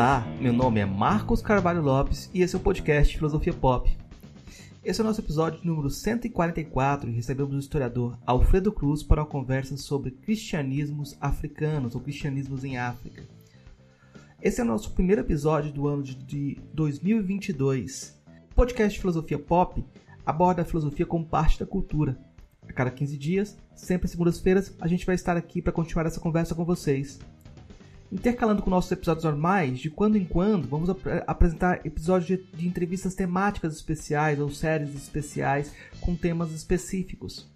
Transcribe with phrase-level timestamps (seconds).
[0.00, 3.90] Olá, meu nome é Marcos Carvalho Lopes e esse é o podcast Filosofia Pop.
[4.84, 9.26] Esse é o nosso episódio número 144 e recebemos o historiador Alfredo Cruz para uma
[9.26, 13.24] conversa sobre cristianismos africanos ou cristianismos em África.
[14.40, 18.22] Esse é o nosso primeiro episódio do ano de 2022.
[18.52, 19.84] O podcast Filosofia Pop
[20.24, 22.16] aborda a filosofia como parte da cultura.
[22.68, 26.54] A cada 15 dias, sempre segundas-feiras, a gente vai estar aqui para continuar essa conversa
[26.54, 27.18] com vocês.
[28.10, 32.66] Intercalando com nossos episódios normais, de quando em quando vamos ap apresentar episódios de, de,
[32.66, 37.46] entrevistas temáticas especiais ou séries especiais com temas específicos.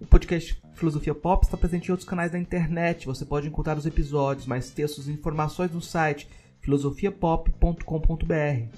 [0.00, 3.06] O podcast Filosofia Pop está presente em outros canais da internet.
[3.06, 6.26] Você pode encontrar os episódios, mais textos e informações no site
[6.60, 8.76] filosofiapop.com.br.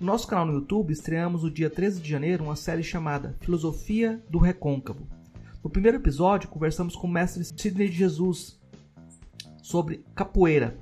[0.00, 4.22] No nosso canal no YouTube, estreamos no dia 13 de janeiro uma série chamada Filosofia
[4.30, 5.06] do Recôncavo.
[5.62, 8.57] No primeiro episódio, conversamos com o mestre Sidney de Jesus,
[9.68, 10.78] sobre capoeira.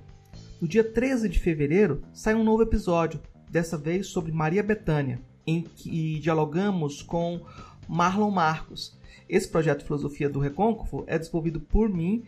[0.60, 3.20] No dia 13 de fevereiro sai um novo episódio,
[3.50, 7.44] dessa vez sobre Maria Bethânia, em que dialogamos com
[7.88, 8.96] Marlon Marcos.
[9.28, 12.22] Esse projeto Filosofia do Recôncavo é desenvolvido por mim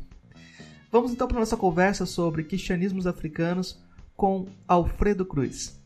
[0.91, 3.79] Vamos então para nossa conversa sobre cristianismos africanos
[4.15, 5.76] com Alfredo Cruz.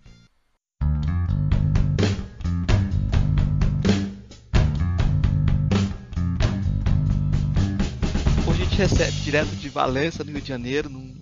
[8.82, 11.16] Recebe direto de Valença, no Rio de Janeiro, num,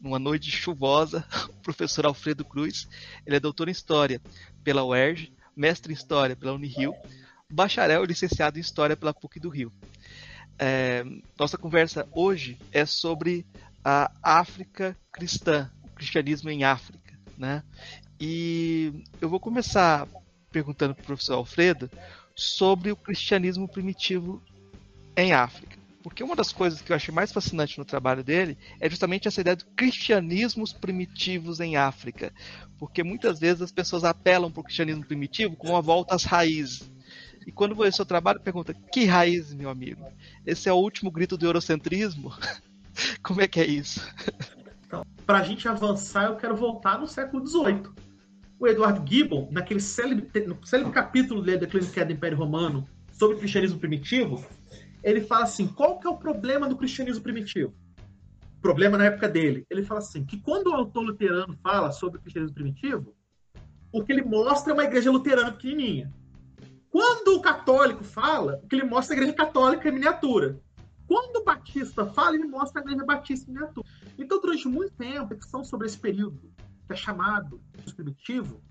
[0.00, 2.88] numa noite chuvosa, o professor Alfredo Cruz.
[3.26, 4.18] Ele é doutor em História
[4.64, 6.94] pela UERJ, mestre em História pela Unirio,
[7.50, 9.70] bacharel e licenciado em História pela PUC do Rio.
[10.58, 11.04] É,
[11.38, 13.44] nossa conversa hoje é sobre
[13.84, 17.18] a África cristã, o cristianismo em África.
[17.36, 17.62] Né?
[18.18, 20.08] E eu vou começar
[20.50, 21.90] perguntando para o professor Alfredo
[22.34, 24.42] sobre o cristianismo primitivo
[25.14, 25.81] em África.
[26.02, 29.40] Porque uma das coisas que eu achei mais fascinante no trabalho dele é justamente essa
[29.40, 32.32] ideia de cristianismos primitivos em África.
[32.78, 36.90] Porque muitas vezes as pessoas apelam para o cristianismo primitivo com uma volta às raízes.
[37.46, 40.04] E quando ler seu trabalho, pergunta: que raízes, meu amigo?
[40.44, 42.32] Esse é o último grito do eurocentrismo?
[43.22, 44.00] Como é que é isso?
[44.86, 47.90] Então, para a gente avançar, eu quero voltar no século XVIII.
[48.58, 53.36] O Eduardo Gibbon, naquele célebre, no célebre capítulo dele da Clínica do Império Romano sobre
[53.36, 54.44] o cristianismo primitivo,
[55.02, 57.74] ele fala assim: qual que é o problema do cristianismo primitivo?
[58.60, 59.66] Problema na época dele.
[59.68, 63.14] Ele fala assim: que quando o autor luterano fala sobre o cristianismo primitivo,
[63.92, 66.12] o que ele mostra é uma igreja luterana pequenininha.
[66.88, 70.60] Quando o católico fala, o que ele mostra é a igreja católica em miniatura.
[71.06, 73.86] Quando o batista fala, ele mostra a igreja batista em miniatura.
[74.18, 76.38] Então, durante muito tempo, a discussão sobre esse período,
[76.86, 77.60] que é chamado
[77.96, 78.62] primitivo,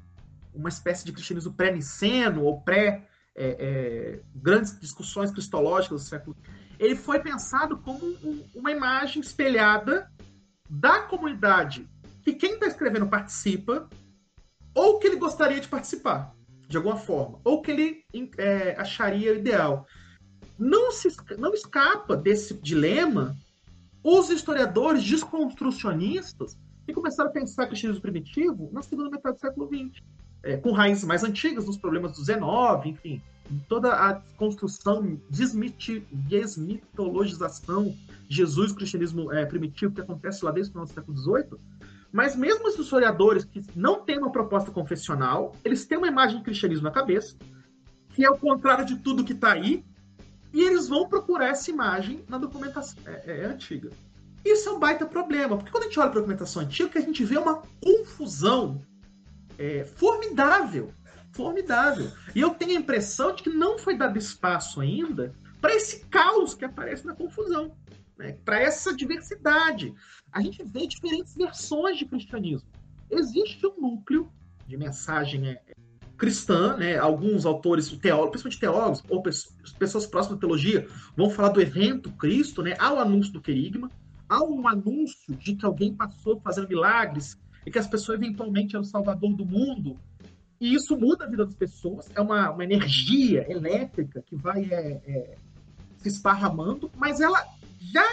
[0.54, 6.36] uma espécie de cristianismo pré-niceno ou pré é, é, grandes discussões cristológicas do século
[6.82, 10.12] ele foi pensado como um, uma imagem espelhada
[10.68, 11.88] da comunidade
[12.24, 13.88] que quem está escrevendo participa
[14.74, 16.36] ou que ele gostaria de participar
[16.68, 18.04] de alguma forma ou que ele
[18.38, 19.86] é, acharia ideal.
[20.58, 21.08] Não se
[21.38, 23.38] não escapa desse dilema
[24.04, 30.02] os historiadores desconstrucionistas que começaram a pensar cristianismo primitivo na segunda metade do século XX
[30.44, 33.22] é, com raízes mais antigas, nos problemas do Z9, enfim,
[33.68, 37.96] toda a construção, desmiti, desmitologização
[38.28, 41.60] de Jesus, cristianismo é, primitivo que acontece lá desde o final do século XVIII.
[42.12, 46.44] Mas mesmo os historiadores que não têm uma proposta confessional, eles têm uma imagem de
[46.44, 47.36] cristianismo na cabeça,
[48.14, 49.84] que é o contrário de tudo que está aí,
[50.54, 53.90] E eles vão procurar essa imagem na documentação é, é antiga.
[54.44, 57.02] Isso é um baita problema, porque quando a gente olha para a documentação antiga, a
[57.02, 58.82] gente vê uma confusão
[59.62, 60.92] é, formidável.
[61.32, 62.12] Formidável.
[62.36, 66.56] E eu tenho a impressão de que não foi dado espaço ainda para esse caos
[66.56, 67.72] que aparece na confusão,
[68.18, 68.36] né?
[68.44, 69.94] para essa diversidade.
[70.32, 72.68] A gente vê diferentes versões de cristianismo.
[73.12, 74.32] Existe um núcleo
[74.68, 75.62] de mensagem é,
[76.18, 76.98] cristã, né?
[76.98, 82.64] Alguns autores, teólogos, principalmente teólogos ou pessoas próximas da teologia, vão falar do evento Cristo,
[82.64, 82.76] né?
[82.80, 83.92] Há o anúncio do querigma,
[84.28, 88.80] há um anúncio de que alguém passou fazendo milagres e que as pessoas eventualmente é
[88.80, 89.98] o salvador do mundo.
[90.60, 95.02] E isso muda a vida das pessoas, é uma, uma energia elétrica que vai é,
[95.06, 95.36] é,
[95.98, 97.44] se esparramando, mas ela
[97.80, 98.08] já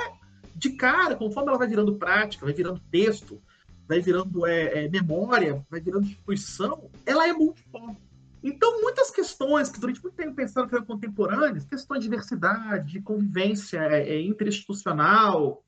[0.55, 3.41] de cara, conforme ela vai virando prática, vai virando texto,
[3.87, 7.97] vai virando é, é, memória, vai virando instituição, ela é multiforme.
[8.43, 13.01] Então, muitas questões que durante muito tempo pensaram que eram contemporâneas, questões de diversidade, de
[13.01, 15.63] convivência é, é interinstitucional,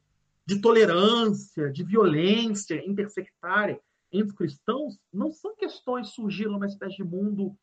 [0.46, 3.80] de tolerância, de violência intersectária
[4.12, 7.56] entre cristãos, não são questões que surgiram numa espécie de mundo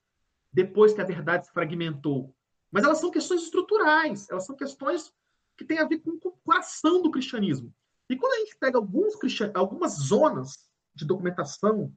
[0.51, 2.33] depois que a verdade se fragmentou.
[2.71, 5.11] Mas elas são questões estruturais, elas são questões
[5.57, 7.73] que têm a ver com o coração do cristianismo.
[8.09, 9.15] E quando a gente pega alguns
[9.53, 11.93] algumas zonas de documentação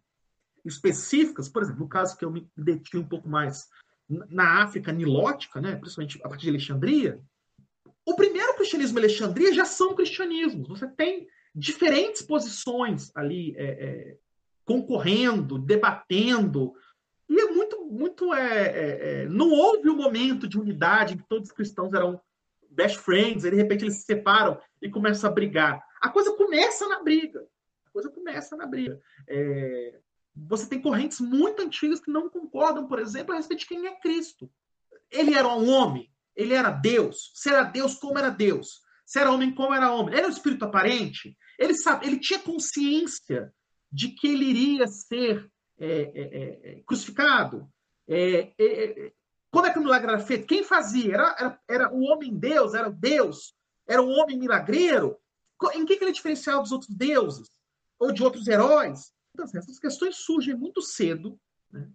[0.64, 3.68] específicas, por exemplo, no caso que eu me detive um pouco mais
[4.08, 7.22] na África nilótica, né, principalmente a partir de Alexandria,
[8.06, 10.68] o primeiro cristianismo e Alexandria já são cristianismos.
[10.68, 14.16] Você tem diferentes posições ali é, é,
[14.64, 16.72] concorrendo, debatendo,
[17.28, 21.28] e é muito, muito é, é, é não houve um momento de unidade em que
[21.28, 22.20] todos os cristãos eram
[22.70, 25.82] best friends, e de repente eles se separam e começam a brigar.
[26.00, 27.46] A coisa começa na briga.
[27.86, 29.00] A coisa começa na briga.
[29.28, 29.98] É...
[30.34, 34.00] Você tem correntes muito antigas que não concordam, por exemplo, a respeito de quem é
[34.00, 34.50] Cristo.
[35.10, 36.08] Ele era um homem,
[36.40, 37.32] ele era Deus.
[37.34, 38.80] Se era Deus, como era Deus?
[39.04, 40.14] Se era homem, como era homem?
[40.14, 41.36] Era o espírito aparente?
[41.58, 43.52] Ele, sabe, ele tinha consciência
[43.92, 47.68] de que ele iria ser é, é, é, é crucificado?
[48.08, 49.12] É, é,
[49.50, 50.46] como é que o milagre era feito?
[50.46, 51.14] Quem fazia?
[51.14, 52.74] Era, era, era o homem Deus?
[52.74, 53.54] Era Deus?
[53.86, 55.18] Era um homem milagreiro?
[55.74, 57.48] Em que, que ele é dos outros deuses?
[57.98, 59.12] Ou de outros heróis?
[59.34, 61.38] Então, assim, essas questões surgem muito cedo?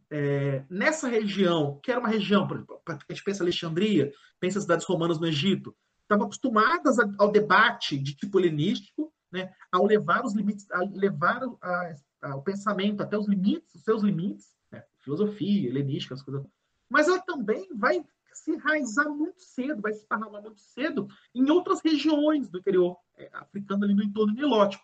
[0.10, 4.86] É, nessa região, que era uma região, por exemplo, a gente pensa Alexandria, pensa cidades
[4.86, 9.52] romanas no Egito, estavam acostumadas ao debate de tipo helenístico, né?
[9.72, 14.02] ao levar os limites, a levar a, a, o pensamento até os limites, os seus
[14.04, 14.84] limites, né?
[15.00, 16.46] filosofia, helenística, as coisas.
[16.90, 21.82] Mas ela também vai se enraizar muito cedo, vai se esparramar muito cedo em outras
[21.82, 24.84] regiões do interior é, africano, ali no entorno nilótico.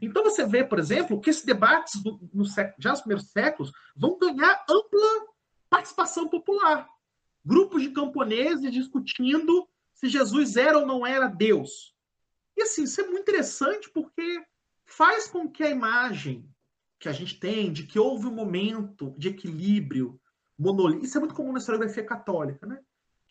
[0.00, 2.44] Então você vê, por exemplo, que esses debates do, no
[2.78, 5.32] já nos primeiros séculos vão ganhar ampla
[5.68, 6.88] participação popular.
[7.44, 11.94] Grupos de camponeses discutindo se Jesus era ou não era Deus.
[12.56, 14.44] E assim, isso é muito interessante porque
[14.84, 16.48] faz com que a imagem
[16.98, 20.20] que a gente tem de que houve um momento de equilíbrio
[20.58, 22.78] monolítico, isso é muito comum na historiografia católica, né?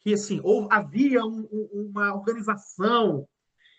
[0.01, 3.27] que assim, houve, havia um, uma organização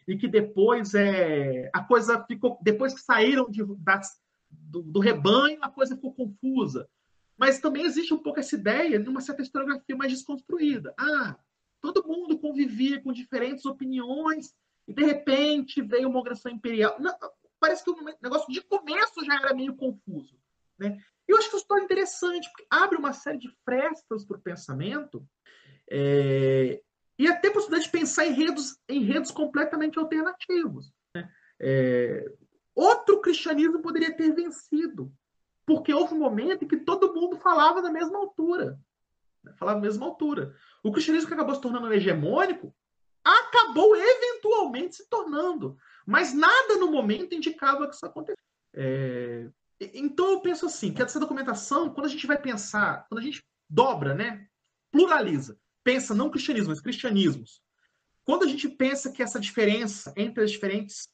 [0.07, 2.59] e que depois é, a coisa ficou.
[2.63, 4.21] Depois que saíram de, das,
[4.51, 6.89] do, do, rebanho, a coisa ficou confusa.
[7.37, 10.95] Mas também existe um pouco essa ideia de uma certa historiografia mais desconstruída.
[10.99, 11.37] Ah,
[11.81, 14.55] todo mundo convivia com diferentes opiniões
[14.87, 16.97] e de repente veio uma agressão imperial.
[17.01, 17.15] Não,
[17.59, 20.37] parece que o negócio de começo já era meio confuso.
[20.79, 20.99] Né?
[21.27, 25.27] Eu acho que isso é interessante, porque abre uma série de frestas para o pensamento
[25.91, 26.83] é,
[27.19, 30.93] e até a possibilidade de pensar em redes, completamente alternativos.
[31.15, 31.31] Né?
[31.61, 32.33] É,
[32.75, 35.13] outro cristianismo poderia ter vencido,
[35.67, 38.79] porque houve um momento em que todo mundo falava na mesma altura.
[39.45, 39.53] Né?
[39.59, 40.55] Falava na mesma altura.
[40.83, 42.75] O cristianismo que acabou se tornando hegemônico
[43.25, 45.77] acabou eventualmente se tornando.
[46.07, 48.43] Mas nada no momento indicava que isso acontecesse.
[48.75, 49.49] É...
[49.95, 53.43] Então eu penso assim, que essa documentação, quando a gente vai pensar, quando a gente
[53.69, 54.47] dobra, né,
[54.93, 57.61] pluraliza, pensa não cristianismo, mas cristianismos,
[58.25, 61.09] quando a gente pensa que essa diferença entre as diferentes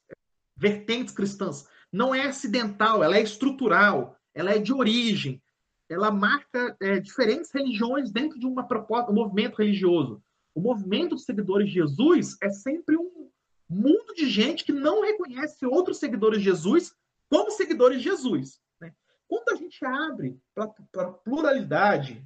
[0.57, 5.43] vertentes cristãs não é acidental, ela é estrutural, ela é de origem,
[5.89, 10.23] ela marca é, diferentes religiões dentro de uma proposta, um movimento religioso.
[10.55, 13.31] O movimento dos seguidores de Jesus é sempre um
[13.69, 16.95] mundo de gente que não reconhece outros seguidores de Jesus
[17.31, 18.61] como seguidores de Jesus.
[18.81, 18.93] Né?
[19.27, 22.25] Quando a gente abre para a pluralidade,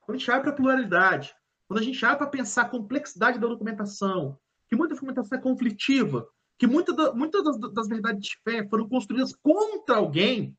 [0.00, 1.34] quando a gente abre para a pluralidade,
[1.70, 4.36] quando a gente abre para pensar a complexidade da documentação,
[4.68, 9.32] que muita documentação é conflitiva, que da, muitas das, das, verdades de fé foram construídas
[9.36, 10.58] contra alguém,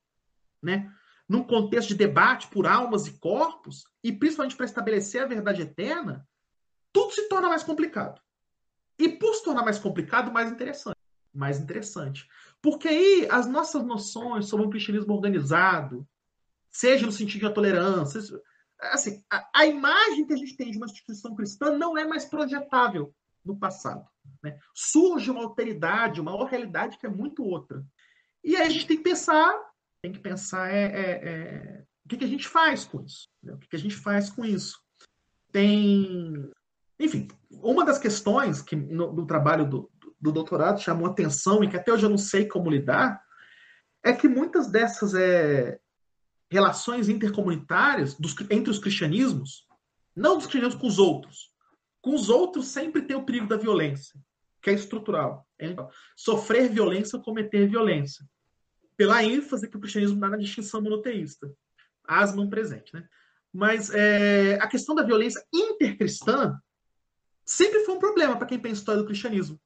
[0.64, 0.90] né?
[1.28, 6.26] num contexto de debate por almas e corpos, e principalmente para estabelecer a verdade eterna,
[6.94, 8.22] tudo se torna mais complicado.
[8.98, 10.96] E por se tornar mais complicado, mais interessante.
[11.34, 12.26] Mais interessante.
[12.62, 16.08] Porque aí as nossas noções sobre o cristianismo organizado,
[16.72, 18.22] seja no sentido da tolerância,
[18.82, 22.26] assim, a, a, imagem que a gente tem de uma instituição cristã não é mais
[22.26, 24.06] projetável no passado.
[24.44, 24.58] Né?
[24.74, 27.84] Surge uma alteridade, uma realidade que é muito outra.
[28.44, 29.54] E aí a gente tem que pensar,
[30.02, 33.30] tem que pensar é, é, é o que, que, a gente faz com isso.
[33.42, 33.54] Né?
[33.54, 34.82] O que, que a gente faz com isso?
[35.52, 36.52] Tem
[37.00, 41.92] enfim, uma das questões que no, trabalho do, do, doutorado chamou atenção e que até
[41.92, 43.20] hoje eu não sei como lidar
[44.04, 45.80] é que muitas dessas é,
[46.52, 49.66] relações intercomunitárias dos, entre os cristianismos,
[50.14, 51.52] não dos cristianismos com os outros,
[52.02, 54.20] com os outros sempre tem o perigo da violência,
[54.62, 55.48] que é estrutural.
[55.58, 55.74] É
[56.16, 58.26] sofrer violência ou cometer violência.
[58.98, 61.50] Pela ênfase que o cristianismo dá na distinção monoteísta.
[62.04, 63.08] Asman presente, né?
[63.54, 66.60] Mas é, a questão da violência intercristã
[67.46, 69.60] sempre foi um problema para quem pensa a história do cristianismo.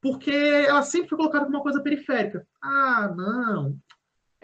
[0.00, 2.46] Porque ela sempre foi colocada como uma coisa periférica.
[2.62, 3.78] Ah, não.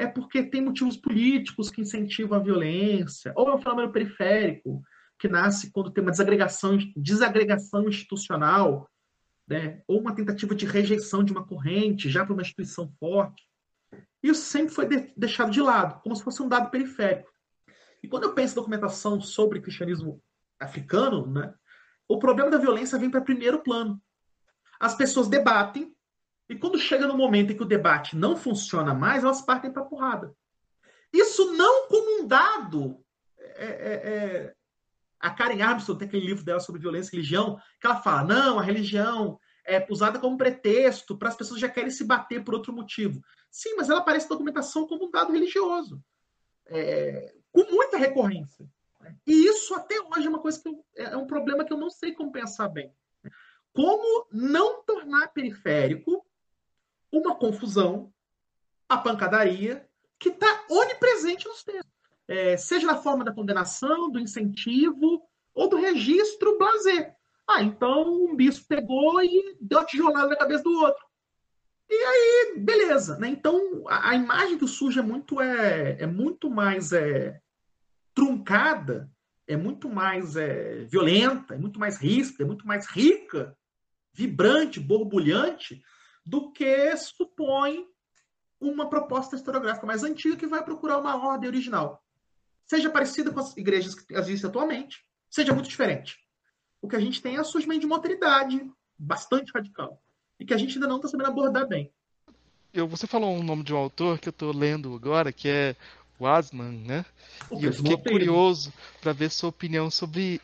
[0.00, 3.34] É porque tem motivos políticos que incentivam a violência.
[3.36, 4.82] Ou é um fenômeno periférico,
[5.18, 8.90] que nasce quando tem uma desagregação, desagregação institucional,
[9.46, 9.82] né?
[9.86, 13.46] ou uma tentativa de rejeição de uma corrente já para uma instituição forte.
[14.22, 17.30] Isso sempre foi de deixado de lado, como se fosse um dado periférico.
[18.02, 20.18] E quando eu penso em documentação sobre cristianismo
[20.58, 21.52] africano, né,
[22.08, 24.00] o problema da violência vem para primeiro plano.
[24.80, 25.94] As pessoas debatem,
[26.50, 29.84] e quando chega no momento em que o debate não funciona mais, elas partem para
[29.84, 30.34] porrada.
[31.12, 32.98] Isso não como um dado.
[33.38, 34.54] É, é, é...
[35.20, 38.58] A Karen Armstrong tem aquele livro dela sobre violência e religião, que ela fala: não,
[38.58, 42.72] a religião é usada como pretexto para as pessoas já querem se bater por outro
[42.72, 43.22] motivo.
[43.48, 46.02] Sim, mas ela aparece na documentação como um dado religioso,
[46.66, 48.68] é, com muita recorrência.
[49.24, 51.78] E isso até hoje é uma coisa que eu, é, é um problema que eu
[51.78, 52.92] não sei como pensar bem.
[53.72, 56.26] Como não tornar periférico
[57.12, 58.12] uma confusão,
[58.88, 59.88] a pancadaria,
[60.18, 61.90] que está onipresente nos textos.
[62.28, 65.22] É, seja na forma da condenação, do incentivo
[65.54, 67.14] ou do registro blazer.
[67.48, 71.04] Ah, então um bispo pegou e deu a tijolada na cabeça do outro.
[71.88, 73.18] E aí, beleza.
[73.18, 73.28] Né?
[73.28, 77.40] Então, a, a imagem que surge é muito, é, é muito mais é,
[78.14, 79.10] truncada,
[79.48, 83.56] é muito mais é, violenta, é muito mais ríspida, é muito mais rica,
[84.12, 85.82] vibrante, borbulhante,
[86.24, 87.86] do que supõe
[88.60, 92.02] uma proposta historiográfica mais antiga que vai procurar uma ordem original.
[92.66, 96.18] Seja parecida com as igrejas que existem atualmente, seja muito diferente.
[96.82, 100.00] O que a gente tem é a surgimento de uma autoridade bastante radical
[100.38, 101.90] e que a gente ainda não está sabendo abordar bem.
[102.72, 105.74] Eu, você falou um nome de um autor que eu estou lendo agora, que é
[106.18, 107.04] o Asman, né?
[107.50, 110.40] e eu fiquei curioso para ver sua opinião sobre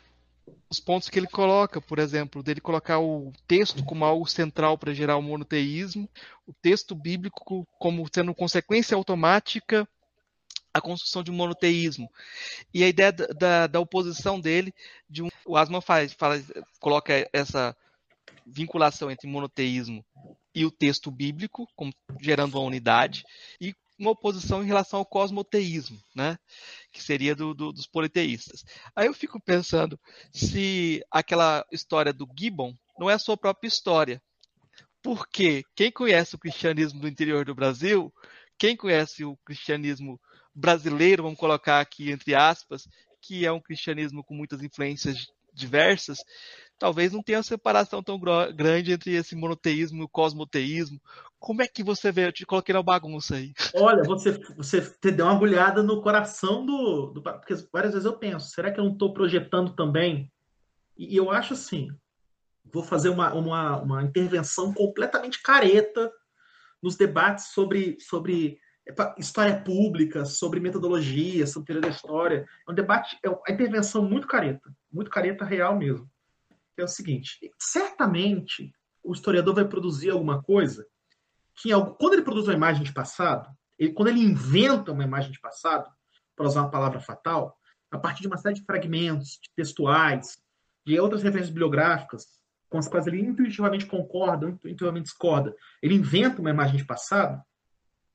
[0.69, 4.93] os pontos que ele coloca, por exemplo, dele colocar o texto como algo central para
[4.93, 6.09] gerar o monoteísmo,
[6.45, 9.87] o texto bíblico como sendo consequência automática
[10.73, 12.09] à construção de um monoteísmo.
[12.73, 14.73] E a ideia da, da, da oposição dele,
[15.09, 16.41] de um, o Asman faz, fala,
[16.79, 17.75] coloca essa
[18.45, 20.05] vinculação entre monoteísmo
[20.53, 23.23] e o texto bíblico, como gerando uma unidade,
[23.59, 26.37] e uma oposição em relação ao cosmoteísmo, né?
[26.91, 28.63] que seria do, do, dos politeístas.
[28.95, 29.99] Aí eu fico pensando
[30.31, 34.21] se aquela história do Gibbon não é a sua própria história.
[35.01, 38.13] Porque quem conhece o cristianismo do interior do Brasil,
[38.57, 40.19] quem conhece o cristianismo
[40.53, 42.87] brasileiro, vamos colocar aqui entre aspas,
[43.21, 46.19] que é um cristianismo com muitas influências diversas,
[46.77, 51.01] talvez não tenha uma separação tão grande entre esse monoteísmo e o cosmoteísmo.
[51.39, 52.27] Como é que você vê?
[52.27, 53.53] Eu te coloquei na bagunça aí.
[53.75, 57.21] Olha, você, você te deu uma agulhada no coração do, do.
[57.21, 60.31] Porque várias vezes eu penso, será que eu não estou projetando também?
[60.97, 61.89] E, eu acho assim,
[62.65, 66.11] vou fazer uma, uma, uma intervenção completamente careta
[66.81, 68.59] nos debates sobre, sobre
[69.17, 72.45] história pública, sobre metodologia, sobre teoria da história.
[72.67, 76.09] É um debate, é uma intervenção muito careta, muito careta real mesmo
[76.81, 78.71] é o seguinte: certamente
[79.03, 80.85] o historiador vai produzir alguma coisa
[81.57, 85.39] que, quando ele produz uma imagem de passado, ele, quando ele inventa uma imagem de
[85.39, 85.89] passado,
[86.35, 87.57] para usar uma palavra fatal,
[87.91, 90.37] a partir de uma série de fragmentos de textuais,
[90.85, 92.25] de outras referências bibliográficas,
[92.69, 97.41] com as quais ele intuitivamente concorda, intuitivamente discorda, ele inventa uma imagem de passado,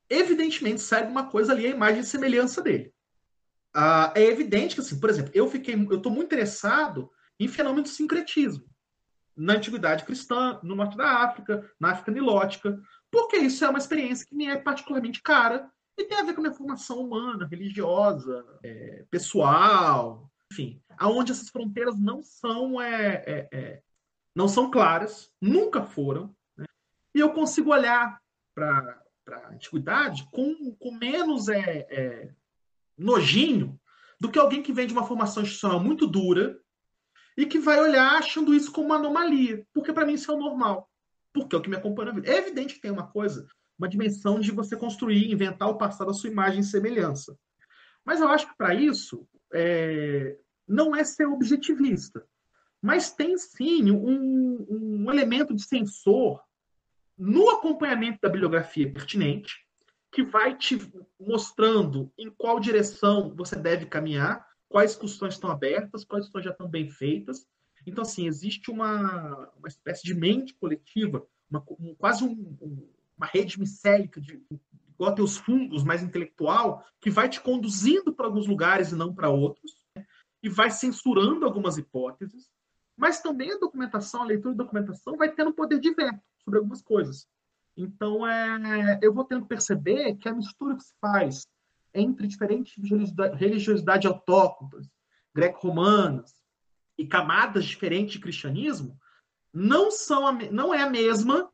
[0.08, 2.92] evidentemente sai uma coisa ali a imagem de semelhança dele.
[3.75, 7.84] Ah, é evidente que, assim, por exemplo, eu fiquei, eu estou muito interessado em fenômeno
[7.84, 8.70] de sincretismo
[9.37, 12.78] na antiguidade cristã, no norte da África, na África nilótica,
[13.12, 16.40] porque isso é uma experiência que me é particularmente cara e tem a ver com
[16.40, 23.49] a minha formação humana, religiosa, é, pessoal, enfim, aonde essas fronteiras não são é, é,
[23.52, 23.83] é,
[24.35, 26.64] não são claras, nunca foram, né?
[27.14, 28.19] e eu consigo olhar
[28.54, 32.31] para a antiguidade com, com menos é, é,
[32.97, 33.78] nojinho
[34.19, 36.59] do que alguém que vem de uma formação institucional muito dura
[37.37, 40.38] e que vai olhar achando isso como uma anomalia, porque para mim isso é o
[40.38, 40.88] normal,
[41.32, 42.30] porque é o que me acompanha na vida.
[42.30, 43.46] É evidente que tem uma coisa,
[43.78, 47.36] uma dimensão de você construir, inventar o passado à sua imagem e semelhança.
[48.04, 50.36] Mas eu acho que para isso é,
[50.66, 52.24] não é ser objetivista,
[52.80, 56.42] mas tem sim um, um elemento de sensor
[57.16, 59.54] no acompanhamento da bibliografia pertinente,
[60.10, 60.78] que vai te
[61.18, 66.68] mostrando em qual direção você deve caminhar, quais discussões estão abertas, quais discussões já estão
[66.68, 67.46] bem feitas.
[67.86, 73.58] Então, assim, existe uma, uma espécie de mente coletiva, uma, um, quase um, uma rede
[73.58, 74.42] micélica, de,
[74.94, 79.14] igual tem os fungos mais intelectual, que vai te conduzindo para alguns lugares e não
[79.14, 80.06] para outros, né?
[80.42, 82.50] e vai censurando algumas hipóteses,
[82.96, 86.82] mas também a documentação, a leitura da documentação vai tendo poder de veto sobre algumas
[86.82, 87.26] coisas.
[87.76, 91.46] Então, é, eu vou tendo que perceber que a mistura que se faz
[91.94, 92.74] entre diferentes
[93.34, 94.88] religiosidades autóctones,
[95.34, 96.41] greco-romanas
[97.02, 98.97] e camadas diferentes de cristianismo,
[99.52, 101.50] não, são a, não é a mesma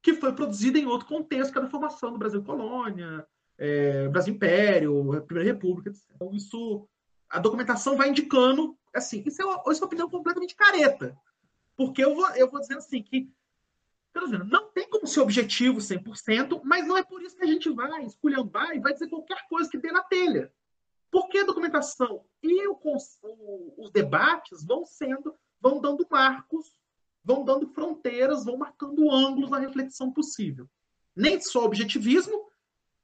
[0.00, 3.26] que foi produzida em outro contexto, que é da formação do Brasil Colônia,
[3.58, 6.02] é, Brasil Império, Primeira República, etc.
[6.14, 6.88] Então, isso,
[7.28, 11.14] a documentação vai indicando, assim, isso é uma, isso é uma opinião completamente careta,
[11.76, 13.30] porque eu vou, eu vou dizendo assim, que
[14.48, 18.02] não tem como ser objetivo 100%, mas não é por isso que a gente vai
[18.06, 20.50] esculhambar e vai dizer qualquer coisa que dê na telha.
[21.10, 22.78] Porque a documentação e o,
[23.78, 26.66] os debates vão sendo, vão dando marcos,
[27.24, 30.68] vão dando fronteiras, vão marcando ângulos na reflexão possível.
[31.14, 32.48] Nem só objetivismo,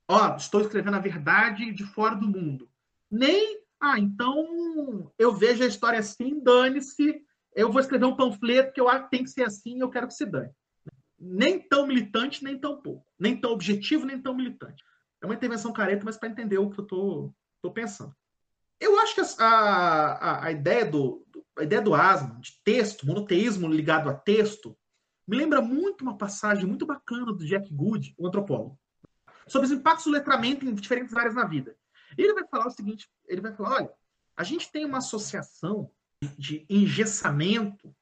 [0.09, 2.69] ó, estou escrevendo a verdade de fora do mundo.
[3.11, 7.25] Nem, ah, então eu vejo a história assim, dane-se,
[7.55, 10.09] eu vou escrever um panfleto que eu acho que tem que ser assim, eu quero
[10.09, 10.53] que se dane
[11.23, 13.07] nem tão militante, nem tão pouco.
[13.19, 14.83] Nem tão objetivo, nem tão militante.
[15.23, 18.15] É uma intervenção careta, mas para entender o que eu tô, tô pensando.
[18.81, 21.25] Eu acho que a, a, a ideia do,
[21.57, 24.77] a ideia do asma, de texto, monoteísmo ligado a texto,
[25.27, 28.79] me lembra muito uma passagem muito bacana do Jack Good, o antropólogo,
[29.47, 31.77] sobre os impactos do letramento em diferentes áreas na vida.
[32.19, 33.91] Ele vai falar o seguinte: ele vai falar, olha,
[34.37, 35.91] a gente tem uma associação
[36.37, 37.95] de engessamento.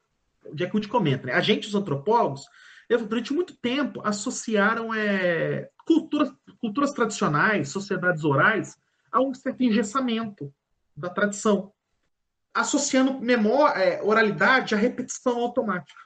[0.47, 1.35] O Jack Good comenta, né?
[1.35, 2.47] A gente, os antropólogos,
[2.89, 8.80] durante muito tempo, associaram é, culturas, culturas tradicionais, sociedades orais,
[9.11, 10.53] a um certo engessamento
[10.97, 11.73] da tradição,
[12.55, 16.01] associando memória, é, oralidade à repetição automática.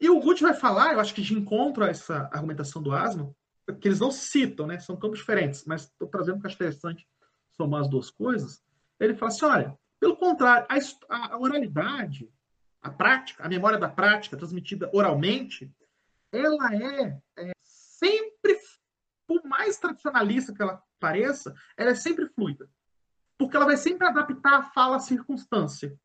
[0.00, 3.34] E o Guth vai falar, eu acho que de encontro a essa argumentação do asma,
[3.80, 4.78] que eles não citam, né?
[4.78, 7.06] São campos diferentes, mas estou trazendo que acho interessante
[7.56, 8.62] somar as duas coisas.
[9.00, 10.66] Ele fala assim: olha, pelo contrário,
[11.08, 12.30] a, a oralidade,
[12.80, 15.72] a prática, a memória da prática transmitida oralmente,
[16.30, 18.58] ela é, é sempre,
[19.26, 22.68] por mais tradicionalista que ela pareça, ela é sempre fluida.
[23.38, 25.98] Porque ela vai sempre adaptar a fala à circunstância.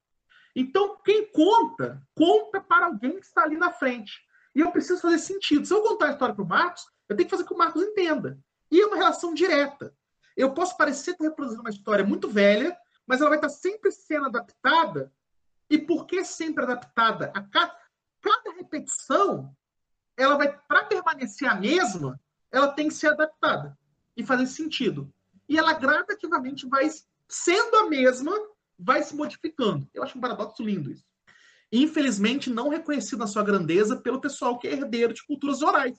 [0.56, 4.22] Então, quem conta, conta para alguém que está ali na frente.
[4.54, 5.66] E eu preciso fazer sentido.
[5.66, 7.58] Se eu contar a história para o Marcos, eu tenho que fazer com que o
[7.58, 8.38] Marcos entenda.
[8.70, 9.96] E é uma relação direta.
[10.36, 12.78] Eu posso parecer estar reproduzindo uma história muito velha,
[13.08, 15.12] mas ela vai estar sempre sendo adaptada.
[15.70, 17.32] E por que sempre adaptada?
[17.34, 17.76] A cada,
[18.22, 19.56] cada repetição
[20.18, 22.20] ela vai, para permanecer a mesma,
[22.52, 23.78] ela tem que ser adaptada
[24.16, 25.12] e fazer sentido.
[25.48, 26.90] E ela gradativamente vai
[27.28, 28.34] sendo a mesma,
[28.78, 29.88] vai se modificando.
[29.94, 31.06] Eu acho um paradoxo lindo isso.
[31.72, 35.98] Infelizmente, não reconhecido na sua grandeza pelo pessoal que é herdeiro de culturas orais,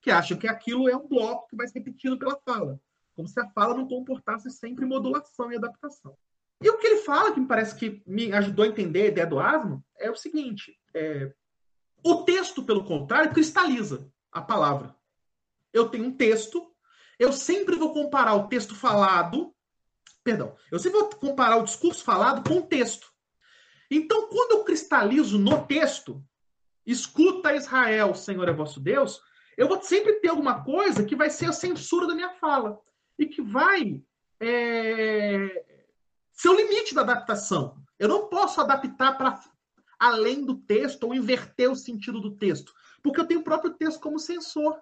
[0.00, 2.80] que acham que aquilo é um bloco que vai se repetindo pela fala,
[3.16, 6.16] como se a fala não comportasse sempre modulação e adaptação.
[6.62, 9.26] E o que ele fala, que me parece que me ajudou a entender a ideia
[9.26, 11.32] do asmo, é o seguinte: é,
[12.04, 14.94] o texto, pelo contrário, cristaliza a palavra.
[15.72, 16.72] Eu tenho um texto,
[17.18, 19.54] eu sempre vou comparar o texto falado,
[20.22, 23.12] perdão, eu sempre vou comparar o discurso falado com o texto.
[23.90, 26.22] Então, quando eu cristalizo no texto,
[26.86, 29.20] escuta Israel, Senhor é vosso Deus,
[29.56, 32.78] eu vou sempre ter alguma coisa que vai ser a censura da minha fala
[33.18, 34.02] e que vai
[34.40, 35.64] é,
[36.32, 37.82] ser o limite da adaptação.
[37.98, 39.40] Eu não posso adaptar para
[39.98, 44.00] além do texto ou inverter o sentido do texto, porque eu tenho o próprio texto
[44.00, 44.80] como sensor.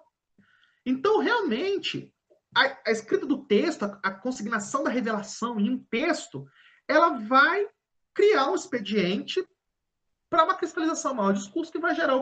[0.85, 2.13] Então, realmente,
[2.55, 6.47] a, a escrita do texto, a, a consignação da revelação em um texto,
[6.87, 7.67] ela vai
[8.13, 9.45] criar um expediente
[10.29, 12.15] para uma cristalização maior de discurso que vai gerar,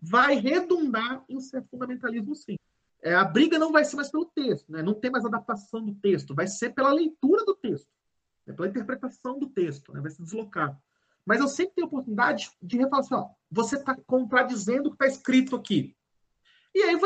[0.00, 2.56] vai redundar em ser fundamentalismo, sim.
[3.02, 4.82] É, a briga não vai ser mais pelo texto, né?
[4.82, 7.88] não tem mais adaptação do texto, vai ser pela leitura do texto.
[8.46, 10.78] né, pela interpretação do texto, né, vai se deslocar.
[11.26, 15.04] Mas eu sempre tenho a oportunidade de refalar assim, ó, você está contradizendo o que
[15.04, 15.96] está escrito aqui.
[16.74, 16.98] E aí,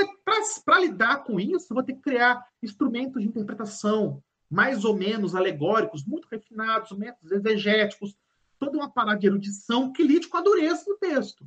[0.64, 6.04] para lidar com isso, vou ter que criar instrumentos de interpretação mais ou menos alegóricos,
[6.06, 8.16] muito refinados, métodos exegéticos,
[8.58, 11.46] toda uma parada de erudição que lide com a dureza do texto.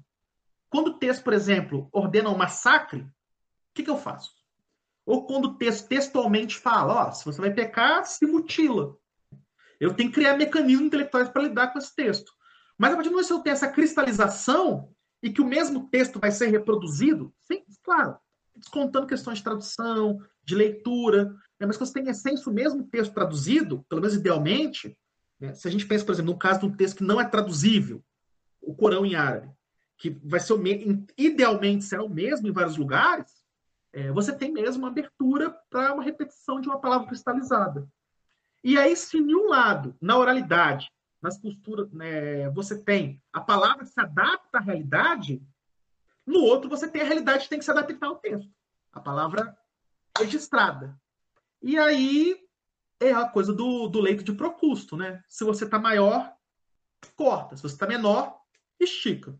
[0.70, 4.32] Quando o texto, por exemplo, ordena um massacre, o que, que eu faço?
[5.06, 8.96] Ou quando o texto textualmente fala, ó, se você vai pecar, se mutila.
[9.80, 12.32] Eu tenho que criar mecanismos intelectuais para lidar com esse texto.
[12.78, 16.20] Mas a partir do momento que eu tenho essa cristalização e que o mesmo texto
[16.20, 18.18] vai ser reproduzido, sim, claro,
[18.56, 21.26] descontando questões de tradução, de leitura,
[21.60, 24.98] né, mas que você tem em essência o mesmo texto traduzido, pelo menos idealmente,
[25.40, 27.26] né, se a gente pensa, por exemplo, no caso de um texto que não é
[27.26, 28.04] traduzível,
[28.62, 29.50] o Corão em árabe,
[29.98, 30.64] que vai ser o
[31.18, 33.42] idealmente será o mesmo em vários lugares,
[33.94, 37.88] é, você tem mesmo uma abertura para uma repetição de uma palavra cristalizada.
[38.64, 40.90] E aí, se em um lado, na oralidade,
[41.22, 45.42] nas posturas, né, você tem a palavra que se adapta à realidade,
[46.26, 48.52] no outro você tem a realidade que tem que se adaptar ao texto.
[48.92, 49.56] A palavra
[50.18, 51.00] registrada.
[51.62, 52.38] E aí
[53.00, 55.24] é a coisa do, do leito de Procusto, né?
[55.28, 56.34] Se você está maior,
[57.16, 57.56] corta.
[57.56, 58.40] Se você está menor,
[58.80, 59.38] estica.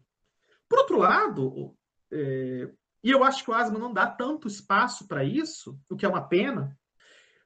[0.68, 1.76] Por outro lado,
[2.12, 2.72] é,
[3.04, 6.10] e eu acho que o Asma não dá tanto espaço para isso, o que é
[6.10, 6.78] uma pena.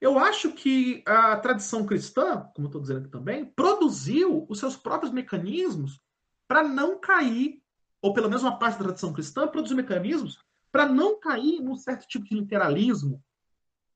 [0.02, 5.12] Eu acho que a tradição cristã, como estou dizendo aqui também, produziu os seus próprios
[5.12, 6.02] mecanismos
[6.48, 7.62] para não cair,
[8.02, 10.38] ou pelo menos uma parte da tradição cristã produziu mecanismos
[10.72, 13.24] para não cair num certo tipo de literalismo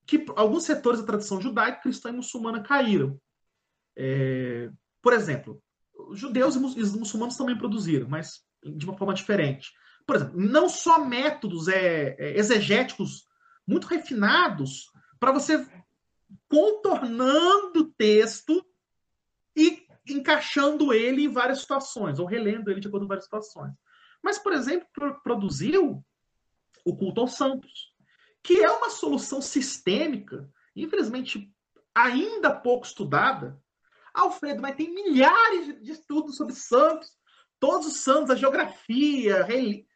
[0.06, 3.20] que alguns setores da tradição judaica, cristã e muçulmana caíram.
[3.96, 5.62] É, por exemplo,
[6.14, 6.60] judeus e
[6.98, 9.72] muçulmanos também produziram, mas de uma forma diferente
[10.10, 13.28] por exemplo, não só métodos é, é exegéticos
[13.68, 14.88] muito refinados
[15.20, 15.64] para você
[16.48, 18.66] contornando o texto
[19.56, 23.74] e encaixando ele em várias situações, ou relendo ele de acordo com várias situações.
[24.22, 24.88] Mas, por exemplo,
[25.24, 26.04] produziu
[26.86, 27.94] o culto aos santos,
[28.44, 31.52] que é uma solução sistêmica, infelizmente
[31.94, 33.62] ainda pouco estudada.
[34.14, 37.12] Alfredo, mas tem milhares de estudos sobre santos,
[37.60, 39.46] todos os santos, a geografia,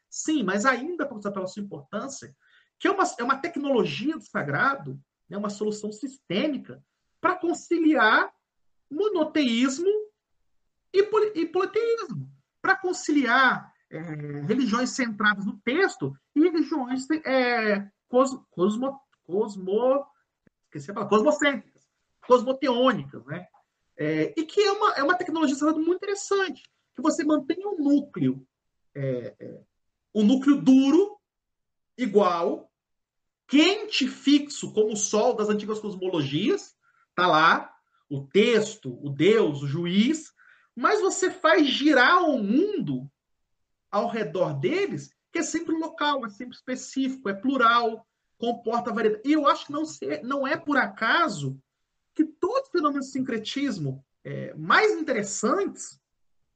[0.10, 2.36] Sim, mas ainda pela sua importância,
[2.78, 6.84] que é uma, é uma tecnologia do sagrado, né, uma solução sistêmica
[7.20, 8.34] para conciliar
[8.90, 9.90] monoteísmo
[10.92, 12.30] e, poli, e politeísmo,
[12.62, 14.00] para conciliar é,
[14.42, 20.06] religiões centradas no texto e religiões é, cosmo, cosmo, cosmo,
[20.66, 21.88] esqueci a palavra, cosmocêntricas,
[22.28, 23.48] cosmoteônicas, né?
[23.96, 26.64] É, e que é uma, é uma tecnologia muito interessante,
[26.96, 28.46] que você mantém um núcleo
[28.96, 29.62] é, é,
[30.14, 31.18] o núcleo duro,
[31.98, 32.72] igual,
[33.54, 36.74] quente fixo, como o sol das antigas cosmologias,
[37.14, 37.72] tá lá,
[38.10, 40.34] o texto, o Deus, o juiz,
[40.76, 43.08] mas você faz girar o mundo
[43.92, 48.08] ao redor deles, que é sempre local, é sempre específico, é plural,
[48.40, 49.22] comporta variedade.
[49.24, 49.84] E eu acho que não,
[50.24, 51.56] não é por acaso
[52.16, 56.02] que todos os fenômenos de sincretismo é, mais interessantes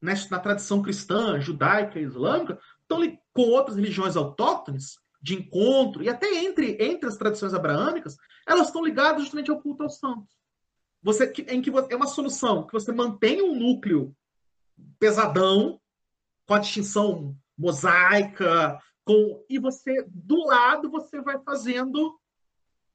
[0.02, 3.00] na tradição cristã, judaica islâmica estão
[3.34, 8.16] com outras religiões autóctones, de encontro, e até entre, entre as tradições abraâmicas,
[8.48, 10.34] elas estão ligadas justamente ao culto aos santos.
[11.04, 14.16] Você, em que é uma solução que você mantém um núcleo
[14.98, 15.82] pesadão,
[16.46, 22.18] com a distinção mosaica, com, e você, do lado, você vai fazendo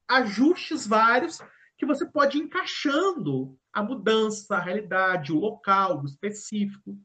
[0.09, 1.39] ajustes vários
[1.77, 6.97] que você pode ir encaixando a mudança, a realidade, o local, o específico.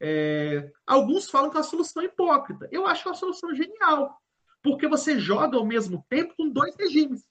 [0.00, 2.66] É, alguns falam que é uma solução hipócrita.
[2.72, 4.21] Eu acho que é uma solução genial,
[4.62, 7.26] porque você joga ao mesmo tempo com dois regimes.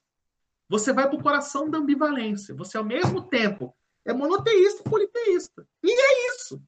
[0.68, 2.56] Você vai para o coração da ambivalência.
[2.56, 5.68] Você, ao mesmo tempo, é monoteísta e politeísta.
[5.84, 6.62] E é isso.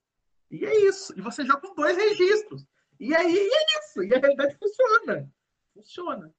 [0.50, 1.14] E é isso.
[1.18, 2.66] E você joga com dois registros.
[3.00, 4.04] E aí é isso.
[4.04, 5.30] E a realidade funciona.
[5.74, 6.34] Funciona.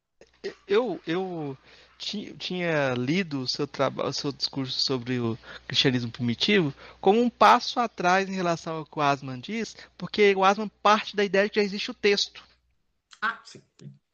[0.67, 1.57] Eu, eu
[2.39, 7.81] tinha lido o seu trabalho, o seu discurso sobre o cristianismo primitivo como um passo
[7.81, 11.51] atrás em relação ao que o Asman diz, porque o Asman parte da ideia de
[11.51, 12.45] que já existe o texto.
[13.23, 13.63] Ah, sim.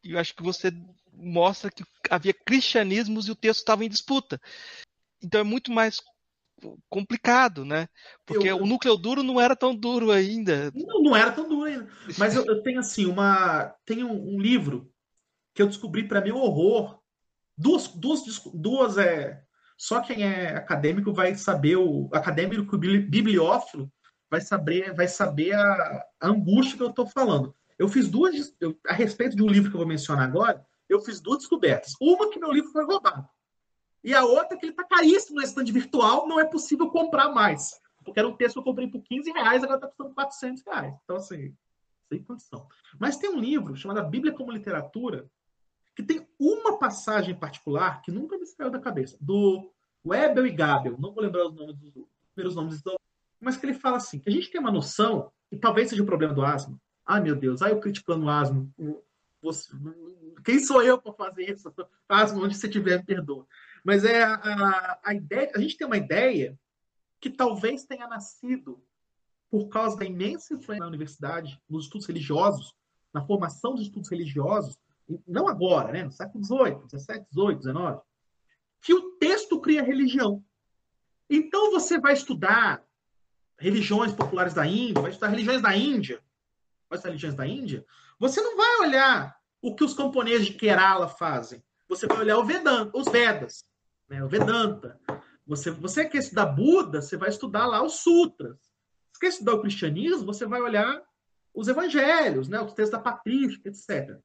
[0.02, 0.72] E eu acho que você
[1.12, 4.40] mostra que havia cristianismos e o texto estava em disputa.
[5.22, 6.00] Então é muito mais
[6.88, 7.88] complicado, né?
[8.26, 10.70] Porque eu, o núcleo duro não era tão duro ainda.
[10.74, 11.88] Não, não era tão duro ainda.
[12.18, 14.90] Mas eu, eu tenho assim uma, tenho um, um livro
[15.54, 17.00] que eu descobri para mim horror
[17.60, 18.22] duas, duas,
[18.54, 19.42] duas é.
[19.76, 23.90] Só quem é acadêmico vai saber, o acadêmico bibliófilo
[24.30, 27.54] vai saber, vai saber a, a angústia que eu estou falando.
[27.80, 31.00] Eu fiz duas, eu, a respeito de um livro que eu vou mencionar agora, eu
[31.00, 31.94] fiz duas descobertas.
[31.98, 33.26] Uma que meu livro foi roubado.
[34.04, 37.80] E a outra que ele está caríssimo no stand virtual, não é possível comprar mais.
[38.04, 40.94] Porque era um texto que eu comprei por 15 reais, agora está custando 400 reais.
[41.02, 41.56] Então, assim,
[42.06, 42.68] sem condição.
[42.98, 45.30] Mas tem um livro chamado A Bíblia como Literatura,
[45.96, 49.72] que tem uma passagem particular que nunca me saiu da cabeça, do
[50.06, 52.82] Webel e Gabel, não vou lembrar os nomes dos primeiros nomes,
[53.40, 56.06] mas que ele fala assim, que a gente tem uma noção, e talvez seja o
[56.06, 56.78] problema do asma.
[57.10, 58.70] Ai, meu Deus, ai, eu criticando o asma.
[59.42, 59.68] Você,
[60.44, 61.68] quem sou eu para fazer isso?
[62.08, 63.48] Asma, onde você estiver, me perdoa.
[63.84, 66.56] Mas é a, a, a ideia, a gente tem uma ideia
[67.20, 68.80] que talvez tenha nascido
[69.50, 72.76] por causa da imensa influência da universidade, nos estudos religiosos,
[73.12, 74.78] na formação dos estudos religiosos,
[75.26, 78.00] não agora, né, no século XVIII, XVII, XVIII, XIX,
[78.80, 80.44] que o texto cria religião.
[81.28, 82.84] Então você vai estudar
[83.58, 86.22] religiões populares da Índia, vai estudar religiões da Índia,
[86.96, 87.84] estudar religiões da Índia,
[88.18, 91.62] você não vai olhar o que os camponeses de Kerala fazem.
[91.88, 93.64] Você vai olhar Vedanta, os Vedas,
[94.08, 94.98] né, o Vedanta.
[95.46, 98.58] Você, você quer estudar Buda, você vai estudar lá os sutras.
[99.12, 101.02] Se quer estudar o cristianismo, você vai olhar
[101.52, 104.18] os evangelhos, né, os textos da patrística, etc.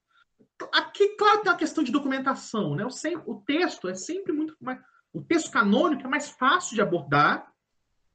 [0.71, 2.86] Aqui, claro, tem uma questão de documentação, né?
[2.86, 4.80] O, sempre, o texto é sempre muito mais.
[5.12, 7.51] O texto canônico é mais fácil de abordar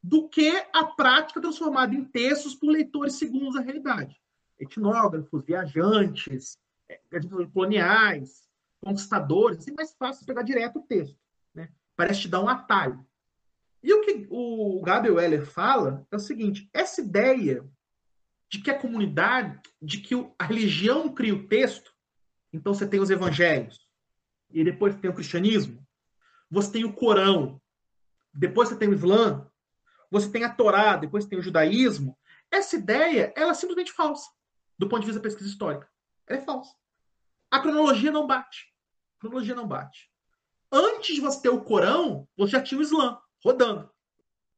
[0.02, 4.16] do que a prática transformada em textos por leitores segundos a realidade.
[4.61, 7.01] Etnógrafos, viajantes, é,
[7.53, 8.49] coloniais,
[8.81, 11.18] conquistadores, é mais fácil pegar direto o texto.
[11.55, 11.70] Né?
[11.96, 13.05] Parece te dar um atalho.
[13.83, 17.66] E o que o Gabriel Weller fala é o seguinte: essa ideia
[18.49, 21.94] de que a comunidade, de que a religião cria o texto,
[22.53, 23.88] então você tem os evangelhos,
[24.51, 25.87] e depois tem o cristianismo,
[26.51, 27.61] você tem o Corão,
[28.35, 29.49] depois você tem o Islã,
[30.11, 32.18] você tem a Torá, depois tem o judaísmo.
[32.51, 34.29] Essa ideia, ela é simplesmente falsa,
[34.80, 35.86] do ponto de vista da pesquisa histórica.
[36.26, 36.74] Ela é falsa.
[37.50, 38.72] A cronologia não bate.
[39.18, 40.10] A cronologia não bate.
[40.72, 43.90] Antes de você ter o Corão, você já tinha o Islã rodando,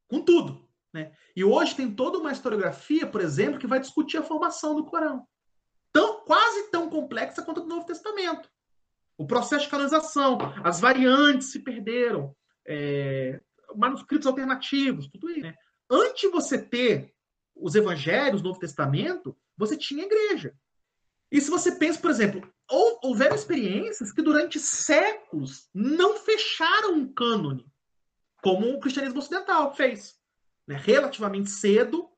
[0.08, 0.68] com tudo.
[0.92, 1.12] Né?
[1.34, 5.26] E hoje tem toda uma historiografia, por exemplo, que vai discutir a formação do Corão
[5.92, 8.48] tão, quase tão complexa quanto o Novo Testamento.
[9.18, 12.34] O processo de canonização, as variantes se perderam,
[12.66, 13.40] é,
[13.74, 15.40] manuscritos alternativos, tudo isso.
[15.40, 15.54] Né?
[15.90, 17.12] Antes de você ter
[17.62, 20.54] os evangelhos, o Novo Testamento, você tinha igreja.
[21.30, 22.52] E se você pensa, por exemplo,
[23.02, 27.66] houveram experiências que durante séculos não fecharam um cânone,
[28.42, 30.16] como o cristianismo ocidental fez.
[30.66, 30.76] Né?
[30.76, 32.08] Relativamente cedo,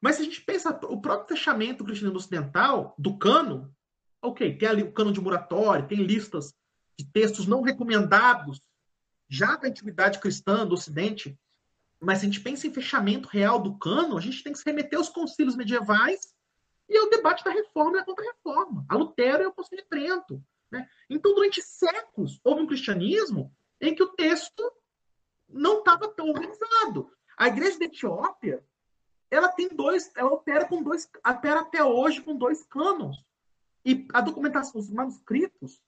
[0.00, 3.72] mas se a gente pensa, o próprio fechamento do cristianismo ocidental, do cano,
[4.20, 6.54] ok, tem ali o cano de Muratório, tem listas
[6.98, 8.60] de textos não recomendados,
[9.28, 11.38] já da antiguidade cristã do Ocidente,
[12.04, 14.64] mas se a gente pensa em fechamento real do cano, a gente tem que se
[14.64, 16.34] remeter aos concílios medievais
[16.88, 20.42] e ao debate da reforma e da contra-reforma, a Lutero e ao Concílio de Trento.
[20.70, 20.86] Né?
[21.08, 24.70] Então, durante séculos, houve um cristianismo em que o texto
[25.48, 27.10] não estava tão organizado.
[27.36, 28.62] A igreja da Etiópia
[29.30, 33.18] ela tem dois, ela opera com dois, opera até hoje com dois cânones.
[33.84, 35.82] E a documentação, os manuscritos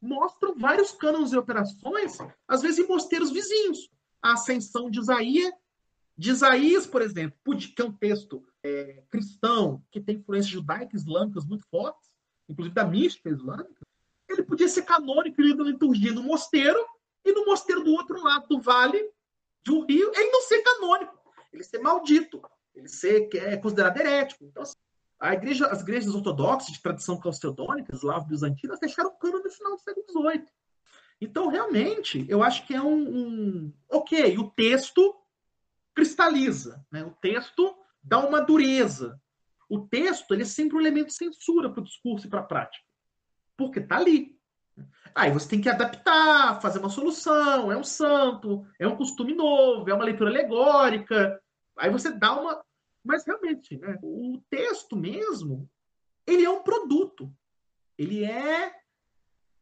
[0.00, 3.90] mostram vários cânones e operações, às vezes em mosteiros vizinhos.
[4.22, 5.52] A ascensão de Isaías,
[6.20, 7.38] de Isaías, por exemplo,
[7.74, 12.10] que é um texto é, cristão que tem influências judaicas islâmicas muito fortes,
[12.46, 13.86] inclusive da mística islâmica,
[14.28, 16.78] ele podia ser canônico e lido na liturgia no mosteiro,
[17.24, 19.02] e no mosteiro do outro lado do vale
[19.62, 21.18] de um rio, ele não ser canônico,
[21.50, 22.42] ele ser maldito.
[22.74, 24.44] Ele ser, é considerado herético.
[24.44, 24.76] Então, assim,
[25.18, 29.80] a igreja, as igrejas ortodoxas de tradição calcedônica, eslavo-bizantinas, deixaram o cano no final do
[29.80, 30.46] século XVIII.
[31.18, 33.72] Então, realmente, eu acho que é um, um...
[33.88, 35.16] Ok, o texto
[35.94, 37.04] cristaliza, né?
[37.04, 39.20] o texto dá uma dureza.
[39.68, 42.44] O texto ele é sempre um elemento de censura para o discurso e para a
[42.44, 42.84] prática.
[43.56, 44.36] Porque está ali.
[45.14, 49.88] Aí você tem que adaptar, fazer uma solução, é um santo, é um costume novo,
[49.88, 51.40] é uma leitura alegórica.
[51.76, 52.64] Aí você dá uma.
[53.04, 55.68] Mas realmente, né, o texto mesmo,
[56.26, 57.32] ele é um produto.
[57.98, 58.74] Ele é.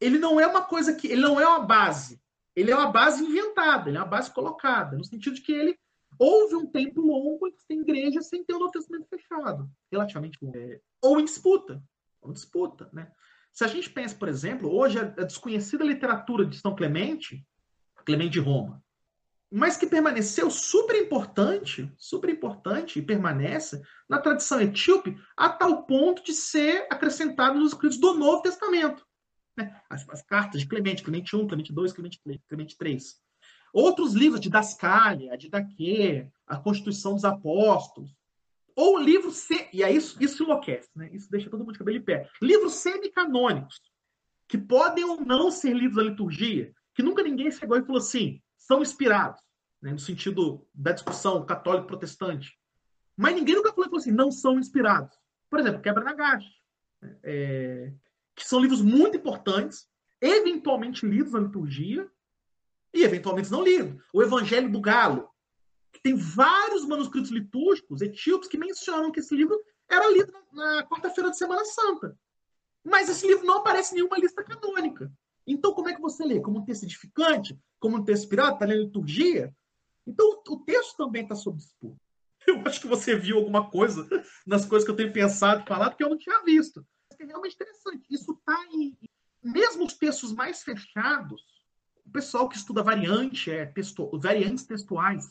[0.01, 1.09] Ele não é uma coisa que.
[1.09, 2.21] Ele não é uma base.
[2.55, 5.79] Ele é uma base inventada, ele é uma base colocada, no sentido de que ele
[6.19, 10.39] houve um tempo longo em que tem igreja sem ter o Novo Testamento fechado, relativamente
[10.43, 10.57] longo.
[10.57, 11.83] É, ou em disputa.
[12.21, 13.11] Ou disputa, né?
[13.53, 17.45] Se a gente pensa, por exemplo, hoje a desconhecida literatura de São Clemente,
[18.05, 18.83] Clemente de Roma,
[19.51, 26.23] mas que permaneceu super importante, super importante e permanece na tradição etíope a tal ponto
[26.23, 29.07] de ser acrescentado nos escritos do Novo Testamento.
[29.57, 29.81] Né?
[29.89, 32.99] As, as, cartas de Clemente, Clemente I, Clemente II, Clemente, Clemente III.
[33.73, 38.17] Outros livros de Dascalia, de Daquê, a Constituição dos Apóstolos.
[38.75, 41.11] Ou livros, e aí isso, isso enlouquece, né?
[41.13, 42.31] isso deixa todo mundo de cabelo de pé.
[42.41, 43.81] Livros semicanônicos,
[44.47, 48.41] que podem ou não ser lidos da liturgia, que nunca ninguém chegou e falou assim,
[48.57, 49.41] são inspirados,
[49.83, 52.57] né, no sentido da discussão católico-protestante.
[53.17, 55.17] Mas ninguém nunca falou, falou assim, não são inspirados.
[55.51, 56.49] Por exemplo, Quebra na Gacha,
[57.23, 57.93] é,
[58.35, 59.89] que são livros muito importantes,
[60.21, 62.09] eventualmente lidos na liturgia
[62.93, 64.03] e eventualmente não lidos.
[64.13, 65.29] O Evangelho do Galo,
[65.93, 71.31] que tem vários manuscritos litúrgicos etíopes que mencionam que esse livro era lido na, quarta-feira
[71.31, 72.17] de Semana Santa.
[72.85, 75.11] Mas esse livro não aparece em nenhuma lista canônica.
[75.47, 76.41] Então, como é que você lê?
[76.41, 77.59] Como um texto edificante?
[77.81, 78.55] Como um texto inspirado?
[78.55, 79.55] Está lendo liturgia?
[80.07, 81.99] Então, o texto também está sob disputa.
[82.47, 84.09] Eu acho que você viu alguma coisa
[84.47, 86.87] nas coisas que eu tenho pensado e falado que eu não tinha visto.
[87.19, 88.07] É realmente interessante.
[88.09, 88.97] Isso está em.
[89.43, 91.43] Mesmo os textos mais fechados,
[92.09, 95.31] o pessoal que estuda variante, é, texto, variantes textuais,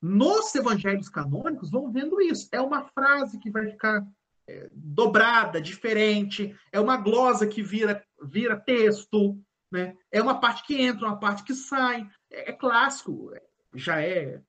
[0.00, 2.48] nos evangelhos canônicos vão vendo isso.
[2.52, 4.06] É uma frase que vai ficar
[4.46, 9.38] é, dobrada, diferente, é uma glosa que vira, vira texto,
[9.72, 9.96] né?
[10.12, 12.08] é uma parte que entra, uma parte que sai.
[12.30, 13.32] É, é clássico,
[13.74, 14.40] já é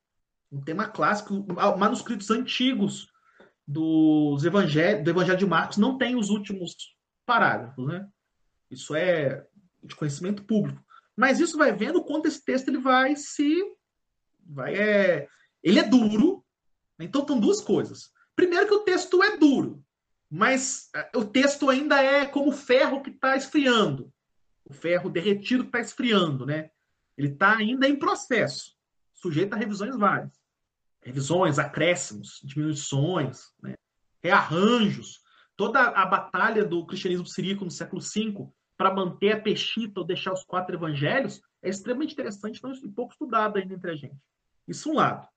[0.52, 1.46] um tema clássico.
[1.78, 3.12] Manuscritos antigos
[3.68, 6.76] dos evangelhos, do Evangelho de Marcos não tem os últimos
[7.26, 7.88] parágrafos.
[7.88, 8.08] Né?
[8.70, 9.48] Isso é
[9.84, 10.85] de conhecimento público.
[11.16, 13.64] Mas isso vai vendo quanto esse texto ele vai se.
[14.46, 15.28] Vai, é,
[15.64, 16.44] ele é duro.
[17.00, 18.12] Então, estão duas coisas.
[18.36, 19.86] Primeiro que o texto é duro
[20.30, 24.12] mas é, o texto ainda é como ferro que está esfriando.
[24.66, 26.70] O ferro derretido que está esfriando, né?
[27.18, 28.74] Ele está ainda em processo,
[29.14, 30.34] sujeito a revisões várias.
[31.02, 33.76] Revisões, acréscimos, diminuições, né?
[34.22, 35.22] rearranjos.
[35.56, 40.34] Toda a batalha do cristianismo siríaco no século V para manter a pechita ou deixar
[40.34, 44.18] os quatro evangelhos é extremamente interessante e pouco estudado ainda entre a gente.
[44.68, 45.28] Isso um lado.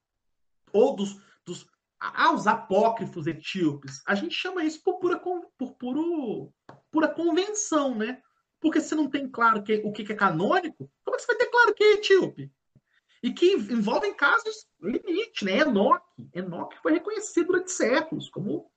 [0.73, 1.67] Ou dos, dos
[1.99, 6.53] aos apócrifos etíopes, a gente chama isso por pura, por puro,
[6.91, 8.23] pura convenção, né?
[8.61, 11.37] Porque você não tem claro que, o que é canônico, como é que você vai
[11.37, 12.53] ter claro que é etíope?
[13.23, 15.59] E que envolvem casos limite, né?
[15.59, 16.31] Enoque.
[16.33, 18.71] Enoque foi reconhecido durante séculos como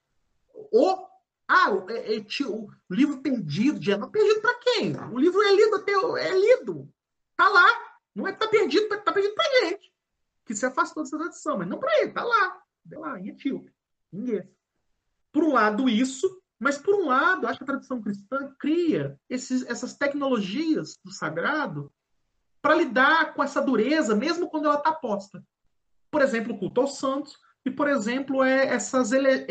[0.54, 1.11] o.
[1.54, 4.14] Ah, o, é, é, o livro perdido Enoque.
[4.14, 4.96] Perdido para quem?
[5.12, 5.92] O livro é lido até.
[6.26, 6.90] É lido.
[7.36, 7.68] Tá lá.
[8.16, 9.92] Não é tá perdido, tá perdido pra gente.
[10.46, 12.62] Que se afastou dessa tradição, mas não para ele, tá lá
[12.98, 13.72] lá, em etíope,
[14.12, 14.48] ninguém.
[15.32, 19.66] Por um lado, isso, mas por um lado, acho que a tradição cristã cria esses,
[19.68, 21.92] essas tecnologias do sagrado
[22.62, 25.44] para lidar com essa dureza, mesmo quando ela está posta.
[26.12, 29.46] Por exemplo, o culto aos santos, e, por exemplo, é essas ele,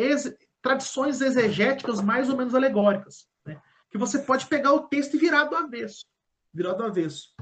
[0.62, 3.60] tradições exegéticas mais ou menos alegóricas, né?
[3.90, 6.04] que você pode pegar o texto e virar do avesso.
[6.52, 7.34] Virar do avesso.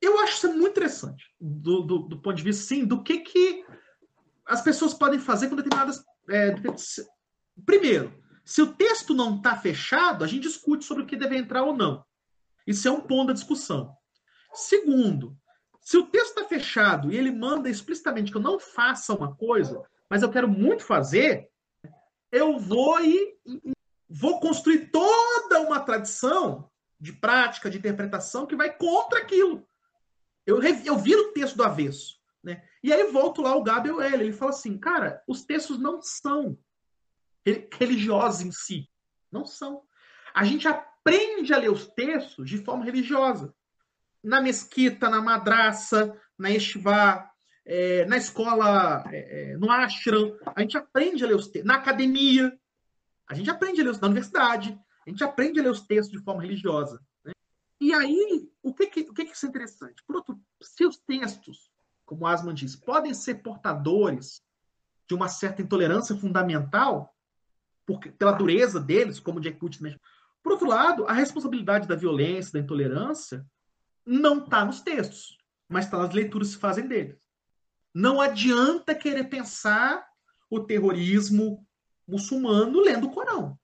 [0.00, 3.64] Eu acho isso muito interessante, do, do, do ponto de vista, sim, do que, que
[4.46, 6.02] as pessoas podem fazer com determinadas.
[6.28, 6.54] É,
[7.66, 8.12] primeiro,
[8.44, 11.76] se o texto não está fechado, a gente discute sobre o que deve entrar ou
[11.76, 12.04] não.
[12.66, 13.92] Isso é um ponto da discussão.
[14.54, 15.36] Segundo,
[15.80, 19.82] se o texto está fechado e ele manda explicitamente que eu não faça uma coisa,
[20.08, 21.48] mas eu quero muito fazer,
[22.30, 23.72] eu vou e, e
[24.08, 29.66] vou construir toda uma tradição de prática, de interpretação que vai contra aquilo.
[30.46, 32.18] Eu, eu viro o texto do avesso.
[32.42, 32.62] Né?
[32.82, 34.24] E aí volto lá o Gabriel L.
[34.24, 36.58] Ele fala assim, cara, os textos não são
[37.78, 38.88] religiosos em si.
[39.30, 39.82] Não são.
[40.34, 43.54] A gente aprende a ler os textos de forma religiosa.
[44.22, 47.27] Na mesquita, na madraça, na estivá,
[47.68, 51.68] é, na escola, é, é, no ashram, a gente aprende a ler os textos.
[51.68, 52.58] Na academia,
[53.28, 54.76] a gente aprende a ler os na universidade,
[55.06, 57.00] a gente aprende a ler os textos de forma religiosa.
[57.24, 57.32] Né?
[57.80, 60.02] E aí, o que, que, o que, que é interessante?
[60.06, 61.70] Por outro, se os textos
[62.08, 64.42] como Asman diz, podem ser portadores
[65.06, 67.14] de uma certa intolerância fundamental,
[67.84, 70.00] porque, pela dureza deles, como Jack Wood mesmo.
[70.42, 73.46] Por outro lado, a responsabilidade da violência, da intolerância,
[74.06, 75.36] não está nos textos,
[75.68, 77.18] mas está nas leituras que se fazem deles.
[77.94, 80.06] Não adianta querer pensar
[80.50, 81.66] o terrorismo
[82.06, 83.58] muçulmano lendo o Corão.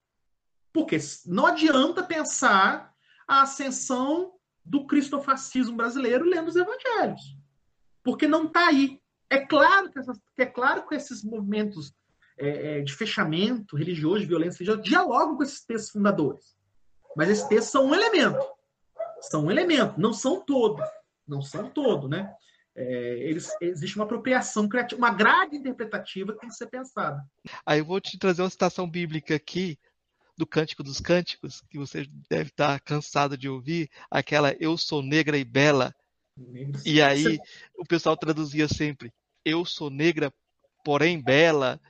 [0.73, 2.93] Porque não adianta pensar
[3.27, 4.33] a ascensão
[4.65, 7.37] do cristofascismo brasileiro lendo os evangelhos
[8.05, 9.01] porque não está aí.
[9.31, 11.93] É claro que, essas, é claro que esses movimentos
[12.39, 16.55] é, é, de fechamento religioso, de violência religiosa, dialogam com esses textos fundadores.
[17.17, 18.39] Mas esses textos são um elemento.
[19.23, 20.83] São um elemento, não são todo.
[21.27, 22.33] Não são todo, né?
[22.77, 27.25] É, eles, existe uma apropriação criativa, uma grade interpretativa que tem que ser pensada.
[27.65, 29.79] Aí eu vou te trazer uma citação bíblica aqui
[30.37, 35.39] do Cântico dos Cânticos, que você deve estar cansado de ouvir, aquela Eu sou negra
[35.39, 35.95] e bela,
[36.85, 37.39] e aí
[37.79, 39.13] o pessoal traduzia sempre:
[39.45, 40.33] Eu sou negra,
[40.85, 41.81] porém bela.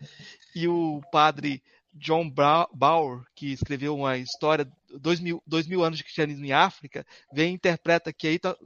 [0.54, 1.62] E o padre
[1.92, 4.70] John Bauer, que escreveu uma história,
[5.00, 8.56] dois mil, dois mil anos de cristianismo em África, vem e interpreta que aí tá,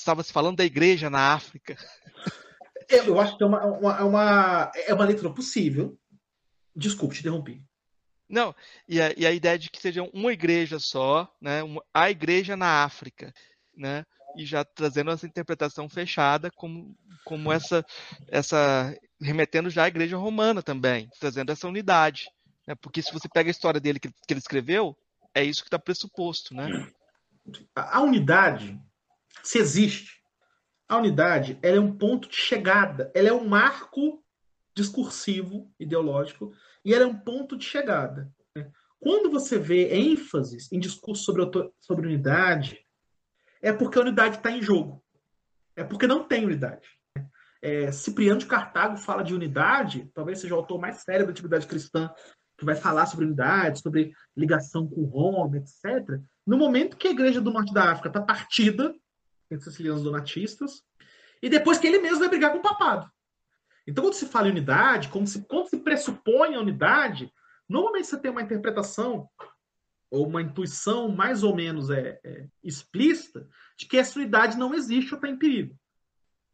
[0.00, 1.76] estava se falando da igreja na África.
[2.88, 5.96] Eu, eu acho que é uma, uma, é uma, é uma leitura possível.
[6.74, 7.62] Desculpe, te interrompi.
[8.28, 8.54] Não,
[8.88, 11.62] e a, e a, ideia de que seja uma igreja só, né?
[11.62, 13.32] Uma, a igreja na África,
[13.76, 14.04] né?
[14.36, 17.84] E já trazendo essa interpretação fechada como, como essa,
[18.28, 22.30] essa remetendo já à igreja romana também, trazendo essa unidade.
[22.66, 22.76] Né?
[22.76, 24.96] Porque se você pega a história dele que, que ele escreveu,
[25.34, 26.88] é isso que está pressuposto, né?
[27.74, 28.80] A unidade,
[29.42, 30.20] se existe,
[30.88, 34.24] a unidade ela é um ponto de chegada, ela é um marco
[34.74, 36.52] discursivo, ideológico,
[36.84, 38.32] e ela é um ponto de chegada.
[38.56, 38.70] Né?
[38.98, 42.78] Quando você vê ênfases em discurso sobre, sobre unidade,
[43.62, 45.02] é porque a unidade está em jogo.
[45.76, 46.88] É porque não tem unidade.
[47.16, 47.26] Né?
[47.62, 51.66] É, Cipriano de Cartago fala de unidade, talvez seja o autor mais sério da atividade
[51.66, 52.12] cristã
[52.58, 56.20] que vai falar sobre unidade, sobre ligação com Roma, etc.
[56.46, 58.94] No momento que a igreja do norte da África está partida
[59.50, 60.82] entre sicilianos donatistas,
[61.42, 63.10] e depois que ele mesmo vai brigar com o papado.
[63.86, 67.32] Então, quando se fala em unidade, quando se, quando se pressupõe a unidade,
[67.68, 69.28] normalmente você tem uma interpretação
[70.10, 73.48] ou uma intuição mais ou menos é, é, explícita
[73.78, 75.74] de que essa unidade não existe ou está em perigo.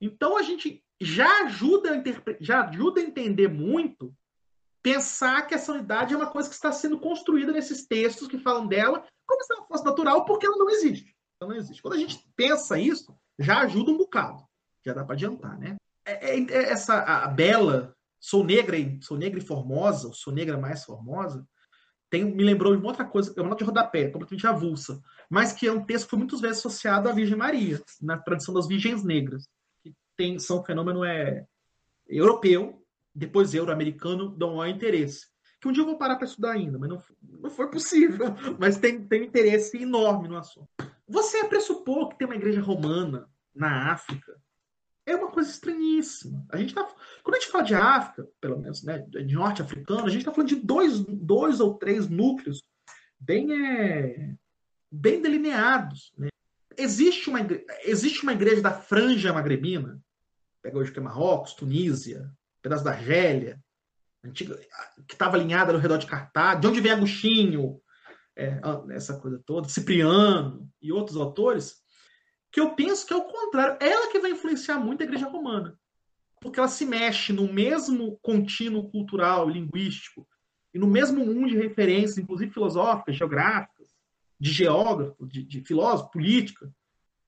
[0.01, 4.15] Então, a gente já ajuda, a já ajuda a entender muito
[4.83, 8.69] pensar que essa unidade é uma coisa que está sendo construída nesses textos que falam
[8.69, 11.16] dela como se ela fosse natural, porque ela não existe.
[11.47, 11.83] Não existe.
[11.83, 14.45] Quando a gente pensa isso, já ajuda um bocado.
[14.85, 15.77] Já dá para adiantar, né?
[16.05, 20.33] É, é, é essa a bela, sou negra e sou negra e formosa, ou sou
[20.33, 21.47] negra mais formosa,
[22.09, 25.53] tem, me lembrou de uma outra coisa, é uma nota de rodapé, completamente avulsa, mas
[25.53, 28.69] que é um texto que foi muitas vezes associado à Virgem Maria, na tradição das
[28.69, 29.49] Virgens Negras,
[29.83, 31.45] que tem, são um fenômeno é,
[32.07, 32.83] europeu,
[33.15, 35.27] depois euro-americano dão maior interesse.
[35.61, 38.27] Que um dia eu vou parar para estudar ainda, mas não, não foi possível.
[38.61, 40.69] Mas tem, tem interesse enorme no assunto.
[41.09, 44.41] Você pressupor que tem uma igreja romana na África
[45.07, 46.45] é uma coisa estranhíssima.
[46.51, 46.85] A gente tá,
[47.23, 50.33] quando a gente fala de África, pelo menos, né, de norte africano, a gente está
[50.33, 52.61] falando de dois, dois ou três núcleos
[53.19, 54.35] bem, é,
[54.91, 56.13] bem delineados.
[56.19, 56.29] Né?
[56.77, 57.39] Existe, uma,
[57.85, 60.03] existe uma igreja da franja magrebina,
[60.61, 62.29] pega hoje que é Marrocos, Tunísia,
[62.61, 63.63] pedaço da Argélia,
[64.25, 64.59] antiga,
[65.07, 67.81] que estava alinhada ao redor de Cartago, de onde vem Agostinho,
[68.37, 68.61] é,
[68.91, 71.77] essa coisa toda, Cipriano e outros autores,
[72.53, 73.77] que eu penso que é o contrário.
[73.81, 75.79] Ela que vai influenciar muito a igreja romana.
[76.41, 80.29] Porque ela se mexe no mesmo contínuo cultural, linguístico,
[80.73, 83.89] e no mesmo mundo de referências, inclusive filosóficas, geográficas,
[84.39, 86.71] de geógrafo, de, de filósofo, política,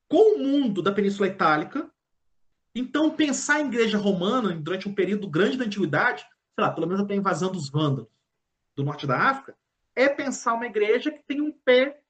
[0.06, 1.90] com o mundo da Península Itálica,
[2.74, 6.22] então, pensar em igreja romana durante um período grande da antiguidade,
[6.54, 8.08] sei lá, pelo menos até a invasão dos vândalos
[8.76, 9.56] do norte da África,
[9.98, 12.00] é pensar uma igreja que tem um pé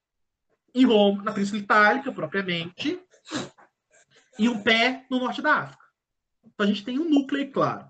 [0.74, 3.00] em Roma, na Península Itálica, propriamente,
[4.38, 5.84] e um pé no norte da África.
[6.44, 7.88] Então, a gente tem um núcleo aí, claro.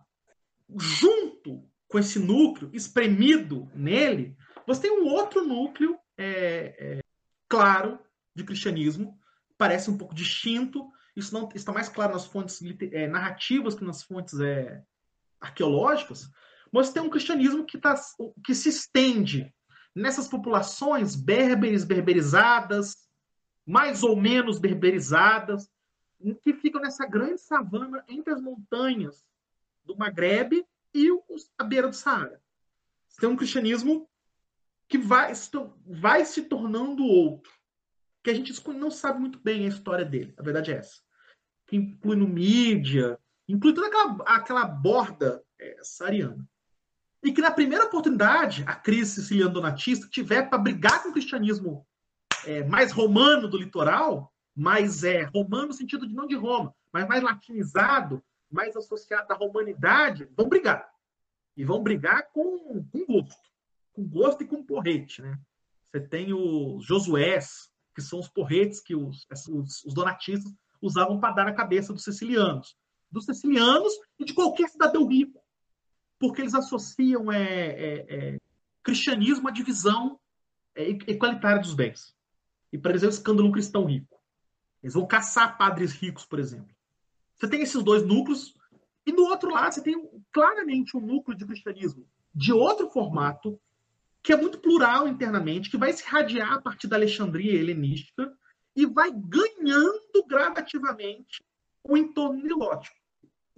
[0.79, 7.01] Junto com esse núcleo, espremido nele, você tem um outro núcleo é, é,
[7.49, 7.99] claro
[8.37, 9.19] de cristianismo,
[9.57, 14.05] parece um pouco distinto, isso não está mais claro nas fontes é, narrativas que nas
[14.05, 14.81] fontes é,
[15.41, 16.31] arqueológicas,
[16.71, 18.01] mas tem um cristianismo que, tá,
[18.45, 19.53] que se estende
[19.99, 22.97] nessas populações berberes, berberizadas,
[23.67, 25.69] mais ou menos berberizadas,
[26.43, 29.25] que ficam nessa grande savana entre as montanhas
[29.85, 31.09] do Maghreb e
[31.57, 32.43] a beira do Saara.
[33.09, 34.09] Você tem um cristianismo
[34.89, 35.33] que vai,
[35.87, 37.53] vai se tornando outro,
[38.23, 40.35] que a gente não sabe muito bem a história dele.
[40.39, 41.01] A verdade é essa
[41.69, 46.49] que inclui no mídia, inclui toda aquela, aquela borda é, sariana.
[47.23, 51.87] E que na primeira oportunidade, a crise siciliana donatista tiver para brigar com o cristianismo
[52.47, 57.07] é, mais romano do litoral, mais é, romano no sentido de não de Roma, mas
[57.09, 60.89] mais latinizado, mais associado à romanidade, vão brigar.
[61.57, 63.49] E vão brigar com, com gosto.
[63.93, 65.23] Com gosto e com porrete.
[65.23, 65.39] Né?
[65.91, 71.35] Você tem os Josués, que são os porretes que os, os, os donatistas usavam para
[71.35, 72.77] dar na cabeça dos sicilianos.
[73.11, 75.41] Dos sicilianos e de qualquer cidadão rico.
[76.19, 78.39] Porque eles associam é, é, é
[78.83, 80.19] cristianismo à divisão
[80.75, 82.15] é, equalitária dos bens.
[82.73, 84.19] E para eles é o escândalo cristão rico.
[84.83, 86.75] Eles vão caçar padres ricos, por exemplo.
[87.35, 88.55] Você tem esses dois núcleos,
[89.07, 89.97] e do outro lado você tem
[90.33, 93.61] claramente um núcleo de cristianismo de outro formato,
[94.23, 98.33] que é muito plural internamente, que vai se radiar a partir da Alexandria helenística,
[98.77, 101.43] e vai ganhando gradativamente
[101.83, 102.98] o entorno nilótico.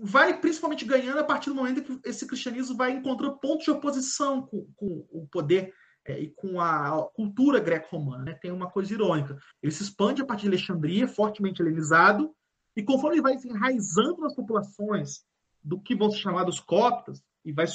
[0.03, 4.43] Vai principalmente ganhando a partir do momento que esse cristianismo vai encontrando pontos de oposição
[4.43, 5.75] com, com o poder
[6.07, 8.25] é, e com a cultura greco-romana.
[8.25, 8.35] Né?
[8.35, 9.39] Tem uma coisa irônica.
[9.63, 12.35] Ele se expande a partir de Alexandria, fortemente helenizado,
[12.77, 15.25] E conforme ele vai se enraizando nas populações
[15.63, 17.67] do que vão se chamar dos coptas, e vai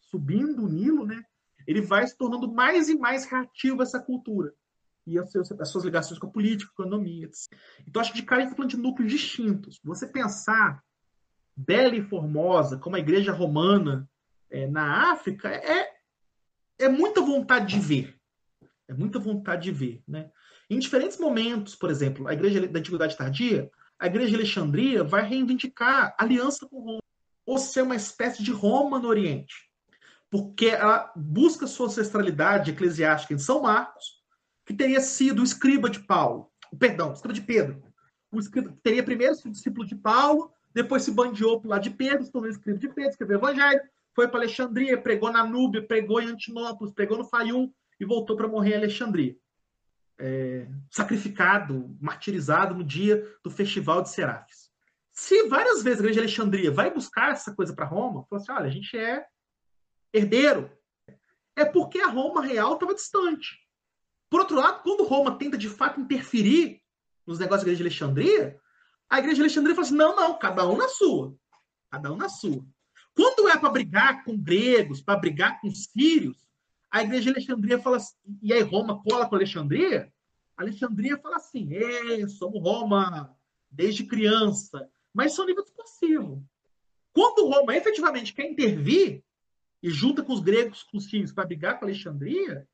[0.00, 1.22] subindo o Nilo, né?
[1.66, 4.52] ele vai se tornando mais e mais reativo a essa cultura
[5.06, 7.26] e as suas, as suas ligações com a política, com a economia.
[7.26, 7.52] Etc.
[7.86, 9.80] Então, acho que de cara a gente está falando de núcleos distintos.
[9.84, 10.82] Você pensar
[11.66, 14.08] bela e formosa como a igreja romana
[14.50, 15.88] é, na África é,
[16.78, 18.16] é muita vontade de ver.
[18.88, 20.02] É muita vontade de ver.
[20.06, 20.30] Né?
[20.68, 25.22] Em diferentes momentos, por exemplo, a igreja da Antiguidade Tardia, a igreja de Alexandria vai
[25.22, 27.02] reivindicar aliança com Roma,
[27.44, 29.54] ou ser uma espécie de Roma no Oriente.
[30.30, 34.20] Porque ela busca sua ancestralidade eclesiástica em São Marcos,
[34.64, 37.82] que teria sido o escriba de Paulo, perdão, escriba de Pedro.
[38.32, 42.24] O escriba, teria primeiro sido discípulo de Paulo, depois se bandeou para lado de Pedro,
[42.24, 43.80] se tornou escriba de Pedro, escreveu o Evangelho,
[44.14, 48.48] foi para Alexandria, pregou na Núbia, pregou em Antinópolis, pregou no Fayum e voltou para
[48.48, 49.36] morrer em Alexandria.
[50.18, 54.70] É, sacrificado, martirizado no dia do festival de Serafes.
[55.10, 58.52] Se várias vezes a igreja de Alexandria vai buscar essa coisa para Roma, fala assim:
[58.52, 59.24] olha, a gente é
[60.12, 60.70] herdeiro.
[61.56, 63.58] É porque a Roma real estava distante.
[64.28, 66.80] Por outro lado, quando Roma tenta de fato interferir
[67.26, 68.59] nos negócios da igreja de Alexandria,
[69.10, 71.34] a igreja de Alexandria fala assim: não, não, cada um na sua.
[71.90, 72.64] Cada um na sua.
[73.12, 76.38] Quando é para brigar com gregos, para brigar com sírios,
[76.88, 80.12] a igreja de Alexandria fala assim, e aí Roma cola com Alexandria,
[80.56, 83.36] Alexandria fala assim: é, somos Roma
[83.68, 86.44] desde criança, mas são nível discursivo.
[87.12, 89.24] Quando Roma efetivamente quer intervir
[89.82, 92.66] e junta com os gregos, com os sírios, para brigar com Alexandria,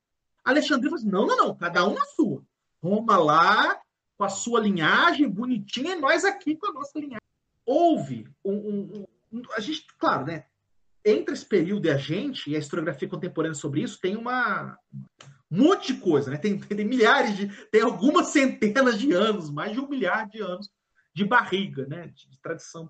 [0.45, 2.45] Alexandria fala assim: não, não, não, cada um na sua.
[2.83, 3.81] Roma lá,
[4.17, 7.21] com a sua linhagem bonitinha, e nós aqui com a nossa linhagem.
[7.65, 10.47] Houve um, um, um, A gente, claro, né?
[11.05, 14.79] Entre esse período e a gente, e a historiografia contemporânea sobre isso, tem uma
[15.51, 16.37] um monte de coisa, né?
[16.37, 17.49] Tem, tem milhares de.
[17.69, 20.71] tem algumas centenas de anos, mais de um milhar de anos
[21.15, 22.09] de barriga, né?
[22.09, 22.89] De, de tradição.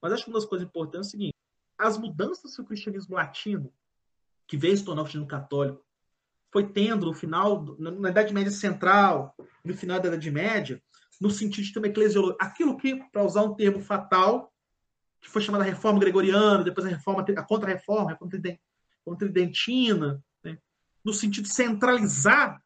[0.00, 1.34] Mas acho que uma das coisas importantes é o seguinte:
[1.78, 3.72] as mudanças que o cristianismo latino,
[4.46, 5.84] que veio se tornar o cristianismo católico,
[6.52, 9.34] foi tendo no final, na Idade Média Central,
[9.64, 10.82] no final da Idade Média,
[11.20, 12.36] no sentido de ter uma eclesiologia.
[12.40, 14.52] Aquilo que, para usar um termo fatal,
[15.20, 20.58] que foi chamada Reforma Gregoriana, depois a Reforma, a Contra-Reforma, a Reforma Tridentina, né?
[21.04, 22.60] no sentido de centralizar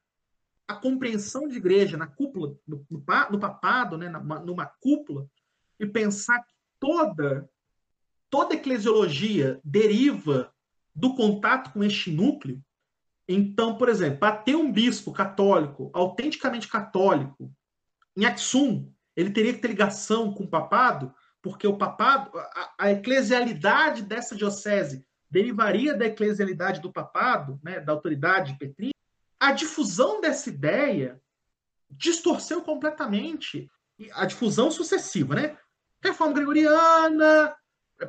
[0.67, 4.09] a compreensão de igreja na cúpula, no, no, no papado, né?
[4.09, 5.29] numa, numa cúpula,
[5.79, 7.49] e pensar que toda,
[8.31, 10.53] toda eclesiologia deriva
[10.95, 12.63] do contato com este núcleo,
[13.29, 17.51] então, por exemplo, para ter um bispo católico, autenticamente católico,
[18.17, 22.91] em Aksum, ele teria que ter ligação com o papado, porque o papado, a, a
[22.93, 28.95] eclesialidade dessa diocese derivaria da eclesialidade do papado, né, da autoridade petrina.
[29.41, 31.21] A difusão dessa ideia
[31.91, 33.71] distorceu completamente
[34.13, 35.57] a difusão sucessiva, né?
[36.03, 37.55] Reforma gregoriana,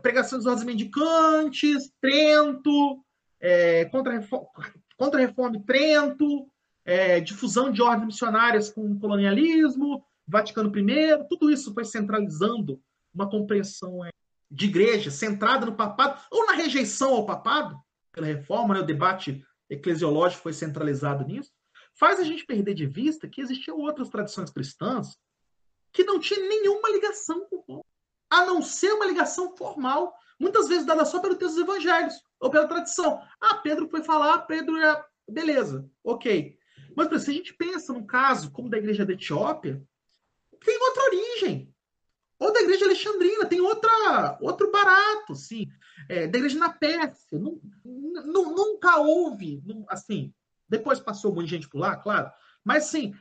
[0.01, 3.03] pregação dos ordens mendicantes, Trento,
[3.39, 4.13] é, contra
[4.98, 6.50] Contra-reforma Trento,
[6.86, 12.82] é, difusão de ordens missionárias com colonialismo, Vaticano I, tudo isso foi centralizando
[13.14, 14.10] uma compreensão é,
[14.50, 17.80] de igreja centrada no papado, ou na rejeição ao papado,
[18.12, 21.52] pela reforma, né, o debate eclesiológico foi centralizado nisso,
[21.93, 25.18] faz a gente perder de vista que existiam outras tradições cristãs
[25.91, 27.86] que não tinham nenhuma ligação com Roma,
[28.30, 32.50] a não ser uma ligação formal, muitas vezes dada só pelo texto dos evangelhos ou
[32.50, 33.22] pela tradição.
[33.42, 35.04] Ah, Pedro foi falar, Pedro é.
[35.28, 36.58] Beleza, ok.
[36.96, 39.82] Mas se a gente pensa num caso como da igreja da Etiópia,
[40.64, 41.74] tem outra origem.
[42.38, 45.68] Ou da igreja alexandrina, tem outra, outro barato, assim.
[46.10, 47.40] É, da igreja na Pérsia.
[47.84, 50.34] nunca houve, assim,
[50.68, 52.30] depois passou um monte de gente por lá, claro.
[52.64, 53.14] Mas, assim,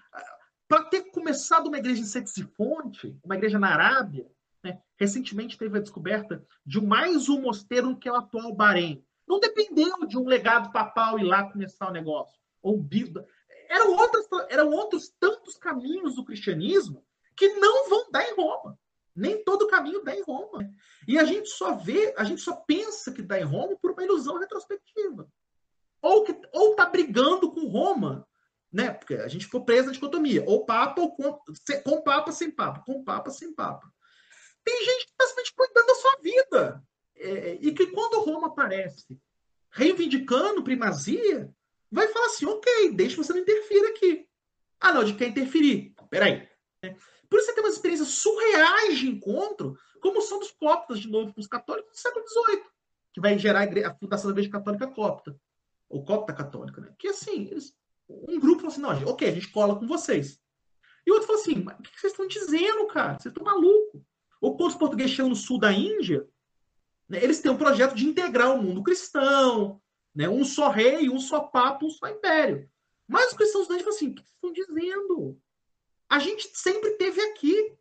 [0.67, 4.27] para ter começado uma igreja em Sexifonte, uma igreja na Arábia,
[4.65, 9.41] né, recentemente teve a descoberta de mais um mosteiro que é o atual Bahrein não
[9.41, 12.39] dependeu de um legado papal ir lá começar o negócio.
[12.63, 13.25] Ou bispo.
[13.69, 13.97] Eram,
[14.49, 17.05] eram outros tantos caminhos do cristianismo
[17.37, 18.79] que não vão dar em Roma.
[19.15, 20.69] Nem todo caminho dá em Roma.
[21.07, 24.05] E a gente só vê, a gente só pensa que dá em Roma por uma
[24.05, 25.29] ilusão retrospectiva.
[26.03, 28.27] Ou que ou tá brigando com Roma,
[28.73, 28.91] né?
[28.91, 31.39] Porque a gente ficou preso na dicotomia, ou papa ou com,
[31.83, 33.94] com papa sem papa, com papa sem papa.
[34.65, 36.85] Tem gente que está simplesmente cuidando da sua vida.
[37.17, 39.21] É, e que quando Roma aparece
[39.71, 41.53] reivindicando primazia,
[41.91, 44.29] vai falar assim: ok, deixa você não interferir aqui.
[44.81, 45.95] Ah, não, de quem interferir?
[46.09, 46.49] Peraí.
[46.83, 46.95] É.
[47.29, 51.33] Por isso você tem umas experiências surreais de encontro, como são dos coptas, de novo,
[51.37, 52.63] os católicos do século XVIII,
[53.13, 55.37] que vai gerar a, fundação da Igreja Católica Copta,
[55.89, 56.95] ou Copta Católica, né?
[56.99, 57.75] Que assim, eles,
[58.09, 60.39] um grupo falou assim: não, ok, a gente cola com vocês.
[61.07, 63.19] E o outro falou assim: o que vocês estão dizendo, cara?
[63.19, 64.03] Vocês estão malucos.
[64.45, 66.29] Ou quando os portugueses chegam no sul da Índia,
[67.09, 69.81] né, eles têm um projeto de integrar o mundo cristão,
[70.15, 72.69] né, um só rei, um só papa, um só império.
[73.09, 75.41] Mas os cristãos da Índia falam assim: o que estão dizendo?
[76.11, 77.75] A gente sempre teve aqui.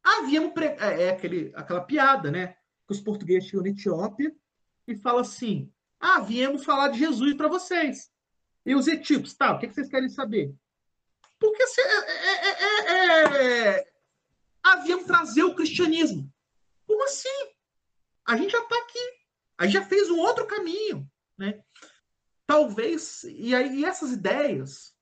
[0.00, 0.52] Havíamos.
[0.52, 0.66] Pre...
[0.66, 2.54] É, é aquele, aquela piada, né?
[2.86, 4.32] Que os portugueses chegam na Etiópia
[4.86, 8.12] e falam assim: ah, viemos falar de Jesus para vocês.
[8.64, 10.54] E os etíopes, tá, o que vocês querem saber?
[11.40, 13.89] Porque se, é, é, é,
[14.64, 16.30] é, havíamos trazer o cristianismo.
[16.86, 17.28] Como assim?
[18.26, 19.20] A gente já está aqui.
[19.58, 21.08] A gente já fez um outro caminho.
[21.36, 21.60] Né?
[22.46, 24.94] Talvez, e aí e essas ideias,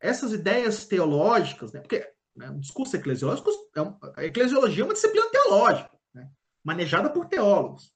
[0.00, 1.80] essas ideias teológicas, né?
[1.80, 6.30] porque né, um discurso eclesiológico, é um, a eclesiologia é uma disciplina teológica, né?
[6.64, 7.92] manejada por teólogos.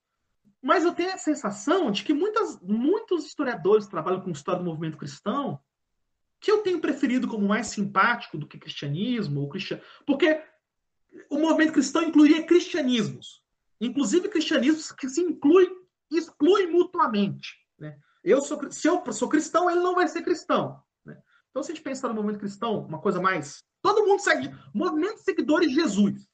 [0.62, 4.98] Mas eu tenho a sensação de que muitas, muitos historiadores trabalham com história do movimento
[4.98, 5.60] cristão,
[6.40, 9.80] que eu tenho preferido como mais simpático do que cristianismo, ou cristian...
[10.06, 10.42] porque
[11.30, 13.42] o movimento cristão incluía cristianismos,
[13.80, 15.68] inclusive cristianismos que se incluem,
[16.10, 17.54] excluem mutuamente.
[17.78, 17.98] Né?
[18.22, 20.82] Eu sou, se eu sou cristão, ele não vai ser cristão.
[21.04, 21.16] Né?
[21.50, 23.62] Então, se a gente pensar no movimento cristão, uma coisa mais.
[23.82, 24.54] Todo mundo segue.
[24.74, 26.26] Movimento seguidores de Jesus.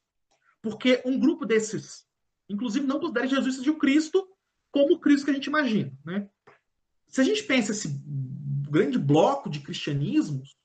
[0.61, 2.05] Porque um grupo desses
[2.49, 4.27] inclusive não considera Jesus o Cristo
[4.71, 5.91] como o Cristo que a gente imagina.
[6.03, 6.29] Né?
[7.07, 8.01] Se a gente pensa esse
[8.69, 10.55] grande bloco de cristianismos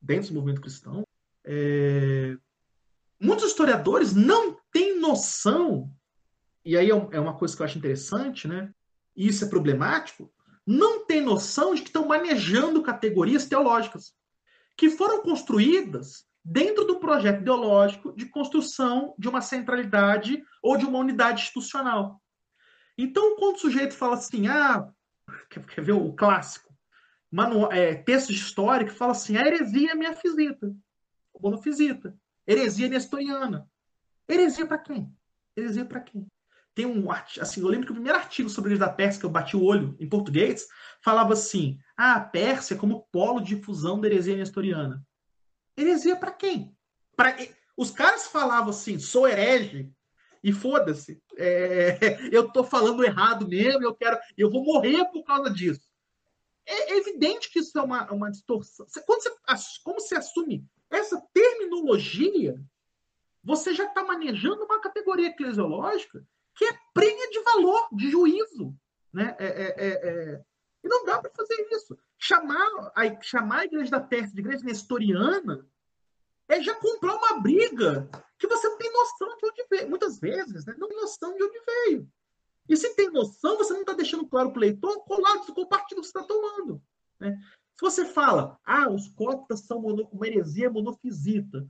[0.00, 1.04] dentro do movimento cristão,
[1.44, 2.36] é...
[3.22, 5.90] muitos historiadores não têm noção,
[6.64, 8.72] e aí é, é uma coisa que eu acho interessante, né?
[9.16, 10.32] e isso é problemático,
[10.66, 14.14] não têm noção de que estão manejando categorias teológicas
[14.76, 20.98] que foram construídas dentro do projeto ideológico de construção de uma centralidade ou de uma
[20.98, 22.20] unidade institucional.
[22.96, 24.88] Então, quando o sujeito fala assim, ah,
[25.50, 26.72] quer, ver o clássico?
[27.70, 30.74] É, texto de história que fala assim, a heresia é miafisita,
[31.40, 32.14] monofisita,
[32.46, 33.68] heresia nestoriana.
[34.28, 35.14] Heresia para quem?
[35.56, 36.26] Heresia para quem?
[36.74, 39.26] Tem um assim, eu lembro que o primeiro artigo sobre a igreja da Pérsia que
[39.26, 40.66] eu bati o olho em português
[41.04, 45.04] falava assim: ah, a Pérsia é como polo de difusão da heresia nestoriana.
[45.76, 46.74] Heresia para quem?
[47.14, 47.36] Pra...
[47.76, 49.90] Os caras falavam assim, sou herege,
[50.42, 51.98] e foda-se, é...
[52.32, 55.88] eu tô falando errado mesmo, eu quero, eu vou morrer por causa disso.
[56.64, 58.86] É evidente que isso é uma, uma distorção.
[59.04, 59.30] Quando você,
[59.82, 62.60] como você assume essa terminologia,
[63.42, 66.24] você já está manejando uma categoria eclesiológica
[66.54, 68.76] que é prenha de valor, de juízo.
[69.12, 69.34] Né?
[69.38, 70.44] É, é, é, é.
[70.84, 71.98] e não dá para fazer isso.
[72.18, 75.66] Chamar a, chamar a igreja da Pérsia de igreja nestoriana
[76.48, 79.88] é já comprar uma briga que você não tem noção de onde veio.
[79.88, 80.74] Muitas vezes, né?
[80.76, 82.08] não tem noção de onde veio.
[82.68, 85.68] E se tem noção, você não está deixando claro para o leitor qual lado, qual
[85.68, 86.82] partido você está tomando.
[87.18, 87.38] Né?
[87.82, 91.66] Você fala, ah, os coptas são mono, uma heresia monofisita.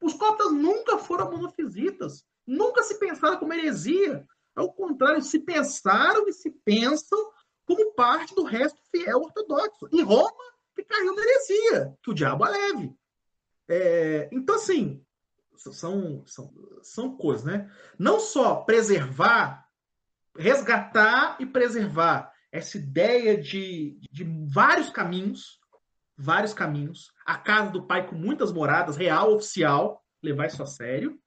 [0.00, 2.24] Os coptas nunca foram monofisitas.
[2.46, 4.26] Nunca se pensaram como heresia.
[4.56, 7.30] Ao contrário, se pensaram e se pensam
[7.66, 9.86] como parte do resto fiel ortodoxo.
[9.92, 10.32] E Roma
[10.74, 12.96] que caiu na heresia, que o diabo a leve.
[13.68, 15.04] É, então, assim,
[15.58, 17.70] são, são, são coisas, né?
[17.98, 19.68] Não só preservar,
[20.34, 25.60] resgatar e preservar essa ideia de, de vários caminhos,
[26.16, 31.18] vários caminhos, a casa do pai com muitas moradas, real, oficial, levar isso a sério,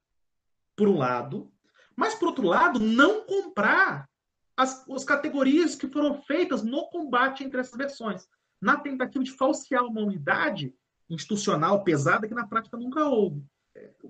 [0.76, 1.52] por um lado,
[1.96, 4.10] mas por outro lado, não comprar
[4.58, 8.28] as, as categorias que foram feitas no combate entre essas versões,
[8.62, 10.74] na tentativa de falsear uma unidade
[11.10, 13.44] institucional pesada que na prática nunca houve.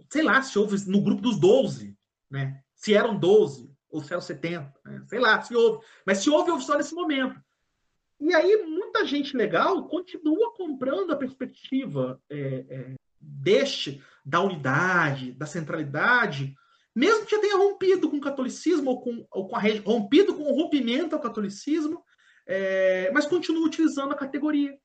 [0.09, 1.97] Sei lá se houve no grupo dos 12,
[2.29, 2.61] né?
[2.75, 5.03] se eram 12 ou eram 70, né?
[5.07, 5.85] sei lá se houve.
[6.05, 7.39] Mas se houve, houve só nesse momento.
[8.19, 15.45] E aí muita gente legal continua comprando a perspectiva é, é, deste, da unidade, da
[15.45, 16.55] centralidade,
[16.95, 20.43] mesmo que já tenha rompido com o catolicismo ou com, ou com a rompido com
[20.43, 22.03] o rompimento ao catolicismo,
[22.47, 24.77] é, mas continua utilizando a categoria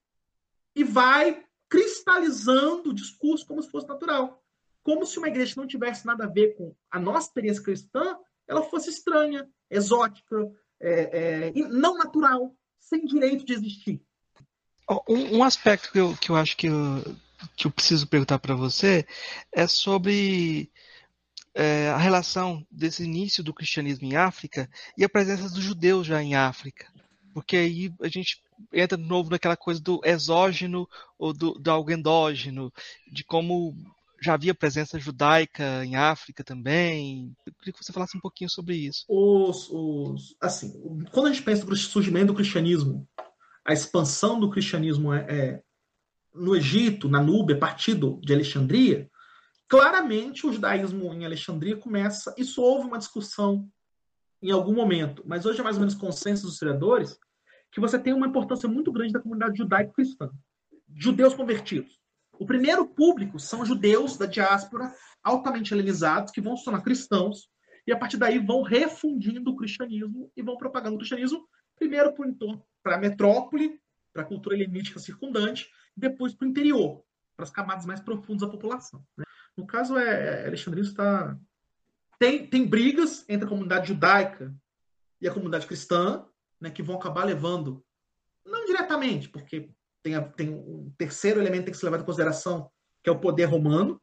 [0.75, 4.43] e vai cristalizando o discurso como se fosse natural,
[4.83, 8.17] como se uma igreja não tivesse nada a ver com a nossa experiência cristã,
[8.49, 10.37] ela fosse estranha, exótica,
[10.81, 14.01] é, é, não natural, sem direito de existir.
[15.09, 17.17] Um, um aspecto que eu, que eu acho que eu,
[17.55, 19.07] que eu preciso perguntar para você
[19.53, 20.73] é sobre
[21.55, 26.23] é, a relação desse início do cristianismo em África e a presença dos judeus já
[26.23, 26.91] em África.
[27.35, 28.43] Porque aí a gente
[28.73, 30.89] entra de novo naquela coisa do exógeno
[31.19, 32.73] ou do, do algo endógeno,
[33.13, 33.77] de como
[34.21, 37.35] já havia presença judaica em África também.
[37.47, 39.05] Eu queria que você falasse um pouquinho sobre isso.
[39.09, 40.73] Os, os, assim,
[41.13, 43.09] quando a gente pensa no surgimento do cristianismo,
[43.65, 45.63] a expansão do cristianismo é, é
[46.35, 49.11] no Egito, na Núbia, partido de Alexandria,
[49.69, 52.35] claramente o judaísmo em Alexandria começa.
[52.37, 53.69] Isso houve uma discussão
[54.41, 57.19] em algum momento, mas hoje é mais ou menos consenso dos historiadores
[57.71, 60.31] que você tem uma importância muito grande da comunidade judaico-cristã.
[60.95, 61.99] Judeus convertidos.
[62.39, 67.49] O primeiro público são judeus da diáspora altamente helenizados que vão se tornar cristãos
[67.87, 72.15] e a partir daí vão refundindo o cristianismo e vão propagando o cristianismo primeiro
[72.83, 73.81] para a metrópole,
[74.13, 77.03] para a cultura helenística circundante, e depois para o interior,
[77.37, 79.05] para as camadas mais profundas da população.
[79.17, 79.25] Né?
[79.57, 81.39] No caso, é, é Alexandria está
[82.19, 84.55] tem, tem brigas entre a comunidade judaica
[85.21, 86.27] e a comunidade cristã,
[86.61, 87.85] né, que vão acabar levando,
[88.45, 89.71] não diretamente, porque
[90.03, 92.71] tem, a, tem um terceiro elemento que tem que ser levado em consideração,
[93.03, 94.01] que é o poder romano,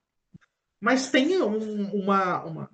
[0.79, 2.71] mas tem um, uma, uma.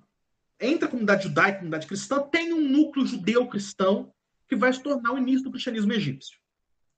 [0.60, 4.12] Entre a comunidade judaica e a comunidade cristã, tem um núcleo judeu-cristão
[4.48, 6.38] que vai se tornar o início do cristianismo egípcio.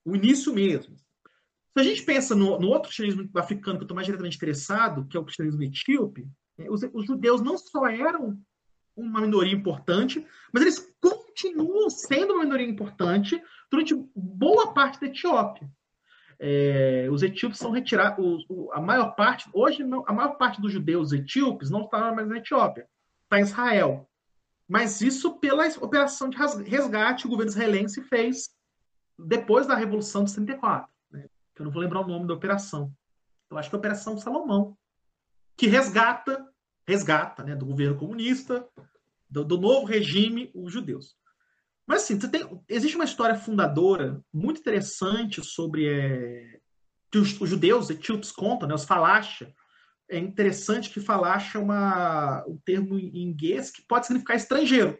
[0.05, 0.97] O início mesmo.
[0.97, 5.07] Se a gente pensa no, no outro cristianismo africano que eu estou mais diretamente interessado,
[5.07, 8.39] que é o cristianismo etíope, né, os, os judeus não só eram
[8.97, 15.69] uma minoria importante, mas eles continuam sendo uma minoria importante durante boa parte da Etiópia.
[16.47, 21.11] É, os etíopes são retirados, a maior parte, hoje não, a maior parte dos judeus
[21.11, 22.87] etíopes não está mais na Etiópia,
[23.23, 24.07] está em Israel.
[24.69, 26.37] Mas isso pela operação de
[26.69, 28.51] resgate que o governo israelense fez
[29.19, 30.87] depois da Revolução de 74.
[31.11, 31.27] Né?
[31.59, 32.93] Eu não vou lembrar o nome da operação.
[33.49, 34.77] Eu acho que é a Operação Salomão,
[35.57, 36.47] que resgata,
[36.87, 38.69] resgata né, do governo comunista,
[39.31, 41.17] do, do novo regime, os judeus.
[41.87, 46.59] Mas assim, tem, existe uma história fundadora muito interessante sobre é,
[47.11, 49.53] que os, os, judeus etíopes contam, né, os falacha.
[50.09, 54.99] É interessante que falacha é uma, um termo em inglês que pode significar estrangeiro.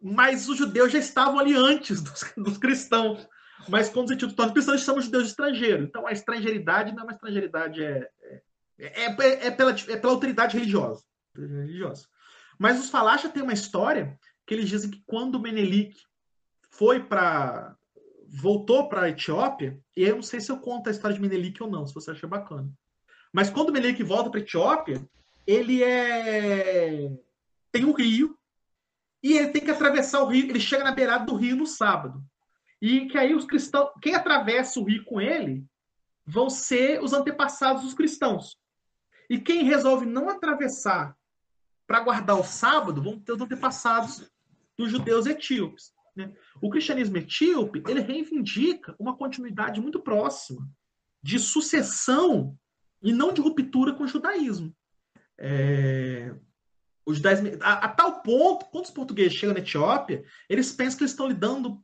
[0.00, 3.26] Mas os judeus já estavam ali antes dos, dos cristãos.
[3.68, 5.86] Mas quando os etíopes tornam cristãos, são judeus estrangeiros.
[5.86, 8.08] Então a estrangeiridade não é uma estrangeiridade, é,
[8.78, 11.02] é, é, é pela, é pela autoridade religiosa.
[11.34, 12.06] religiosa.
[12.58, 14.16] Mas os falacha têm uma história
[14.46, 15.94] que eles dizem que quando Menelik
[16.70, 17.76] foi para
[18.36, 21.62] voltou para a Etiópia, e eu não sei se eu conto a história de Menelik
[21.62, 22.68] ou não, se você achar bacana.
[23.32, 25.08] Mas quando Menelik volta para a Etiópia,
[25.46, 27.10] ele é
[27.70, 28.36] tem um rio
[29.22, 32.22] e ele tem que atravessar o rio, ele chega na beirada do rio no sábado.
[32.80, 35.64] E que aí os cristãos, quem atravessa o rio com ele,
[36.26, 38.56] vão ser os antepassados dos cristãos.
[39.28, 41.16] E quem resolve não atravessar
[41.86, 44.30] para guardar o sábado vão ter os antepassados
[44.76, 45.92] dos judeus etíopes.
[46.16, 46.32] Né?
[46.60, 50.68] O cristianismo etíope ele reivindica uma continuidade muito próxima
[51.22, 52.56] de sucessão
[53.02, 54.74] e não de ruptura com o judaísmo.
[55.38, 56.34] É...
[57.06, 61.04] Os judaísmo, a, a, tal ponto, quando os portugueses chegam na Etiópia, eles pensam que
[61.04, 61.82] eles estão lidando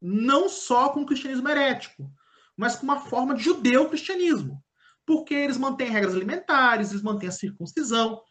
[0.00, 2.10] não só com o cristianismo herético,
[2.56, 4.62] mas com uma forma de judeu-cristianismo.
[5.06, 8.22] Porque eles mantêm regras alimentares, eles mantêm a circuncisão,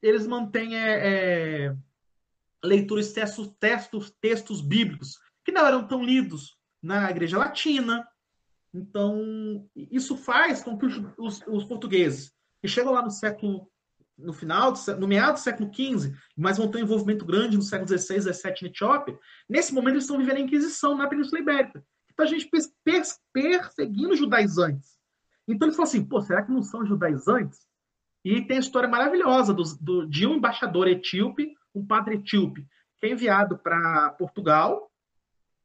[0.00, 1.76] eles mantêm é, é,
[2.64, 8.06] leituras de textos, textos, textos bíblicos que não eram tão lidos na Igreja Latina.
[8.72, 13.68] Então, isso faz com que os, os, portugueses, que chegam lá no século,
[14.16, 17.88] no final, no meado do século XV, mas vão ter um envolvimento grande no século
[17.88, 21.84] XVI, XVII na Etiópia, nesse momento eles estão vivendo a Inquisição na Península Ibérica.
[22.10, 22.48] Então, a gente
[23.32, 24.98] perseguindo judaizantes.
[25.46, 27.66] Então, eles falam assim, pô, será que não são judaizantes?
[28.24, 32.66] E tem a história maravilhosa do, do, de um embaixador etíope, um padre etíope,
[33.00, 34.92] que é enviado para Portugal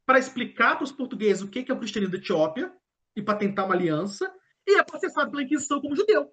[0.08, 2.72] para explicar para os portugueses o que é o cristianismo da Etiópia
[3.14, 4.34] e para tentar uma aliança,
[4.66, 6.32] e é processado pela Inquisição como judeu.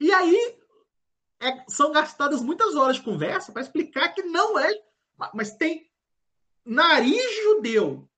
[0.00, 0.58] E aí
[1.38, 4.72] é, são gastadas muitas horas de conversa para explicar que não é.
[5.32, 5.88] Mas tem
[6.64, 8.10] nariz judeu,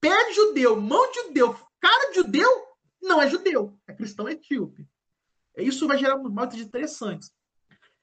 [0.00, 2.66] pé de judeu, mão de judeu, cara de judeu,
[3.02, 4.88] não é judeu, é cristão etíope.
[5.54, 7.30] Isso vai gerar modos interessantes.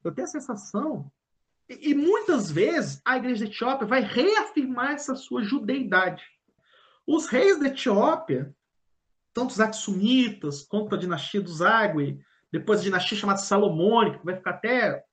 [0.03, 1.11] Eu tenho a sensação,
[1.67, 6.23] e, muitas vezes a igreja da Etiópia vai reafirmar essa sua judeidade.
[7.07, 8.55] Os reis da Etiópia,
[9.33, 12.19] tanto os Aksumitas quanto a dinastia dos Agui,
[12.51, 15.03] depois a dinastia chamada Salomônica, que vai ficar até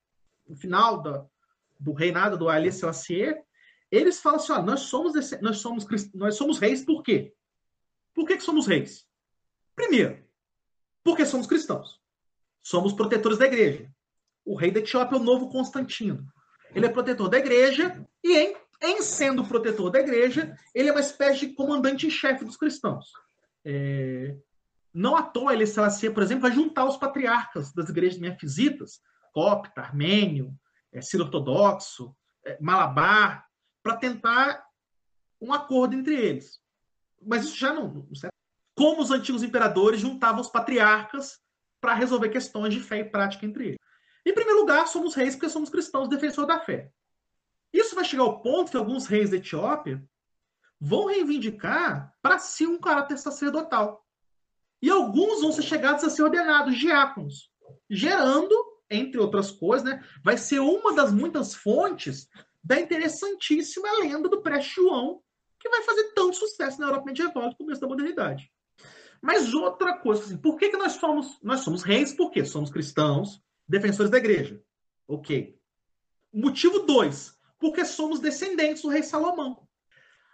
[0.46, 1.24] o final da,
[1.80, 3.34] do reinado do Haile Selassie,
[3.90, 7.34] eles falam assim: ó, nós somos nós somos nós somos reis por quê?
[8.14, 9.07] Por que, que somos reis?
[9.74, 10.22] Primeiro,
[11.03, 12.00] porque somos cristãos.
[12.62, 13.90] Somos protetores da igreja.
[14.44, 16.26] O rei da Etiópia é o novo Constantino.
[16.75, 21.01] Ele é protetor da igreja e, em, em sendo protetor da igreja, ele é uma
[21.01, 23.12] espécie de comandante em chefe dos cristãos.
[23.64, 24.37] É...
[24.95, 29.01] Não à toa, ele, Selassie, por exemplo, vai juntar os patriarcas das igrejas mefisitas,
[29.33, 30.53] copta, armênio,
[30.93, 32.14] é, ortodoxo,
[32.45, 33.47] é, malabar,
[33.83, 34.62] para tentar
[35.41, 36.61] um acordo entre eles.
[37.20, 38.33] Mas isso já não, século
[38.75, 41.39] como os antigos imperadores juntavam os patriarcas
[41.81, 43.79] para resolver questões de fé e prática entre eles.
[44.25, 46.91] Em primeiro lugar, somos reis porque somos cristãos, defensores da fé.
[47.73, 50.03] Isso vai chegar ao ponto que alguns reis da Etiópia
[50.81, 54.05] vão reivindicar para si um caráter sacerdotal.
[54.81, 57.51] E alguns vão ser chegados a ser ordenados diáconos,
[57.89, 58.55] gerando,
[58.91, 62.29] entre outras coisas, né, vai ser uma das muitas fontes
[62.62, 65.23] da interessantíssima lenda do pré-João,
[65.59, 68.51] que vai fazer tanto sucesso na Europa medieval no começo da modernidade.
[69.20, 72.12] Mas outra coisa, assim, por que, que nós somos nós somos reis?
[72.12, 74.63] Porque somos cristãos, defensores da igreja.
[75.07, 75.59] Ok.
[76.33, 79.69] Motivo dois, porque somos descendentes do rei Salomão.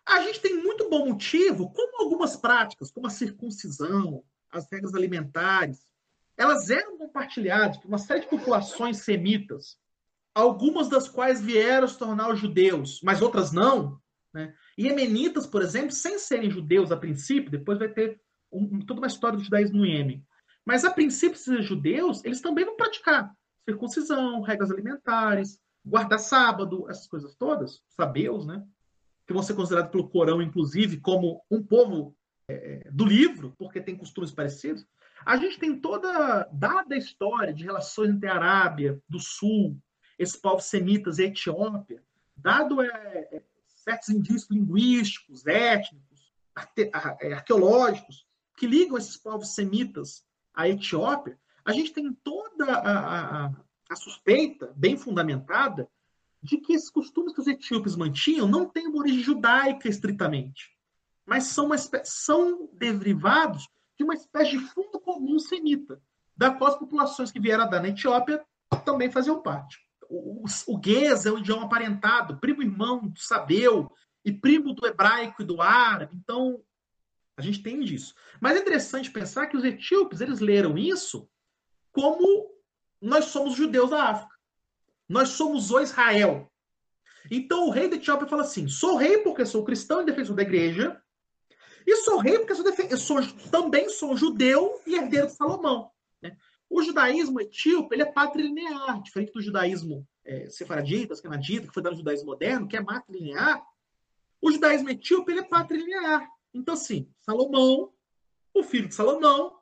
[0.06, 5.86] A gente tem muito bom motivo, como algumas práticas, como a circuncisão, as regras alimentares,
[6.36, 9.76] elas eram compartilhadas por uma série de populações semitas,
[10.34, 14.00] algumas das quais vieram se tornar judeus, mas outras não.
[14.32, 14.54] Né?
[14.78, 18.20] Iemenitas, por exemplo, sem serem judeus a princípio, depois vai ter
[18.52, 20.24] um, toda uma história do judaísmo no Iêmen.
[20.68, 27.06] Mas a princípio, esses judeus, eles também vão praticar circuncisão, regras alimentares, guardar sábado, essas
[27.06, 28.62] coisas todas, sabeus, né?
[29.26, 32.14] Que vão ser considerados pelo Corão, inclusive, como um povo
[32.46, 34.86] é, do livro, porque tem costumes parecidos.
[35.24, 39.74] A gente tem toda, dada a história de relações entre a Arábia do Sul,
[40.18, 42.02] esses povos semitas e Etiópia,
[42.36, 42.88] dado é,
[43.32, 46.30] é, certos indícios linguísticos, étnicos,
[47.22, 50.27] é, arqueológicos, que ligam esses povos semitas
[50.58, 53.52] à Etiópia, a gente tem toda a, a,
[53.90, 55.88] a suspeita, bem fundamentada,
[56.42, 60.78] de que esses costumes que os etíopes mantinham não têm uma origem judaica estritamente
[61.28, 66.00] mas são, uma são derivados de uma espécie de fundo comum semita,
[66.34, 68.42] da qual as populações que vieram da Etiópia
[68.84, 69.78] também faziam parte.
[70.08, 73.92] O, o, o é um idioma aparentado, primo irmão do Sabeu,
[74.24, 76.16] e primo do hebraico e do árabe.
[76.16, 76.60] Então,
[77.38, 78.14] a gente tem disso.
[78.40, 81.30] Mas é interessante pensar que os etíopes, eles leram isso
[81.92, 82.50] como
[83.00, 84.34] nós somos judeus da África.
[85.08, 86.50] Nós somos o Israel.
[87.30, 90.42] Então o rei da Etiópia fala assim: sou rei porque sou cristão e defensor da
[90.42, 91.00] igreja,
[91.86, 95.90] e sou rei porque sou sou, também sou judeu e herdeiro de Salomão.
[96.20, 96.36] Né?
[96.68, 101.92] O judaísmo etíope ele é patrilinear, diferente do judaísmo é, sefaradita, canadita, que foi dado
[101.92, 103.62] no judaísmo moderno, que é matrilinear.
[104.40, 106.28] O judaísmo etíope ele é patrilinear.
[106.52, 107.92] Então, assim, Salomão,
[108.54, 109.58] o filho de Salomão,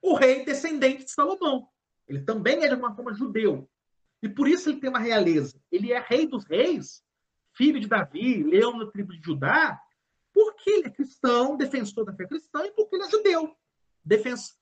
[0.00, 1.68] o rei descendente de Salomão.
[2.06, 3.68] Ele também é, de alguma forma, judeu.
[4.22, 5.60] E por isso ele tem uma realeza.
[5.70, 7.02] Ele é rei dos reis,
[7.54, 9.80] filho de Davi, leão da tribo de Judá,
[10.32, 13.56] porque ele é cristão, defensor da fé cristã, e porque ele é judeu.
[14.04, 14.56] Defens...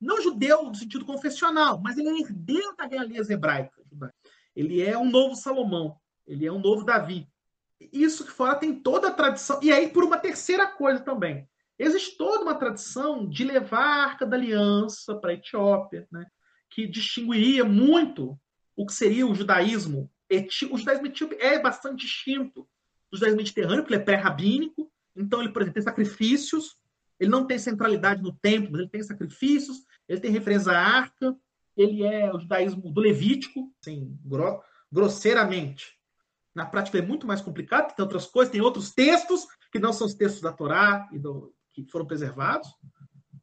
[0.00, 3.82] Não judeu no sentido confessional, mas ele é herdeiro da realeza hebraica.
[4.54, 7.28] Ele é um novo Salomão, ele é um novo Davi.
[7.80, 9.60] Isso que fora tem toda a tradição.
[9.62, 11.48] E aí, por uma terceira coisa também.
[11.78, 16.26] Existe toda uma tradição de levar a Arca da Aliança para a Etiópia, né?
[16.68, 18.38] que distinguiria muito
[18.76, 20.10] o que seria o judaísmo.
[20.70, 22.68] O judaísmo etíope é bastante distinto
[23.10, 26.76] do judaísmo mediterrâneo, porque ele é pré-rabínico, então, ele, por exemplo, tem sacrifícios,
[27.18, 31.36] ele não tem centralidade no templo, mas ele tem sacrifícios, ele tem referência à arca,
[31.76, 34.16] ele é o judaísmo do Levítico, assim,
[34.90, 35.97] grosseiramente.
[36.58, 40.08] Na prática é muito mais complicado, tem outras coisas, tem outros textos que não são
[40.08, 42.68] os textos da Torá e do, que foram preservados,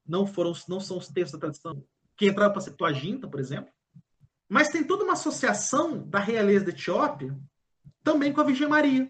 [0.06, 1.82] não foram, não são os textos da tradição
[2.18, 3.72] que entraram para a Septuaginta, por exemplo.
[4.50, 7.40] Mas tem toda uma associação da realeza da Etiópia
[8.04, 9.10] também com a Virgem Maria.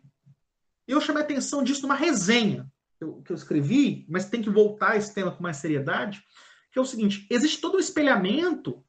[0.87, 4.97] Eu chamei a atenção disso numa resenha que eu, escrevi, mas tem que voltar a
[4.97, 6.23] esse tema com mais seriedade,
[6.71, 8.85] que é o seguinte: existe todo um espelhamento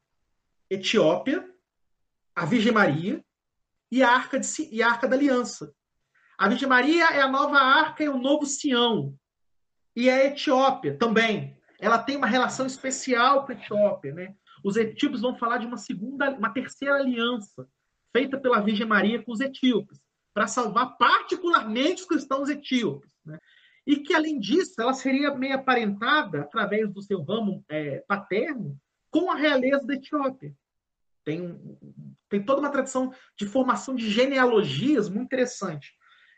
[0.68, 1.50] Etiópia,
[2.34, 3.24] a Virgem Maria
[3.91, 5.72] e a Arca, de, e a Arca da Aliança.
[6.39, 9.14] A Virgem Maria é a nova arca e o novo Sião.
[9.95, 11.57] E a Etiópia também.
[11.80, 14.12] Ela tem uma relação especial com a Etiópia.
[14.12, 14.34] Né?
[14.62, 17.66] Os etíopes vão falar de uma segunda, uma terceira aliança
[18.12, 20.01] feita pela Virgem Maria com os etíopes
[20.34, 23.11] para salvar particularmente os cristãos etíopes.
[23.24, 23.39] Né?
[23.87, 28.76] E que, além disso, ela seria meio aparentada, através do seu ramo é, paterno,
[29.11, 30.55] com a realeza da Etiópia.
[31.27, 31.61] Tem,
[32.29, 35.93] tem toda uma tradição de formação de genealogias muito interessante.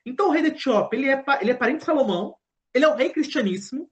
[0.05, 2.35] Então, o rei da Etiópia ele é, ele é parente de Salomão,
[2.73, 3.91] ele é o rei cristianíssimo,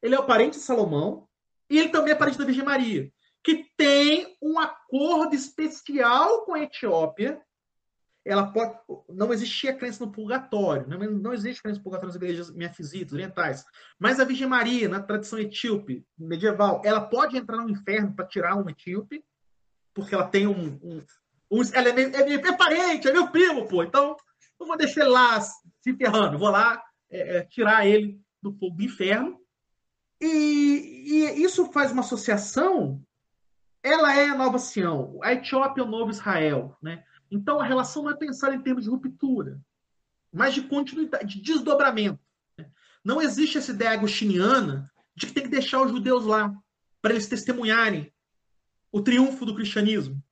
[0.00, 1.28] ele é o parente de Salomão,
[1.68, 3.12] e ele também é parente da Virgem Maria,
[3.42, 7.42] que tem um acordo especial com a Etiópia
[8.28, 8.78] ela pode.
[9.08, 13.64] Não existia crença no purgatório, não, não existe crença no purgatório nas igrejas miafisitas, orientais.
[13.98, 18.56] Mas a Virgem Maria, na tradição etíope medieval, ela pode entrar no inferno para tirar
[18.56, 19.24] um etíope,
[19.98, 20.78] porque ela tem um.
[20.80, 21.02] um,
[21.50, 23.82] um ela é, meio, é, é, parente, é meu primo, pô.
[23.82, 24.16] Então,
[24.58, 26.80] não vou deixar ele lá se ferrando, vou lá
[27.10, 29.40] é, é, tirar ele do fogo do inferno.
[30.20, 30.28] E,
[31.36, 33.02] e, isso faz uma associação.
[33.82, 36.76] Ela é a nova Sião, a Etiópia é o novo Israel.
[36.80, 37.02] Né?
[37.28, 39.60] Então a relação não é pensar em termos de ruptura,
[40.32, 42.20] mas de continuidade, de desdobramento.
[42.56, 42.70] Né?
[43.04, 46.54] Não existe essa ideia agostiniana de que tem que deixar os judeus lá
[47.02, 48.12] para eles testemunharem
[48.90, 50.22] o triunfo do cristianismo.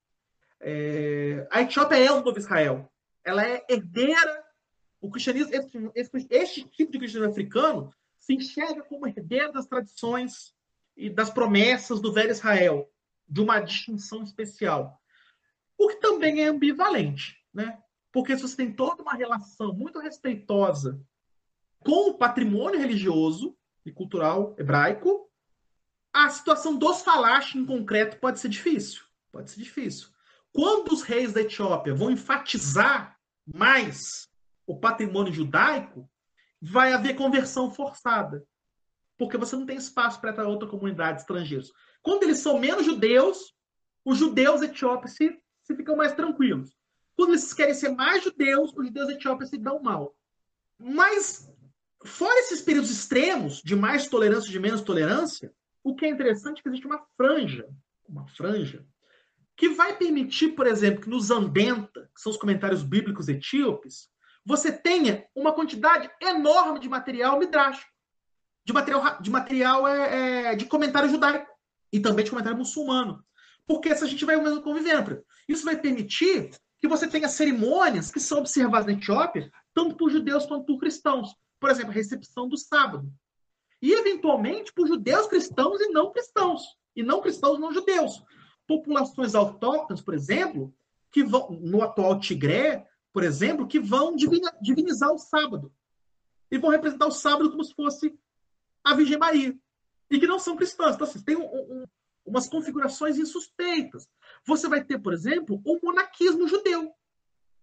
[0.61, 2.91] É, a Etiópia é o novo Israel.
[3.25, 4.45] Ela é herdeira.
[5.01, 5.53] O cristianismo,
[5.95, 10.55] esse, este tipo de cristianismo africano se enxerga como herdeiro das tradições
[10.97, 12.91] e das promessas do velho Israel,
[13.29, 15.01] de uma distinção especial.
[15.79, 17.79] O que também é ambivalente, né?
[18.11, 20.99] Porque se você tem toda uma relação muito respeitosa
[21.81, 25.31] com o patrimônio religioso e cultural hebraico,
[26.17, 29.05] a situação dos falaches em concreto pode ser difícil.
[29.31, 30.09] Pode ser difícil.
[30.51, 34.27] Quando os reis da Etiópia vão enfatizar mais
[34.67, 36.09] o patrimônio judaico,
[36.61, 38.43] vai haver conversão forçada.
[39.19, 41.71] Porque você não tem espaço para outra comunidade estrangeiros.
[42.01, 43.55] Quando eles são menos judeus,
[44.03, 46.75] os judeus etíopes se, se ficam mais tranquilos.
[47.15, 50.17] Quando eles querem ser mais judeus, os judeus etíopes se dão mal.
[50.79, 51.47] Mas,
[52.07, 55.53] fora esses períodos extremos de mais tolerância e de menos tolerância,
[55.87, 57.69] o que é interessante é que existe uma franja,
[58.09, 58.85] uma franja,
[59.57, 64.09] que vai permitir, por exemplo, que nos Andenta, que são os comentários bíblicos etíopes,
[64.45, 67.89] você tenha uma quantidade enorme de material midrástico,
[68.65, 71.49] de material, de material é, é, de comentário judaico
[71.93, 73.25] e também de comentário muçulmano.
[73.65, 78.19] Porque se a gente vai mesmo convivendo, isso vai permitir que você tenha cerimônias que
[78.19, 81.33] são observadas na Etiópia, tanto por judeus quanto por cristãos.
[81.61, 83.09] Por exemplo, a recepção do sábado.
[83.87, 86.63] E, eventualmente, por judeus cristãos e não cristãos.
[86.95, 88.23] E não cristãos não judeus
[88.67, 90.75] populações autóctones, por exemplo,
[91.11, 94.15] que vão, no atual Tigré, por exemplo, que vão
[94.61, 95.73] divinizar o sábado.
[96.51, 98.19] E vão representar o sábado como se fosse
[98.85, 99.57] a Virgem Maria.
[100.11, 100.95] E que não são cristãs.
[100.95, 101.85] Então, assim, tem um, um,
[102.25, 104.09] umas configurações insuspeitas.
[104.45, 106.93] Você vai ter, por exemplo, o monaquismo judeu,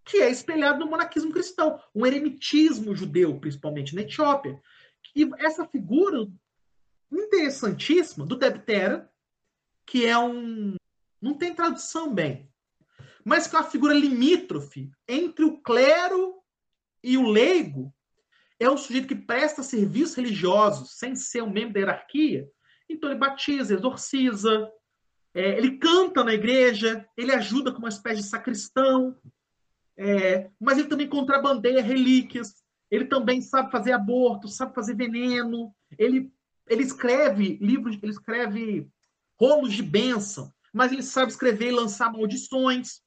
[0.04, 4.60] que é espelhado no monaquismo cristão, um eremitismo judeu, principalmente na Etiópia.
[5.14, 6.26] E essa figura
[7.10, 9.10] interessantíssima do Debtera,
[9.86, 10.76] que é um
[11.20, 12.50] não tem tradução bem.
[13.24, 16.34] Mas que é uma figura limítrofe entre o clero
[17.02, 17.94] e o leigo.
[18.60, 22.48] É um sujeito que presta serviços religiosos sem ser um membro da hierarquia.
[22.88, 24.70] Então ele batiza, exorciza,
[25.32, 29.16] é, ele canta na igreja, ele ajuda como uma espécie de sacristão,
[29.96, 32.63] é, mas ele também contrabandeia relíquias,
[32.94, 36.32] ele também sabe fazer aborto, sabe fazer veneno, ele,
[36.68, 38.88] ele escreve livros, ele escreve
[39.38, 43.00] rolos de bênção mas ele sabe escrever e lançar maldições,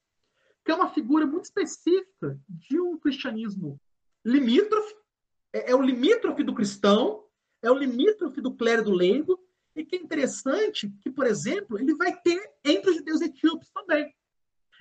[0.63, 3.77] que é uma figura muito específica de um cristianismo
[4.25, 4.95] limítrofe,
[5.51, 7.25] é, é o limítrofe do cristão,
[7.61, 9.37] é o limítrofe do clero do leigo,
[9.75, 14.11] e que é interessante que, por exemplo, ele vai ter entre os judeus etíopes também.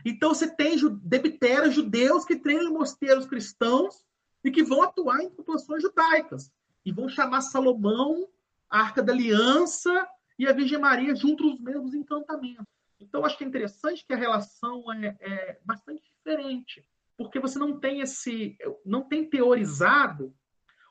[0.05, 4.06] Então você tem debiteras judeus que treinam mosteiros cristãos
[4.47, 6.53] e que vão atuar em populações judaicas.
[6.84, 8.28] E vão chamar Salomão,
[8.70, 10.07] a Arca da Aliança
[10.38, 12.64] e a Virgem Maria junto aos mesmos encantamentos.
[13.01, 17.80] Então, acho que é interessante que a relação é, é bastante diferente, porque você não
[17.80, 20.32] tem esse, não tem teorizado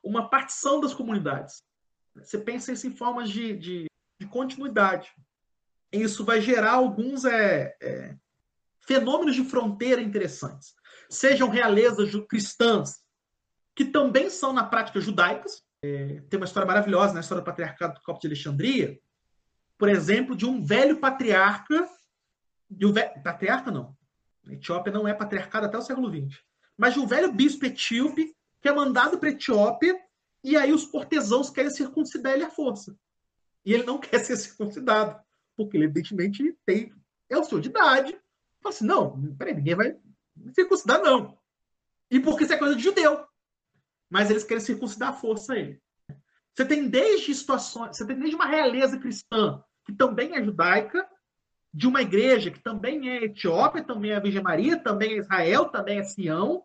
[0.04, 1.64] uma partição das comunidades.
[2.14, 3.86] Você pensa isso em formas de, de,
[4.20, 5.14] de continuidade.
[5.94, 8.16] Isso vai gerar alguns é, é,
[8.82, 10.76] fenômenos de fronteira interessantes.
[11.10, 13.05] Sejam realezas cristãs,
[13.76, 15.64] que também são, na prática, judaicas.
[15.84, 17.20] É, tem uma história maravilhosa na né?
[17.20, 19.00] história do patriarcado do Copo de Alexandria,
[19.78, 21.88] por exemplo, de um velho patriarca,
[22.70, 23.96] de um velho, patriarca não,
[24.48, 26.40] a Etiópia não é patriarcado até o século XX,
[26.78, 30.00] mas de um velho bispo etíope que é mandado para a Etiópia
[30.44, 32.96] e aí os cortesãos querem circuncidar ele à força.
[33.66, 35.20] E ele não quer ser circuncidado,
[35.56, 36.94] porque ele evidentemente tem,
[37.30, 38.18] é o senhor de idade.
[38.62, 39.96] Fala assim, não, peraí, ninguém vai
[40.54, 41.38] circuncidar não.
[42.10, 43.26] E porque isso é coisa de judeu.
[44.10, 45.82] Mas eles querem circuncidar à força ele.
[46.54, 51.06] Você tem desde situações, você tem desde uma realeza cristã, que também é judaica,
[51.74, 55.66] de uma igreja que também é Etiópia, também é a Virgem Maria, também é Israel,
[55.66, 56.64] também é Sião,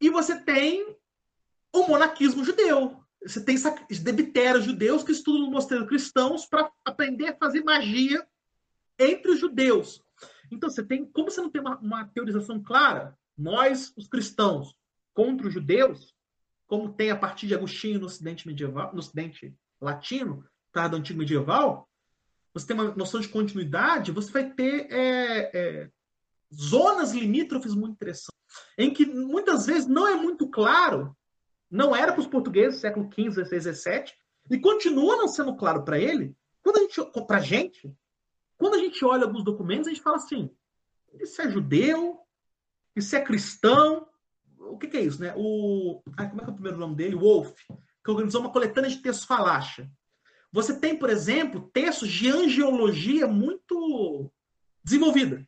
[0.00, 0.96] e você tem
[1.72, 3.04] o monaquismo judeu.
[3.22, 3.56] Você tem
[4.02, 8.26] debiteros judeus que estudam no mosteiro cristãos para aprender a fazer magia
[8.98, 10.02] entre os judeus.
[10.50, 14.74] Então você tem, como você não tem uma, uma teorização clara, nós, os cristãos,
[15.12, 16.13] contra os judeus,
[16.74, 21.20] como tem a partir de Agostinho no Ocidente medieval, no Ocidente latino, tá, do antigo
[21.20, 21.88] medieval,
[22.52, 25.90] você tem uma noção de continuidade, você vai ter é, é,
[26.52, 28.34] zonas limítrofes muito interessantes,
[28.76, 31.16] em que muitas vezes não é muito claro,
[31.70, 34.12] não era para os portugueses século XV, XVI, XVII,
[34.50, 37.96] E continua não sendo claro para ele, quando a gente, pra gente,
[38.56, 40.50] quando a gente olha alguns documentos, a gente fala assim:
[41.20, 42.18] isso é judeu,
[42.96, 44.08] isso é cristão.
[44.74, 45.32] O que, que é isso, né?
[45.36, 47.14] O, como é que é o primeiro nome dele?
[47.14, 47.54] Wolf,
[48.04, 49.88] que organizou uma coletânea de textos falacha.
[50.52, 54.30] Você tem, por exemplo, textos de angiologia muito
[54.82, 55.46] desenvolvida,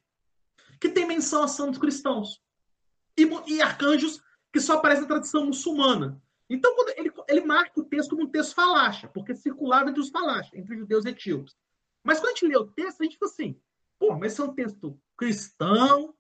[0.81, 2.41] que tem menção a santos cristãos
[3.19, 4.21] e, e arcanjos
[4.53, 6.23] que só aparecem na tradição muçulmana.
[6.49, 10.55] Então, ele, ele marca o texto como um texto falacha, porque circulava entre os falachas,
[10.55, 11.57] entre judeus e etíopes.
[12.05, 13.61] Mas quando a gente lê o texto, a gente fica assim,
[13.99, 16.15] pô, mas isso é um texto cristão,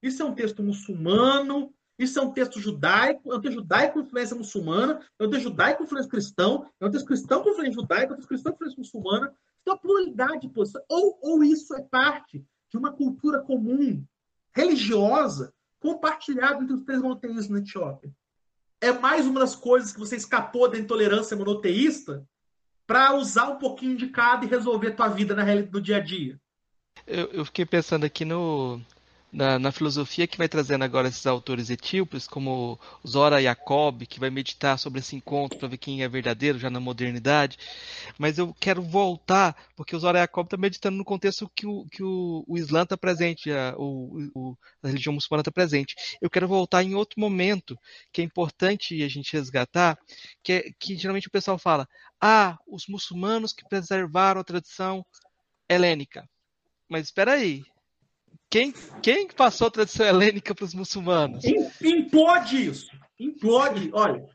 [0.00, 4.00] isso é um texto muçulmano, isso é um texto judaico, é um texto judaico com
[4.00, 7.80] influência muçulmana, é um texto judaico com influência cristão, é um texto cristão com influência
[7.80, 9.34] judaica, é um texto cristão com influência muçulmana.
[9.62, 10.84] Então, a pluralidade de posições.
[10.88, 14.04] Ou, ou isso é parte de uma cultura comum,
[14.54, 18.10] religiosa, compartilhada entre os três monoteístas na Etiópia.
[18.80, 22.26] É mais uma das coisas que você escapou da intolerância monoteísta
[22.86, 26.00] para usar um pouquinho de cada e resolver tua vida na realidade do dia a
[26.00, 26.40] dia.
[27.06, 28.80] Eu, eu fiquei pensando aqui no,
[29.32, 34.28] na, na, filosofia que vai trazendo agora esses autores etíopes, como Zora Jacob, que vai
[34.28, 37.58] meditar sobre esse encontro para ver quem é verdadeiro já na modernidade.
[38.18, 42.02] Mas eu quero voltar, porque o Zora Jacob está meditando no contexto que o, que
[42.02, 45.94] o, o Islã está presente, a, o, a religião muçulmana está presente.
[46.20, 47.78] Eu quero voltar em outro momento
[48.12, 49.98] que é importante a gente resgatar,
[50.42, 51.88] que, é, que geralmente o pessoal fala:
[52.20, 55.04] ah, os muçulmanos que preservaram a tradição
[55.68, 56.28] helênica.
[56.88, 57.64] Mas espera aí,
[58.52, 58.70] quem,
[59.02, 61.42] quem passou a tradição helênica para os muçulmanos?
[61.82, 62.94] Implode isso.
[63.18, 63.90] Implode.
[63.94, 64.26] Olha,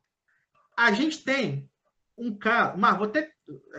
[0.75, 1.69] a gente tem
[2.17, 2.79] um caso.
[2.79, 3.31] Mas vou até.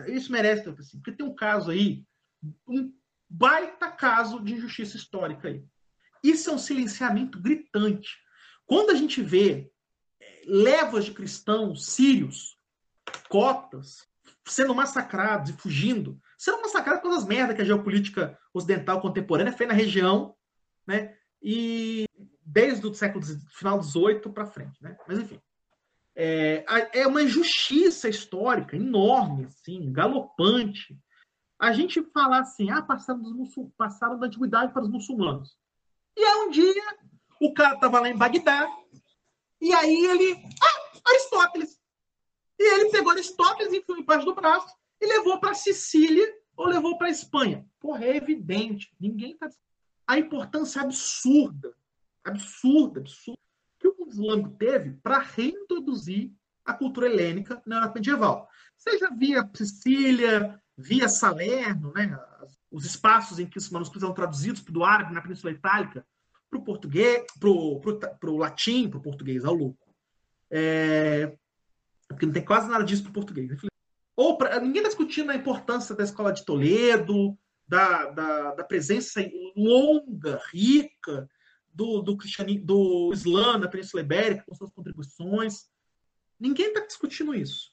[0.07, 2.05] Isso merece, assim, porque tem um caso aí,
[2.65, 2.89] um
[3.29, 5.61] baita caso de injustiça histórica aí.
[6.23, 8.17] Isso é um silenciamento gritante.
[8.65, 9.69] Quando a gente vê
[10.21, 12.57] é, levas de cristãos sírios,
[13.27, 14.07] cotas,
[14.45, 19.73] sendo massacrados e fugindo, sendo massacrados pelas merdas que a geopolítica ocidental contemporânea fez na
[19.73, 20.33] região,
[20.87, 21.13] né?
[21.41, 22.05] E
[22.41, 24.97] desde o século final 18 para frente, né?
[25.05, 25.41] Mas enfim,
[26.15, 26.63] é,
[26.93, 30.97] é uma injustiça histórica enorme, assim, galopante.
[31.59, 35.57] A gente falar assim, ah, passaram, dos passaram da antiguidade para os muçulmanos.
[36.15, 36.97] E aí um dia
[37.41, 38.65] o cara estava lá em Bagdá
[39.59, 41.77] e aí ele, ah, Aristóteles.
[42.57, 47.09] E ele pegou Aristóteles, enfiou embaixo do braço e levou para Sicília ou levou para
[47.09, 47.65] Espanha.
[47.79, 48.91] Porra, é evidente.
[48.99, 49.49] Ninguém está.
[50.07, 51.73] A importância absurda,
[52.23, 53.39] absurda, absurda,
[53.79, 56.31] que o islâmico teve para reintroduzir
[56.65, 58.49] a cultura helênica na Europa medieval.
[58.75, 62.17] Seja via Sicília, via Salerno, né?
[62.71, 66.05] os espaços em que os manuscritos são traduzidos do árabe na Península Itálica
[66.49, 69.93] para o português, para o latim, para o português, ao louco.
[70.49, 71.37] É,
[72.07, 73.51] porque não tem quase nada disso para o português.
[74.19, 79.21] Ou pra, ninguém está discutindo a importância da escola de Toledo, da, da, da presença
[79.55, 81.25] longa, rica
[81.73, 82.17] do, do,
[82.61, 85.69] do Islã na Península Ibérica, com suas contribuições.
[86.37, 87.71] Ninguém está discutindo isso.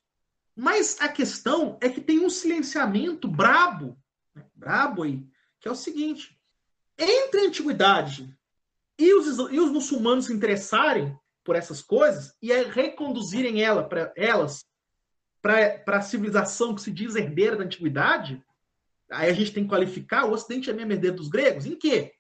[0.55, 3.99] Mas a questão é que tem um silenciamento brabo,
[4.33, 5.27] né, brabo aí,
[5.59, 6.41] que é o seguinte:
[6.97, 8.33] entre a antiguidade
[8.97, 14.65] e os, e os muçulmanos se interessarem por essas coisas e reconduzirem ela pra, elas
[15.85, 18.43] para a civilização que se diz herdeira da antiguidade,
[19.11, 21.67] aí a gente tem que qualificar o Ocidente é mesmo herdeiro dos gregos?
[21.67, 22.13] Em quê?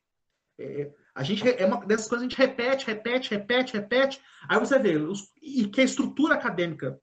[0.58, 4.22] É, a gente é uma dessas coisas a gente repete, repete, repete, repete.
[4.48, 7.00] Aí você vê os, e que a estrutura acadêmica,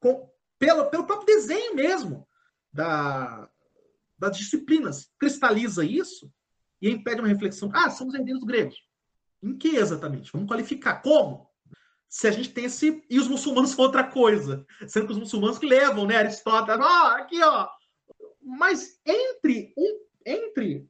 [0.00, 2.26] com, pelo, pelo próprio desenho mesmo
[2.72, 3.48] da,
[4.18, 6.32] das disciplinas, cristaliza isso
[6.80, 7.70] e impede uma reflexão.
[7.72, 8.76] Ah, somos herdeiros gregos.
[9.42, 10.30] Em que exatamente?
[10.32, 11.02] Vamos qualificar.
[11.02, 11.50] Como?
[12.14, 13.04] Se a gente tem esse.
[13.10, 14.64] E os muçulmanos são outra coisa.
[14.86, 16.18] Sendo que os muçulmanos que levam, né?
[16.18, 17.68] Aristóteles, ó, aqui, ó.
[18.40, 20.88] Mas entre, um, entre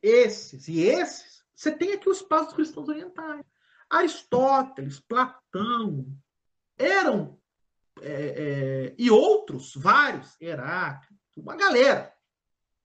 [0.00, 3.44] esses e esses, você tem aqui os passos cristãos orientais.
[3.90, 6.06] Aristóteles, Platão,
[6.78, 7.38] eram.
[8.00, 12.10] É, é, e outros, vários, Heráclito, uma galera.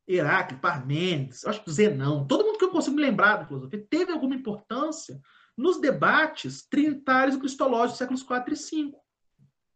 [0.06, 4.12] Heráclito, Parmênides, acho que Zenão, todo mundo que eu consigo me lembrar da filosofia teve
[4.12, 5.22] alguma importância
[5.58, 9.04] nos debates trinitários e cristológicos dos séculos 4 e 5.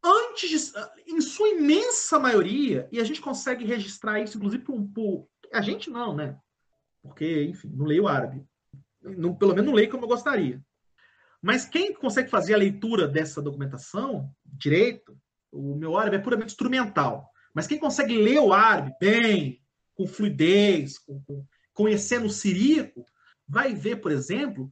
[0.04, 5.28] Antes de, em sua imensa maioria, e a gente consegue registrar isso, inclusive, por, por
[5.54, 6.38] a gente não, né?
[7.02, 8.46] Porque, enfim, não leio árabe.
[9.02, 10.62] Não, pelo menos não leio como eu gostaria.
[11.42, 15.18] Mas quem consegue fazer a leitura dessa documentação direito,
[15.52, 17.30] o meu árabe é puramente instrumental.
[17.54, 19.62] Mas quem consegue ler o árabe bem,
[19.96, 23.06] com fluidez, com, com, conhecendo o siríaco,
[23.48, 24.72] vai ver, por exemplo,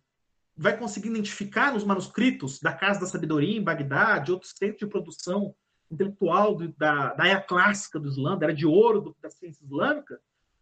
[0.57, 4.88] vai conseguir identificar nos manuscritos da Casa da Sabedoria em Bagdá, de outros centros de
[4.88, 5.53] produção
[5.91, 9.64] intelectual do, da, da era clássica do Islã, da era de ouro do, da ciência
[9.64, 10.19] islâmica,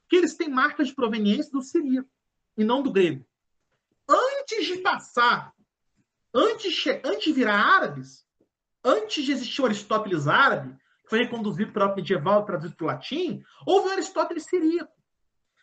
[0.10, 2.10] que eles têm marcas de proveniência do siríaco
[2.57, 3.26] e não do grego.
[4.10, 5.53] Antes de passar,
[6.34, 8.26] antes, antes de virar árabes,
[8.84, 12.84] antes de existir o Aristóteles árabe, que foi reconduzido para o medieval e traduzido para
[12.84, 14.91] o latim, houve o Aristóteles siríaco,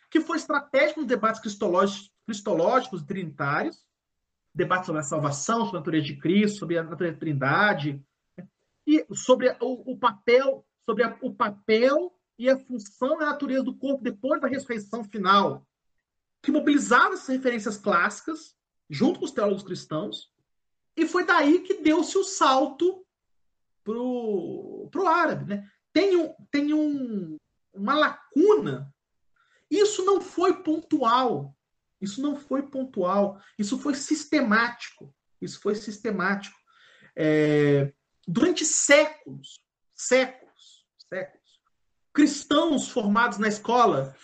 [0.09, 3.85] que foi estratégico nos debates cristológicos, cristológicos trinitários,
[4.53, 8.03] debates sobre a salvação, sobre a natureza de Cristo, sobre a natureza da trindade,
[8.85, 13.63] e sobre o, o papel, sobre a, o papel e a função e a natureza
[13.63, 15.65] do corpo depois da ressurreição final,
[16.41, 18.55] que mobilizava essas referências clássicas,
[18.89, 20.31] junto com os teólogos cristãos,
[20.95, 23.05] e foi daí que deu-se o salto
[23.83, 25.45] para o árabe.
[25.45, 25.71] Né?
[25.93, 27.37] Tem, um, tem um,
[27.73, 28.93] uma lacuna.
[29.69, 31.55] Isso não foi pontual.
[32.01, 33.39] Isso não foi pontual.
[33.57, 35.13] Isso foi sistemático.
[35.41, 36.57] Isso foi sistemático.
[37.15, 37.93] É,
[38.27, 39.59] durante séculos,
[39.93, 41.61] séculos, séculos,
[42.13, 44.15] cristãos formados na escola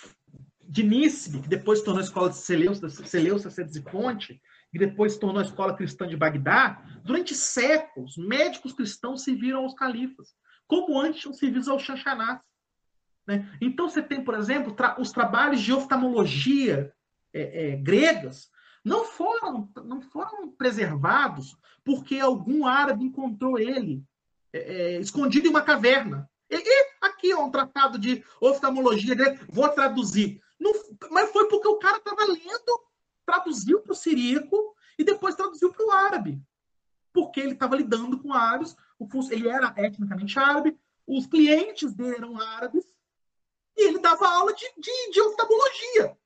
[0.61, 4.41] de Nísib, que depois se tornou a escola de Seleucia, Seleucia Cedes e Ponte,
[4.73, 9.73] e depois se tornou a escola cristã de Bagdá, durante séculos, médicos cristãos serviram aos
[9.73, 10.29] califas,
[10.67, 12.41] como antes tinham servido aos Xanxanás.
[13.25, 13.49] Né?
[13.61, 16.93] Então você tem, por exemplo, tra os trabalhos de oftalmologia
[17.37, 18.49] é, é, gregas
[18.83, 24.03] não foram, não foram preservados porque algum árabe encontrou ele
[24.51, 24.59] é,
[24.95, 26.29] é escondido em uma caverna.
[26.49, 30.41] E, e aqui ó, um tratado de oftalmologia grega, vou traduzir.
[30.59, 30.71] Não,
[31.11, 32.87] mas foi porque o cara estava lendo
[33.25, 36.41] traduziu para o siríaco e depois traduziu para o árabe.
[37.13, 38.75] Porque ele estava lidando com árabes,
[39.29, 42.85] ele era etnicamente árabe, os clientes dele eram árabes,
[43.75, 46.17] e ele dava aula de, de, de oftalmologia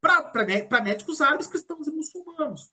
[0.00, 2.70] para médicos árabes, cristãos e muçulmanos.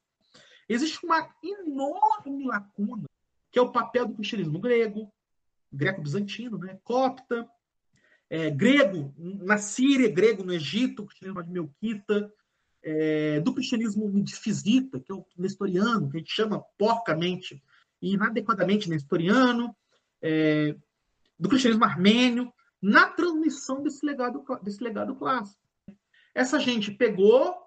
[0.68, 3.08] Existe uma enorme lacuna,
[3.52, 5.12] que é o papel do cristianismo grego,
[5.72, 6.80] greco-bizantino, né?
[6.84, 7.48] copta,
[8.30, 12.32] é, grego na Síria, grego no Egito, o cristianismo de Melquita,
[12.82, 17.64] é, do cristianismo midifisita, que é o nestoriano, que a gente chama porcamente
[18.02, 19.76] e inadequadamente nestoriano,
[20.22, 20.76] é,
[21.38, 25.65] do cristianismo armênio, na transmissão desse legado, desse legado clássico.
[26.36, 27.58] Essa gente pegou,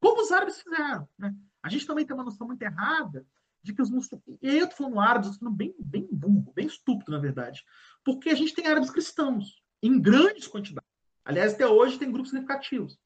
[0.00, 1.08] como os árabes fizeram.
[1.18, 1.34] Né?
[1.62, 3.26] A gente também tem uma noção muito errada
[3.62, 4.38] de que os muçulmanos.
[4.40, 7.64] E eu estou falando árabes, estou falando bem, bem burro, bem estúpido, na verdade.
[8.04, 10.88] Porque a gente tem árabes cristãos, em grandes quantidades.
[11.24, 12.98] Aliás, até hoje tem grupos significativos.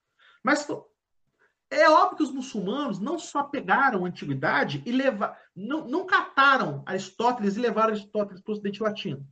[0.43, 0.67] Mas
[1.71, 6.83] é óbvio que os muçulmanos não só pegaram a antiguidade e levaram, não, não cataram
[6.87, 9.27] Aristóteles e levaram Aristóteles para o Ocidente Latino.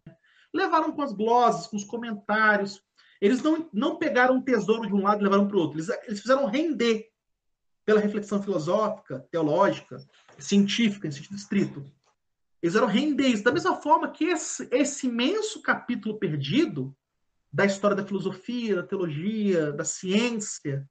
[0.53, 2.83] Levaram com as glosas, com os comentários.
[3.21, 5.79] Eles não, não pegaram um tesouro de um lado e levaram para o outro.
[5.79, 7.09] Eles, eles fizeram render
[7.85, 9.99] pela reflexão filosófica, teológica,
[10.39, 11.81] científica, em sentido estrito.
[12.63, 13.45] Eles fizeram render isso.
[13.45, 16.97] Da mesma forma que esse, esse imenso capítulo perdido
[17.53, 20.89] da história da filosofia, da teologia, da ciência,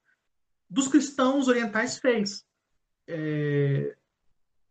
[0.69, 2.45] dos cristãos orientais fez.
[3.07, 3.95] É...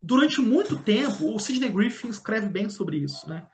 [0.01, 3.29] Durante muito tempo, o Sidney Griffin escreve bem sobre isso.
[3.29, 3.47] Né?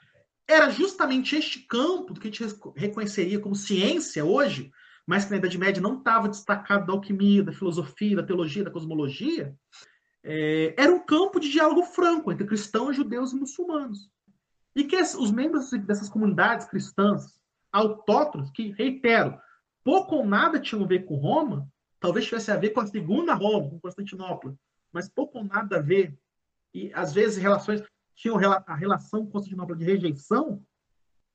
[0.48, 4.72] Era justamente este campo que a gente reconheceria como ciência hoje,
[5.06, 8.70] mas que na Idade Média não estava destacado da alquimia, da filosofia, da teologia, da
[8.70, 9.54] cosmologia,
[10.24, 10.74] é...
[10.76, 14.10] era um campo de diálogo franco entre cristãos, judeus e muçulmanos.
[14.74, 17.38] E que os membros dessas comunidades cristãs
[17.70, 19.38] autóctonas, que, reitero,
[19.84, 21.68] pouco ou nada tinham a ver com Roma,
[22.00, 24.54] talvez tivesse a ver com a segunda Roma, com Constantinopla,
[24.92, 26.18] mas pouco ou nada a ver.
[26.72, 27.82] E às vezes relações
[28.18, 30.60] tinham a relação com Constantinopla de rejeição,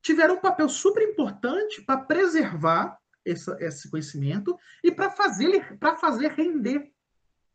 [0.01, 6.91] tiveram um papel super importante para preservar essa, esse conhecimento e para fazer fazer render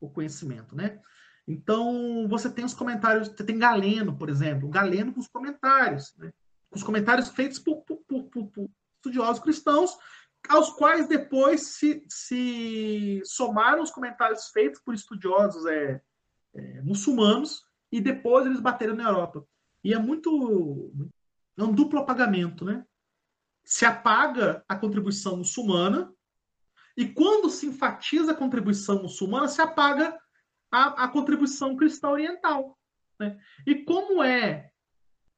[0.00, 0.98] o conhecimento, né?
[1.46, 6.32] Então você tem os comentários, tem Galeno, por exemplo, Galeno com os comentários, né?
[6.70, 9.96] os comentários feitos por, por, por, por estudiosos cristãos
[10.48, 16.00] aos quais depois se, se somaram os comentários feitos por estudiosos é,
[16.54, 19.46] é, muçulmanos e depois eles bateram na Europa.
[19.82, 20.92] E é muito.
[21.56, 22.84] É um duplo apagamento, né?
[23.64, 26.12] Se apaga a contribuição muçulmana
[26.96, 30.18] e quando se enfatiza a contribuição muçulmana, se apaga
[30.70, 32.78] a, a contribuição cristã oriental.
[33.18, 33.38] Né?
[33.66, 34.70] E como é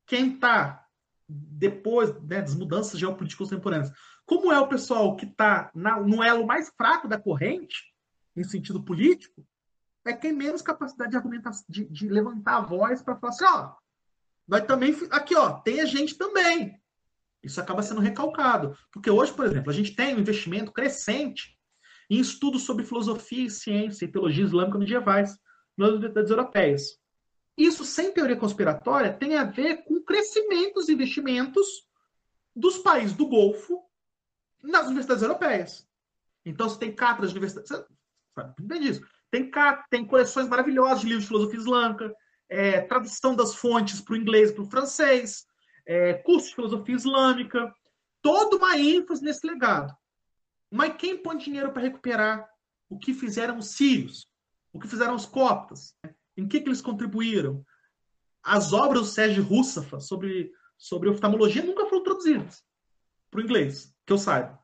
[0.06, 0.86] quem está
[1.28, 3.92] depois né, das mudanças geopolíticas contemporâneas,
[4.26, 7.94] como é o pessoal que está no elo mais fraco da corrente,
[8.36, 9.46] em sentido político,
[10.10, 13.74] é quem menos capacidade de argumentar, de, de levantar a voz para falar assim, ó,
[14.46, 16.80] nós também, aqui, ó, tem a gente também.
[17.42, 18.76] Isso acaba sendo recalcado.
[18.92, 21.56] Porque hoje, por exemplo, a gente tem um investimento crescente
[22.10, 25.38] em estudos sobre filosofia e ciência e teologia islâmica medievais
[25.76, 26.98] nas universidades europeias.
[27.56, 31.86] Isso, sem teoria conspiratória, tem a ver com o crescimento dos investimentos
[32.54, 33.84] dos países do Golfo
[34.62, 35.88] nas universidades europeias.
[36.44, 37.70] Então, você tem cátedras de universidades.
[37.70, 37.86] Você
[38.34, 39.06] sabe bem disso.
[39.30, 39.50] Tem,
[39.88, 42.14] tem coleções maravilhosas de livros de filosofia islâmica,
[42.48, 45.44] é, tradução das fontes para o inglês e para o francês,
[45.86, 47.72] é, curso de filosofia islâmica,
[48.20, 49.94] toda uma ênfase nesse legado.
[50.70, 52.48] Mas quem põe dinheiro para recuperar
[52.88, 54.26] o que fizeram os sírios,
[54.72, 55.94] o que fizeram os coptas,
[56.36, 57.64] em que, que eles contribuíram?
[58.42, 62.64] As obras do Sérgio Russafa sobre, sobre oftalmologia nunca foram traduzidas
[63.30, 64.58] para o inglês, que eu saiba.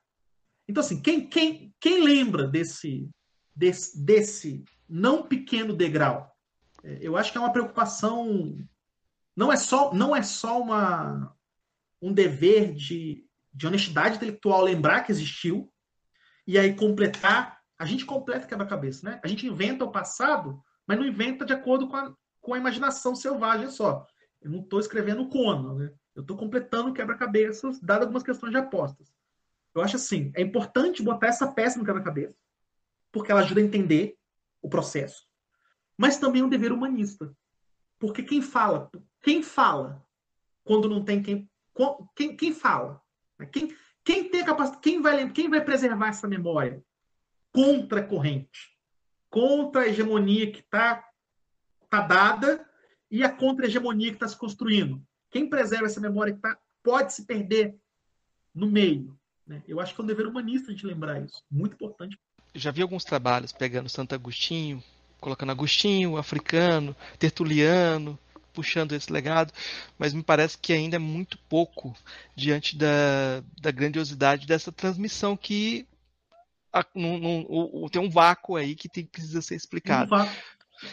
[0.69, 3.09] Então, assim, quem, quem, quem lembra desse,
[3.57, 6.31] desse, desse não pequeno degrau?
[6.85, 8.59] É, eu acho que é uma preocupação.
[9.35, 11.35] Não é só, não é só uma,
[12.01, 15.73] um dever de, de honestidade intelectual lembrar que existiu
[16.47, 17.57] e aí completar.
[17.79, 19.21] A gente completa quebra-cabeça, né?
[19.23, 23.15] A gente inventa o passado, mas não inventa de acordo com a, com a imaginação
[23.15, 24.07] selvagem só.
[24.41, 25.93] Eu não estou escrevendo Conan, né?
[26.15, 29.13] Eu estou completando quebra-cabeças, dadas algumas questões de apostas.
[29.75, 32.35] Eu acho assim, é importante botar essa peça no quebra-cabeça,
[33.17, 34.15] porque ela ajuda a entender
[34.61, 35.27] o processo,
[35.97, 37.35] mas também é um dever humanista.
[37.99, 38.91] Porque quem fala,
[39.23, 40.07] quem fala
[40.63, 41.51] quando não tem quem,
[42.15, 43.01] quem, quem fala,
[43.39, 43.47] né?
[43.47, 43.75] quem,
[44.05, 46.85] quem tem capacidade, quem vai, quem vai preservar essa memória
[47.51, 48.77] contra a corrente,
[49.31, 51.03] contra a hegemonia que está
[51.89, 52.69] tá dada
[53.11, 55.03] e a contra-hegemonia que está se construindo.
[55.31, 57.75] Quem preserva essa memória que tá, pode se perder
[58.55, 59.19] no meio.
[59.47, 59.63] Né?
[59.67, 61.43] Eu acho que é um dever humanista a gente lembrar isso.
[61.51, 62.21] Muito importante.
[62.57, 64.83] Já vi alguns trabalhos pegando Santo Agostinho,
[65.21, 68.19] colocando Agostinho, africano, tertuliano,
[68.53, 69.53] puxando esse legado,
[69.99, 71.95] mas me parece que ainda é muito pouco
[72.35, 75.87] diante da, da grandiosidade dessa transmissão que
[76.73, 80.15] a, num, num, tem um vácuo aí que tem, precisa ser explicado.
[80.15, 80.29] Um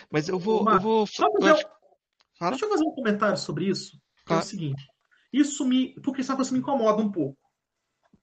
[0.09, 0.69] mas eu vou.
[0.69, 3.99] eu vou deixa eu fazer um comentário sobre isso.
[4.25, 4.81] Que é o seguinte.
[5.31, 5.93] Isso me.
[6.01, 7.37] Porque essa coisa me incomoda um pouco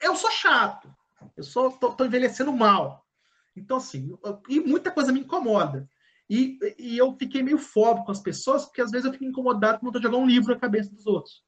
[0.01, 0.93] eu sou chato.
[1.37, 3.07] Eu sou, tô, tô envelhecendo mal.
[3.57, 4.17] Então, assim,
[4.49, 5.89] e muita coisa me incomoda.
[6.29, 9.81] E, e eu fiquei meio fóbico com as pessoas, porque às vezes eu fico incomodado
[9.81, 11.43] quando eu jogar um livro na cabeça dos outros.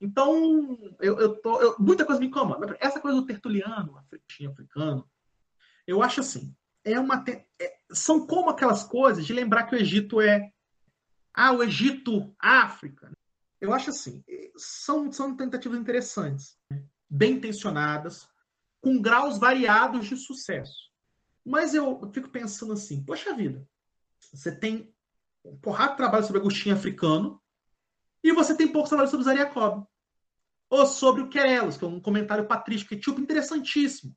[0.00, 2.76] Então, eu, eu tô, eu, muita coisa me incomoda.
[2.80, 5.04] Essa coisa do tertuliano, africano,
[5.86, 6.54] eu acho assim,
[6.84, 7.24] é uma
[7.60, 10.50] é, são como aquelas coisas de lembrar que o Egito é
[11.34, 13.12] ah, o Egito, África.
[13.60, 14.24] Eu acho assim,
[14.56, 16.56] são, são tentativas interessantes
[17.08, 18.28] bem intencionadas,
[18.80, 20.89] com graus variados de sucesso.
[21.44, 23.66] Mas eu fico pensando assim, poxa vida,
[24.32, 24.92] você tem
[25.44, 27.40] um porrada de trabalho sobre Agostinho africano
[28.22, 29.86] e você tem poucos trabalhos sobre Zariacob.
[30.68, 34.14] Ou sobre o Querelos, que é um comentário patrístico etíope interessantíssimo.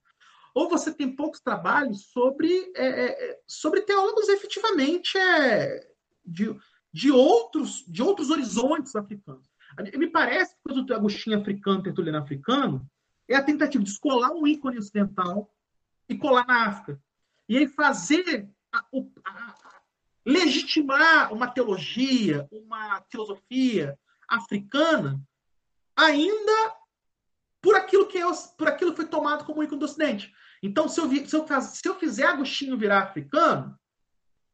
[0.54, 5.80] Ou você tem poucos trabalhos sobre, é, é, é, sobre teólogos efetivamente é,
[6.24, 6.56] de,
[6.92, 9.50] de, outros, de outros horizontes africanos.
[9.98, 12.88] Me parece que o Agostinho africano, tertuliano africano,
[13.28, 15.52] é a tentativa de escolar um ícone ocidental
[16.08, 17.02] e colar na África.
[17.48, 18.80] E aí fazer, a,
[19.26, 19.56] a,
[20.26, 23.98] legitimar uma teologia, uma filosofia
[24.28, 25.22] africana,
[25.96, 26.76] ainda
[27.62, 28.26] por aquilo que, é,
[28.58, 30.34] por aquilo foi tomado como ícone do Ocidente.
[30.62, 33.78] Então, se eu, se eu, se eu fizer Agostinho virar africano,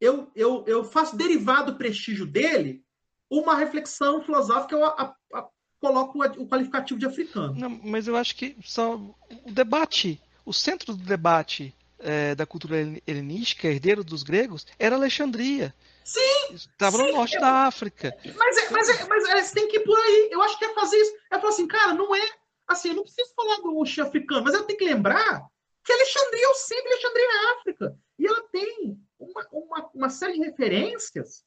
[0.00, 2.84] eu, eu, eu faço derivado do prestígio dele
[3.30, 5.48] uma reflexão filosófica, eu a, a,
[5.78, 7.54] coloco o, qualificativo de africano.
[7.54, 12.76] Não, mas eu acho que só o debate, o centro do debate é, da cultura
[13.06, 15.74] helenística, herdeiro dos gregos, era Alexandria.
[16.04, 16.54] Sim!
[16.54, 18.16] Estava no norte eu, da África.
[18.36, 20.28] Mas, é, mas, é, mas é, você tem que ir por aí.
[20.32, 21.14] Eu acho que é fazer isso.
[21.30, 22.28] É falar assim, cara, não é.
[22.66, 25.46] Assim, eu não preciso falar do Oxi africano, mas eu tenho que lembrar
[25.84, 27.98] que Alexandria é o sempre Alexandria é África.
[28.18, 31.44] E ela tem uma, uma, uma série de referências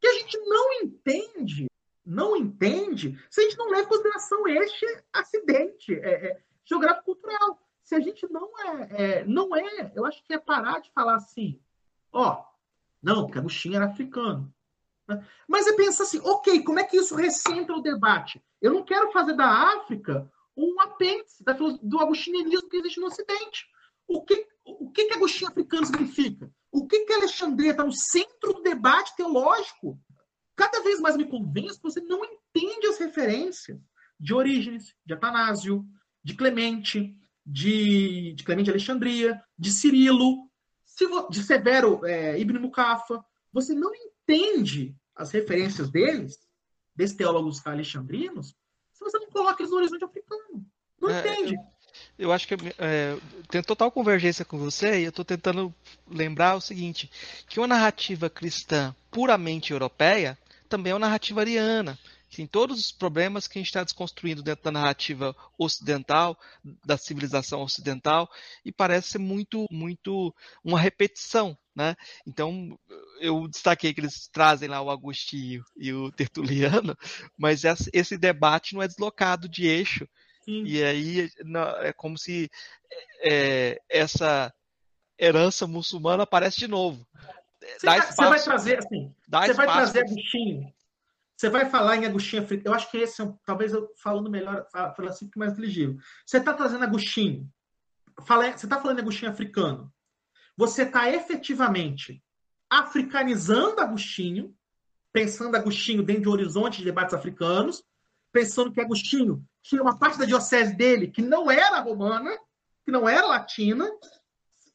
[0.00, 1.66] que a gente não entende,
[2.04, 7.58] não entende, se a gente não leva em consideração este acidente é, é, geográfico-cultural.
[7.88, 11.14] Se a gente não é, é, não é, eu acho que é parar de falar
[11.14, 11.58] assim,
[12.12, 12.44] ó,
[13.02, 14.54] não, porque Agostinho era africano.
[15.06, 15.26] Né?
[15.48, 18.44] Mas é pensar assim, ok, como é que isso recentra o debate?
[18.60, 21.42] Eu não quero fazer da África um apêndice
[21.82, 23.66] do agostinianismo que existe no Ocidente.
[24.06, 26.52] O que, o que, que Agostinho africano significa?
[26.70, 29.98] O que, que Alexandria está no centro do debate teológico?
[30.54, 33.80] Cada vez mais me convenço que você não entende as referências
[34.20, 35.86] de Orígenes, de Atanásio,
[36.22, 37.16] de Clemente,
[37.48, 40.48] de, de Clemente de Alexandria, de Cirilo,
[41.30, 43.24] de Severo é, Ibn Mukafa.
[43.52, 46.38] Você não entende as referências deles,
[46.94, 48.54] desses teólogos alexandrinos,
[48.92, 50.66] se você não coloca eles no horizonte africano.
[51.00, 51.54] Não é, entende.
[51.54, 51.78] Eu
[52.18, 53.16] eu acho que é,
[53.48, 55.72] tem total convergência com você e eu estou tentando
[56.08, 57.10] lembrar o seguinte,
[57.48, 60.36] que uma narrativa cristã puramente europeia
[60.68, 61.98] também é uma narrativa ariana.
[62.34, 66.38] Tem todos os problemas que a gente está desconstruindo dentro da narrativa ocidental,
[66.84, 68.30] da civilização ocidental,
[68.64, 71.56] e parece ser muito, muito uma repetição.
[71.74, 71.96] Né?
[72.26, 72.78] Então,
[73.20, 76.96] eu destaquei que eles trazem lá o Agostinho e o Tertuliano,
[77.36, 80.06] mas esse debate não é deslocado de eixo.
[80.44, 80.64] Sim.
[80.64, 81.30] E aí
[81.82, 82.50] é como se
[83.20, 84.52] é, essa
[85.18, 87.06] herança muçulmana aparece de novo.
[87.60, 90.72] Você, vai, você vai trazer assim, você vai trazer Agostinho
[91.38, 92.68] você vai falar em Agostinho africano.
[92.68, 95.96] Eu acho que esse é um, talvez eu falando melhor, falando assim mais inteligível.
[96.26, 97.48] Você está trazendo Agostinho.
[98.26, 99.92] Fala, você está falando Agostinho africano.
[100.56, 102.20] Você está efetivamente
[102.68, 104.52] africanizando Agostinho,
[105.12, 107.84] pensando Agostinho dentro de um horizonte de debates africanos,
[108.32, 112.36] pensando que Agostinho tinha uma parte da diocese dele que não era romana,
[112.84, 113.88] que não era latina,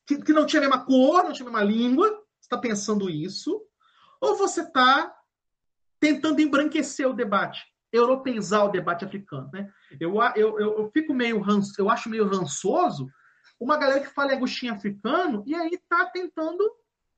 [0.08, 2.08] que, que não tinha a mesma cor, não tinha a mesma língua.
[2.40, 3.62] Você está pensando isso?
[4.22, 5.14] Ou você está
[6.04, 9.50] tentando embranquecer o debate, europeizar o debate africano.
[9.54, 9.72] Né?
[9.98, 13.08] Eu, eu, eu, eu fico meio ranço, eu acho meio rançoso
[13.58, 16.70] uma galera que fala Agostinho africano e aí está tentando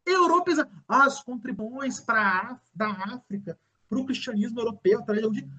[0.05, 3.57] europeizar as contribuições para da África
[3.89, 5.49] para o cristianismo europeu, através de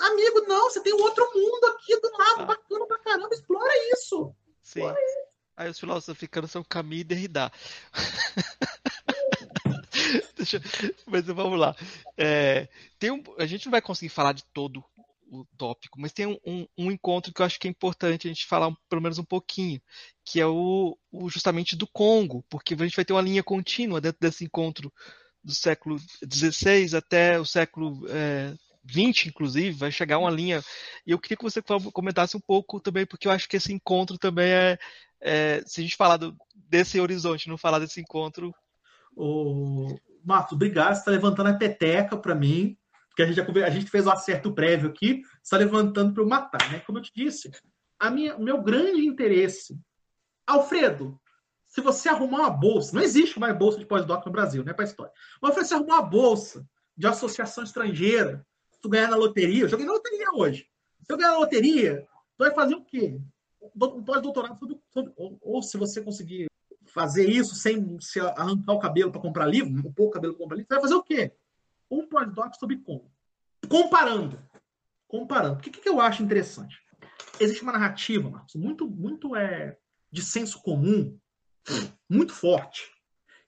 [0.00, 2.46] Amigo, não, você tem um outro mundo aqui do lado, ah.
[2.46, 4.34] bacana pra caramba, explora isso.
[4.62, 4.80] Sim.
[4.80, 5.28] Explora isso.
[5.56, 7.52] Aí os filósofos africanos são Camus e Derrida.
[10.38, 10.62] Deixa,
[11.06, 11.76] mas vamos lá.
[12.16, 14.84] É, tem um, a gente não vai conseguir falar de todo
[15.30, 18.30] o tópico, mas tem um, um, um, encontro que eu acho que é importante a
[18.30, 19.80] gente falar pelo menos um pouquinho,
[20.24, 24.00] que é o, o, justamente do Congo, porque a gente vai ter uma linha contínua
[24.00, 24.92] dentro desse encontro
[25.44, 28.54] do século XVI até o século é,
[28.90, 30.62] XX, inclusive, vai chegar uma linha.
[31.06, 31.62] E eu queria que você
[31.92, 34.78] comentasse um pouco também, porque eu acho que esse encontro também é,
[35.20, 38.54] é se a gente falar do, desse horizonte, não falar desse encontro,
[39.14, 39.98] o
[40.28, 40.92] Marcos, obrigado.
[40.92, 42.76] Você está levantando a peteca para mim,
[43.08, 45.22] porque a gente, já, a gente fez o um acerto prévio aqui.
[45.42, 46.80] está levantando para eu matar, né?
[46.80, 47.50] Como eu te disse,
[47.98, 49.80] a minha, meu grande interesse.
[50.46, 51.18] Alfredo,
[51.64, 54.74] se você arrumar uma bolsa, não existe mais bolsa de pós-doc no Brasil, né?
[54.74, 55.12] Para história.
[55.40, 59.68] Mas se você arrumar uma bolsa de associação estrangeira, se tu ganhar na loteria, eu
[59.68, 60.68] joguei na loteria hoje.
[61.06, 62.06] Se eu ganhar na loteria,
[62.36, 63.18] tu vai fazer o quê?
[63.62, 66.48] Um pós-doutorado sobre, sobre ou, ou, se você conseguir
[66.88, 70.56] fazer isso sem se arrancar o cabelo para comprar livro, um pouco cabelo para comprar
[70.56, 71.34] livro, você vai fazer o quê?
[71.90, 73.10] Um pós-doc sobre como.
[73.68, 74.38] Comparando.
[75.06, 75.58] Comparando.
[75.58, 76.78] O que, que eu acho interessante?
[77.40, 79.78] Existe uma narrativa, Marcos, muito, muito é,
[80.10, 81.18] de senso comum,
[82.08, 82.90] muito forte.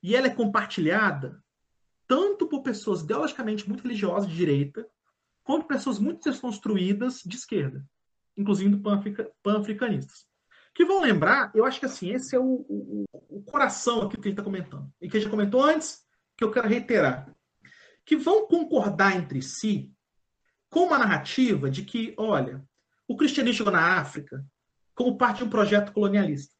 [0.01, 1.43] E ela é compartilhada
[2.07, 4.87] tanto por pessoas ideologicamente muito religiosas de direita,
[5.43, 7.85] quanto por pessoas muito desconstruídas de esquerda,
[8.35, 8.81] inclusive
[9.41, 10.30] pan-africanistas
[10.73, 14.27] que vão lembrar, eu acho que assim, esse é o, o, o coração aqui que
[14.27, 14.91] a gente está comentando.
[15.01, 16.03] E que a gente comentou antes,
[16.37, 17.33] que eu quero reiterar.
[18.05, 19.91] Que vão concordar entre si
[20.69, 22.63] com uma narrativa de que, olha,
[23.07, 24.45] o cristianismo chegou na África
[24.95, 26.55] como parte de um projeto colonialista.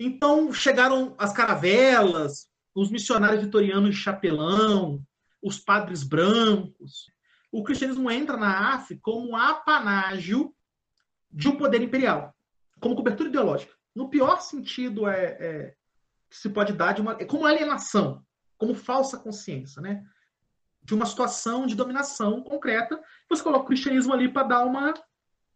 [0.00, 5.02] Então chegaram as caravelas, os missionários vitorianos de chapelão,
[5.42, 7.06] os padres brancos.
[7.52, 10.54] O cristianismo entra na África como um apanágio
[11.30, 12.33] de um poder imperial
[12.84, 13.72] como cobertura ideológica.
[13.94, 15.74] No pior sentido é, é
[16.28, 18.22] que se pode dar de uma, é como alienação,
[18.58, 20.04] como falsa consciência, né?
[20.82, 24.92] De uma situação de dominação concreta, você coloca o cristianismo ali para dar uma,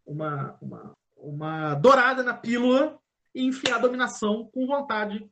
[0.06, 2.98] uma, uma, uma dourada na pílula
[3.34, 5.30] e enfiar a dominação com vontade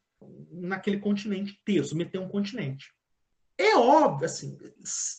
[0.51, 2.93] naquele continente terço, meter um continente.
[3.56, 4.59] É óbvio, assim,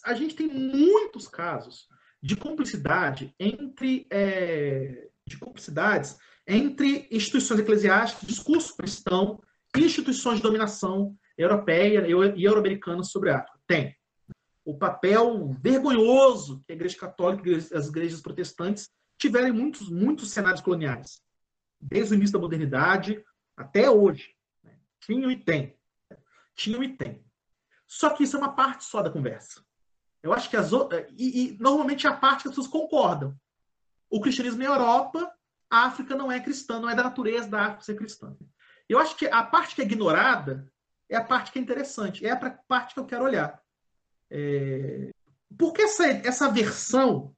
[0.06, 1.88] a gente tem muitos casos
[2.22, 9.42] de cumplicidade entre é, de cumplicidades entre instituições eclesiásticas, discurso cristão
[9.76, 13.60] instituições de dominação europeia e euro-americana sobre a África.
[13.68, 13.96] Tem.
[14.66, 20.32] O papel vergonhoso que a Igreja Católica e as igrejas protestantes tiveram em muitos, muitos
[20.32, 21.22] cenários coloniais,
[21.80, 23.24] desde o início da modernidade
[23.56, 24.36] até hoje.
[24.64, 24.78] Né?
[25.00, 25.76] Tinham e tem.
[26.56, 27.24] Tinham e tem.
[27.86, 29.64] Só que isso é uma parte só da conversa.
[30.22, 31.08] Eu acho que as outras.
[31.18, 33.36] E, e normalmente é a parte que as pessoas concordam.
[34.10, 35.32] O cristianismo na Europa
[35.70, 38.36] a África não é cristã, não é da natureza da África ser cristã.
[38.88, 40.72] Eu acho que a parte que é ignorada
[41.10, 42.38] é a parte que é interessante, é a
[42.68, 43.62] parte que eu quero olhar.
[44.30, 45.10] É...
[45.58, 47.34] Porque essa, essa versão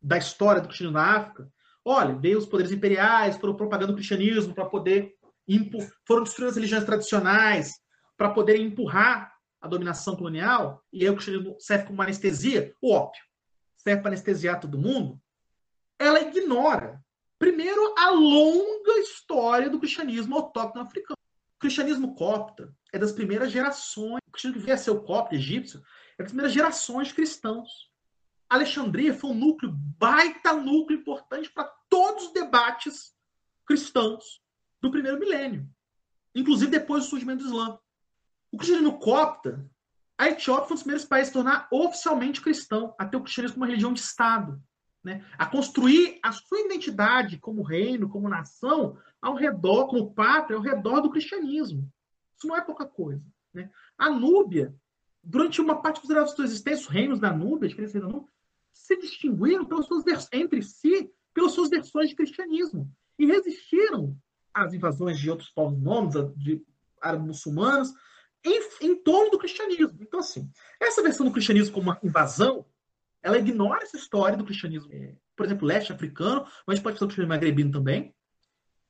[0.00, 1.48] da história do cristianismo na África,
[1.84, 5.14] olha, veio os poderes imperiais, foram propagando o cristianismo para poder
[5.46, 7.80] impor, foram destruindo as religiões tradicionais
[8.16, 13.22] para poder empurrar a dominação colonial, e aí o cristianismo serve como anestesia, o ópio,
[13.76, 15.20] serve para anestesiar todo mundo,
[15.98, 17.01] ela ignora
[17.42, 21.18] Primeiro, a longa história do cristianismo autóctono africano.
[21.56, 24.20] O cristianismo copta é das primeiras gerações.
[24.28, 25.82] O cristianismo que veio a ser o copta egípcio
[26.16, 27.90] é das primeiras gerações de cristãos.
[28.48, 33.12] Alexandria foi um núcleo, baita núcleo importante para todos os debates
[33.66, 34.40] cristãos
[34.80, 35.68] do primeiro milênio,
[36.36, 37.76] inclusive depois do surgimento do Islã.
[38.52, 39.68] O cristianismo copta,
[40.16, 43.54] a Etiópia foi um dos primeiros países a tornar oficialmente cristão, a ter o cristianismo
[43.54, 44.62] como uma religião de Estado,
[45.02, 45.24] né?
[45.36, 51.00] a construir a sua identidade como reino, como nação, ao redor, como pátria, ao redor
[51.00, 51.88] do cristianismo.
[52.36, 53.24] Isso não é pouca coisa.
[53.52, 53.70] Né?
[53.98, 54.74] A Núbia,
[55.22, 58.28] durante uma parte considerável da sua existência, os reinos da Núbia, de da Núbia,
[58.72, 64.16] se distinguiram pelas suas entre si pelas suas versões de cristianismo e resistiram
[64.52, 66.62] às invasões de outros povos nomes, de
[67.00, 67.92] árabes muçulmanos,
[68.44, 69.98] em, em torno do cristianismo.
[70.00, 70.50] Então, assim,
[70.80, 72.66] essa versão do cristianismo como uma invasão,
[73.22, 76.98] ela ignora essa história do cristianismo, é, por exemplo, leste africano, mas a gente pode
[76.98, 78.14] falar do cristianismo magrebino também.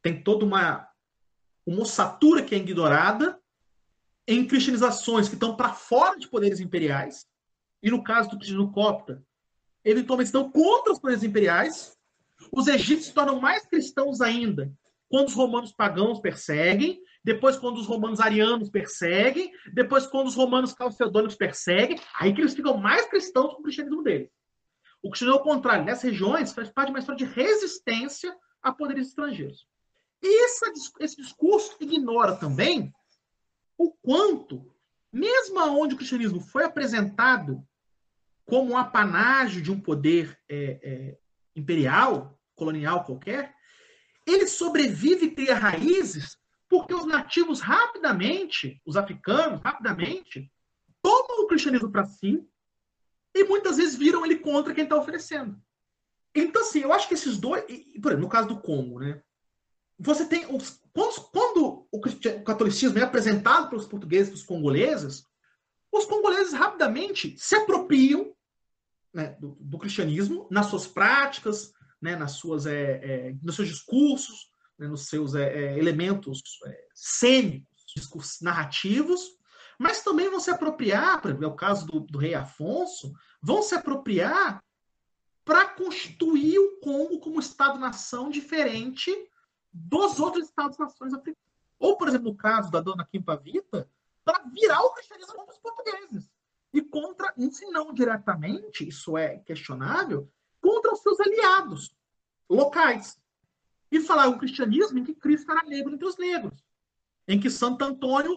[0.00, 0.88] Tem toda uma,
[1.66, 3.38] uma ossatura que é ignorada
[4.26, 7.26] em cristianizações que estão para fora de poderes imperiais.
[7.82, 9.22] E no caso do cristianismo copta,
[9.84, 11.96] eventualmente estão contra os poderes imperiais.
[12.50, 14.72] Os egípcios se tornam mais cristãos ainda
[15.12, 20.72] quando os romanos pagãos perseguem, depois quando os romanos arianos perseguem, depois quando os romanos
[20.72, 24.30] calcedônicos perseguem, aí que eles ficam mais cristãos com o cristianismo deles.
[25.02, 29.08] O cristianismo, ao contrário, nessas regiões faz parte de uma história de resistência a poderes
[29.08, 29.66] estrangeiros.
[30.22, 32.92] E essa, esse discurso ignora também
[33.76, 34.72] o quanto,
[35.12, 37.66] mesmo onde o cristianismo foi apresentado
[38.44, 41.18] como um apanágio de um poder é, é,
[41.54, 43.54] imperial, colonial qualquer,
[44.26, 46.36] ele sobrevive e cria raízes
[46.72, 50.50] porque os nativos rapidamente, os africanos, rapidamente,
[51.02, 52.42] tomam o cristianismo para si
[53.34, 55.62] e muitas vezes viram ele contra quem está oferecendo.
[56.34, 57.62] Então, assim, eu acho que esses dois.
[58.00, 59.22] Por exemplo, no caso do Congo, né?
[59.98, 60.46] Você tem.
[60.46, 65.26] Os, quando, quando o, o catolicismo é apresentado pelos portugueses, pelos congoleses,
[65.92, 68.34] os congoleses rapidamente se apropriam
[69.12, 74.51] né, do, do, cristianismo nas suas práticas, né, nas suas, é, é, nos seus discursos,
[74.82, 79.20] né, nos seus é, é elementos é, cênicos, discursos narrativos,
[79.78, 83.62] mas também vão se apropriar, por exemplo, é o caso do, do rei Afonso, vão
[83.62, 84.62] se apropriar
[85.44, 89.10] para constituir o Congo como Estado-nação diferente
[89.72, 91.42] dos outros Estados-nações africanos.
[91.78, 93.88] Ou, por exemplo, no caso da dona Kim Pavita,
[94.24, 96.30] para virar o cristianismo contra os portugueses.
[96.72, 100.30] E contra, se não diretamente, isso é questionável,
[100.60, 101.94] contra os seus aliados
[102.48, 103.20] locais.
[103.92, 106.64] E falar o cristianismo em que Cristo era negro entre os negros.
[107.28, 108.36] Em que Santo Antônio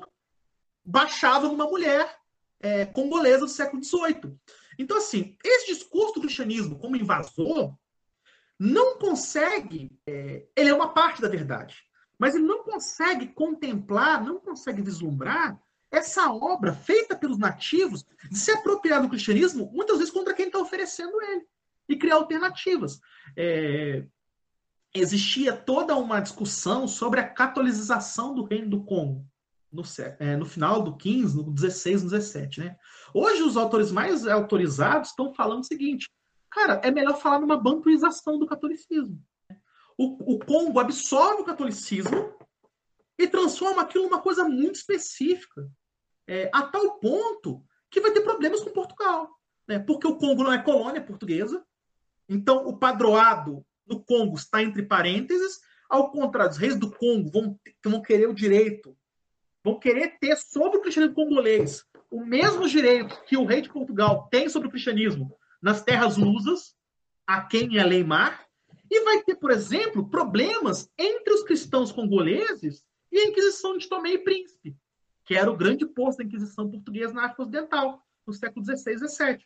[0.84, 2.19] baixava numa mulher
[2.60, 4.38] é, congolesa do século XVIII.
[4.77, 7.73] Então, assim, esse discurso do cristianismo como invasor
[8.60, 11.84] não consegue, é, ele é uma parte da verdade,
[12.18, 15.60] mas ele não consegue contemplar, não consegue vislumbrar
[15.91, 20.60] essa obra feita pelos nativos de se apropriar do cristianismo, muitas vezes contra quem está
[20.60, 21.45] oferecendo ele,
[21.88, 22.99] e criar alternativas.
[23.38, 24.06] É,
[24.95, 29.27] existia toda uma discussão sobre a catolização do reino do Congo.
[29.72, 29.84] No,
[30.19, 32.61] é, no, final do 15, no 16, no 17.
[32.61, 32.77] Né?
[33.13, 36.09] Hoje, os autores mais autorizados estão falando o seguinte:
[36.49, 39.22] Cara, é melhor falar numa bantuização do catolicismo.
[39.97, 42.34] O, o Congo absorve o catolicismo
[43.19, 45.69] e transforma aquilo numa coisa muito específica.
[46.26, 47.61] É, a tal ponto
[47.91, 49.30] que vai ter problemas com Portugal.
[49.67, 49.80] Né?
[49.80, 51.65] Porque o Congo não é colônia portuguesa.
[52.27, 55.59] Então, o padroado do Congo está entre parênteses.
[55.89, 58.97] Ao contrário, os reis do Congo vão, vão querer o direito,
[59.63, 61.85] vão querer ter sobre o cristianismo congolês
[62.15, 66.73] o mesmo direito que o rei de Portugal tem sobre o cristianismo nas terras lusas,
[67.27, 68.47] a quem é Leimar,
[68.89, 74.11] e vai ter, por exemplo, problemas entre os cristãos congoleses e a Inquisição de Tomé
[74.11, 74.77] e Príncipe,
[75.25, 78.97] que era o grande posto da Inquisição portuguesa na África Ocidental, no século XVI e
[78.97, 79.45] XVII.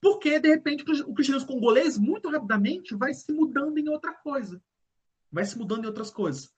[0.00, 4.62] Porque, de repente, o cristianismo congolês, muito rapidamente, vai se mudando em outra coisa.
[5.30, 6.50] Vai se mudando em outras coisas.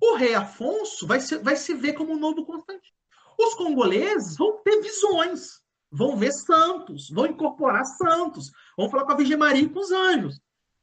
[0.00, 2.94] O rei Afonso vai se, vai se ver como um novo Constantino.
[3.38, 9.16] Os congoleses vão ter visões vão ver santos, vão incorporar santos, vão falar com a
[9.16, 10.40] Virgem Maria e com os anjos.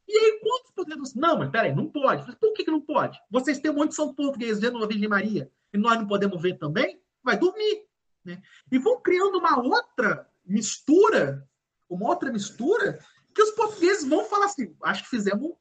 [0.07, 1.13] E aí, quantos podemos.
[1.13, 2.35] Não, mas peraí, não pode.
[2.37, 3.19] Por que, que não pode?
[3.29, 6.41] Vocês têm um monte de São Português vendo a Virgem Maria e nós não podemos
[6.41, 7.01] ver também?
[7.21, 7.85] Vai dormir.
[8.23, 8.41] Né?
[8.71, 11.47] E vão criando uma outra mistura,
[11.91, 12.99] uma outra mistura,
[13.35, 15.51] que os portugueses vão falar assim: acho que fizemos.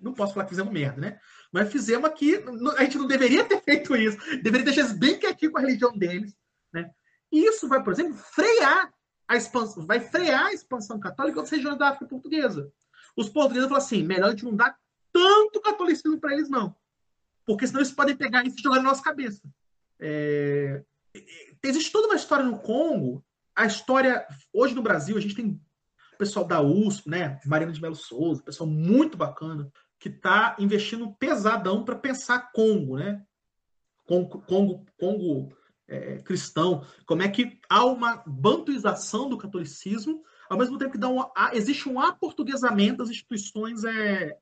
[0.00, 1.20] Não posso falar que fizemos merda, né?
[1.52, 2.42] Mas fizemos aqui.
[2.76, 4.16] A gente não deveria ter feito isso.
[4.42, 6.34] Deveria deixar eles bem quietinho com a religião deles.
[6.72, 6.90] Né?
[7.30, 8.92] Isso vai, por exemplo, frear
[9.28, 12.72] a expansão, vai frear a expansão católica das regiões da África portuguesa.
[13.16, 14.76] Os portugueses falam assim: melhor a gente não dar
[15.12, 16.74] tanto catolicismo para eles, não.
[17.44, 19.42] Porque senão eles podem pegar isso e jogar na nossa cabeça.
[20.00, 20.82] É...
[21.62, 23.22] Existe toda uma história no Congo
[23.54, 25.60] a história, hoje no Brasil, a gente tem
[26.14, 27.40] o pessoal da USP, né?
[27.44, 33.22] Marina de Melo Souza, pessoal muito bacana, que está investindo pesadão para pensar Congo, né?
[34.04, 35.56] Congo, Congo, Congo
[35.86, 41.08] é, cristão, como é que há uma bantuização do catolicismo, ao mesmo tempo que dá
[41.08, 41.22] um,
[41.52, 44.38] existe um aportuguesamento das instituições é,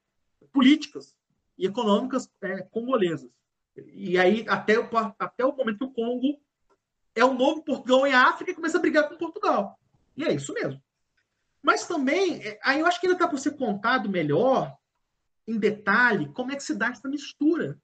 [0.53, 1.17] políticas
[1.59, 3.31] e econômicas é, congolesas.
[3.77, 4.75] E aí, até,
[5.19, 6.41] até o momento que o Congo
[7.15, 9.79] é o novo Portugal em África e começa a brigar com Portugal.
[10.17, 10.81] E é isso mesmo.
[11.63, 14.75] Mas também, é, aí eu acho que ainda está por ser contado melhor,
[15.47, 17.79] em detalhe, como é que se dá essa mistura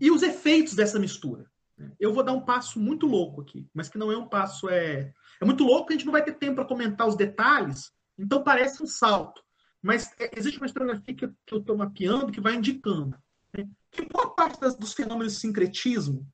[0.00, 1.50] e os efeitos dessa mistura.
[1.98, 4.68] Eu vou dar um passo muito louco aqui, mas que não é um passo.
[4.68, 8.42] É, é muito louco a gente não vai ter tempo para comentar os detalhes, então
[8.42, 9.42] parece um salto.
[9.80, 13.16] Mas é, existe uma historiografia que eu estou mapeando que vai indicando
[13.56, 16.26] né, que boa parte das, dos fenômenos de sincretismo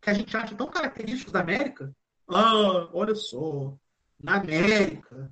[0.00, 1.94] que a gente acha tão característicos da América,
[2.28, 3.76] ah, olha só,
[4.22, 5.30] na América,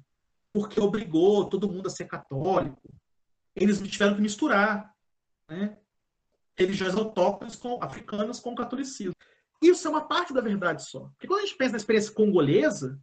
[0.53, 2.89] porque obrigou todo mundo a ser católico,
[3.55, 4.93] eles tiveram que misturar
[5.49, 5.77] né,
[6.57, 9.15] religiões autóctones com, africanas com o catolicismo.
[9.63, 11.01] Isso é uma parte da verdade só.
[11.01, 13.01] Porque quando a gente pensa na experiência congolesa,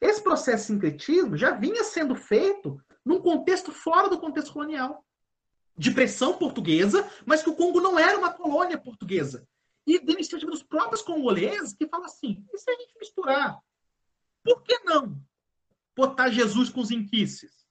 [0.00, 5.04] esse processo de sincretismo já vinha sendo feito num contexto fora do contexto colonial.
[5.76, 9.46] De pressão portuguesa, mas que o Congo não era uma colônia portuguesa.
[9.86, 13.60] E iniciativa dos próprios congoleses que falam assim: e se a gente misturar?
[14.42, 15.20] Por que não
[15.96, 17.64] botar Jesus com os inquices?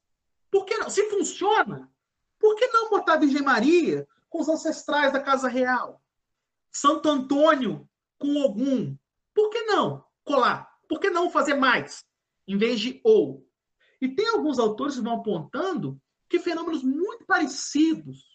[0.49, 0.89] Por que não?
[0.89, 1.91] Se funciona,
[2.39, 6.01] por que não botar a Virgem Maria com os ancestrais da Casa Real?
[6.71, 7.87] Santo Antônio
[8.17, 8.95] com algum.
[9.33, 10.71] Por que não colar?
[10.87, 12.05] Por que não fazer mais?
[12.47, 13.47] Em vez de ou.
[14.01, 15.99] E tem alguns autores que vão apontando
[16.29, 18.32] que fenômenos muito parecidos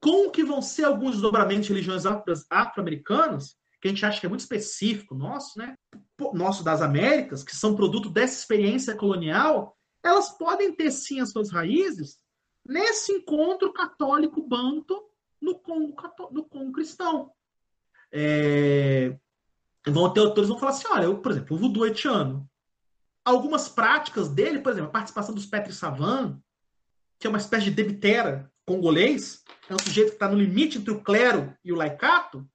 [0.00, 2.04] com o que vão ser alguns desdobramentos de religiões
[2.50, 5.76] afro-americanas, que a gente acha que é muito específico nosso, né?
[6.32, 11.50] Nosso das Américas, que são produto dessa experiência colonial, elas podem ter sim as suas
[11.50, 12.18] raízes
[12.64, 15.02] nesse encontro católico banto
[15.40, 15.94] no Congo,
[16.30, 17.30] no Congo cristão.
[18.10, 19.16] É,
[19.86, 22.48] vão ter autores vão falar assim, olha, eu, por exemplo, o voodoo haitiano,
[23.24, 26.40] algumas práticas dele, por exemplo, a participação dos Petri Savan,
[27.18, 30.90] que é uma espécie de debitera congolês, é um sujeito que está no limite entre
[30.90, 32.46] o clero e o laicato,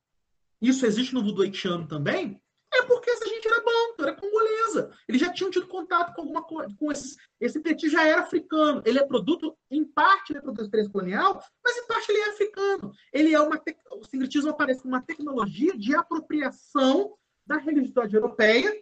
[0.61, 2.39] isso existe no voodoo haitiano também,
[2.73, 4.91] é porque essa gente era banto, era congolesa.
[5.07, 8.81] Eles já tinham tido contato com alguma coisa, com esses, esse petit já era africano.
[8.85, 12.29] Ele é produto, em parte, ele é da experiência colonial, mas em parte ele é
[12.29, 12.93] africano.
[13.11, 13.61] Ele é uma,
[13.91, 18.73] o sincretismo aparece como uma tecnologia de apropriação da religiosidade europeia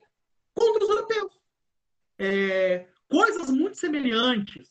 [0.54, 1.34] contra os europeus.
[2.20, 4.70] É, coisas muito semelhantes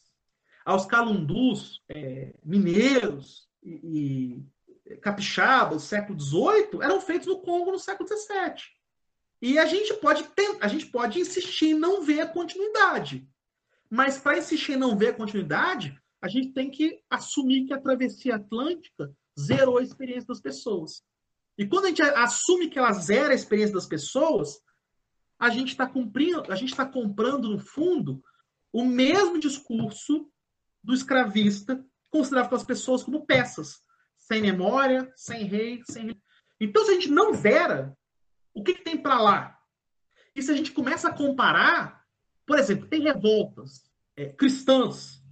[0.69, 4.45] aos calundus é, mineiros e,
[4.87, 8.65] e capixabas do século XVIII eram feitos no Congo no século XVII.
[9.41, 13.27] E a gente pode tentar, a gente pode insistir em não ver a continuidade.
[13.89, 17.81] Mas para insistir em não ver a continuidade, a gente tem que assumir que a
[17.81, 21.03] travessia atlântica zerou a experiência das pessoas.
[21.57, 24.61] E quando a gente assume que ela zera a experiência das pessoas,
[25.39, 28.23] a gente está cumprindo, a gente está comprando, no fundo,
[28.71, 30.31] o mesmo discurso
[30.83, 33.81] do escravista, considerava as pessoas como peças,
[34.19, 36.21] sem memória, sem rei, sem.
[36.61, 37.97] Então, se a gente não zera,
[38.55, 39.59] o que, que tem para lá?
[40.35, 42.05] E se a gente começa a comparar,
[42.47, 43.85] por exemplo, tem revoltas
[44.17, 45.23] é, cristãs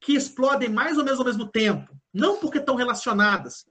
[0.00, 3.66] que explodem mais ou menos ao mesmo tempo, não porque estão relacionadas,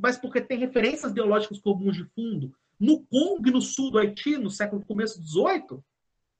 [0.00, 2.52] mas porque tem referências ideológicas comuns de fundo.
[2.78, 5.84] No Congo no sul do Haiti, no século começo 18,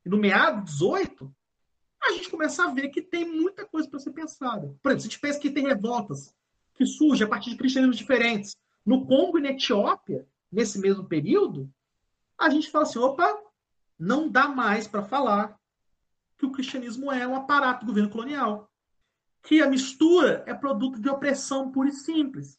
[0.06, 1.34] e no meado 18,
[2.02, 4.74] a gente começa a ver que tem muita coisa para ser pensada.
[4.82, 6.34] Por exemplo, se a gente pensa que tem revoltas
[6.74, 11.70] que surgem a partir de cristianismos diferentes no Congo e na Etiópia, nesse mesmo período,
[12.38, 13.36] a gente fala assim: opa,
[13.98, 15.58] não dá mais para falar
[16.38, 18.70] que o cristianismo é um aparato do governo colonial.
[19.42, 22.58] Que a mistura é produto de opressão pura e simples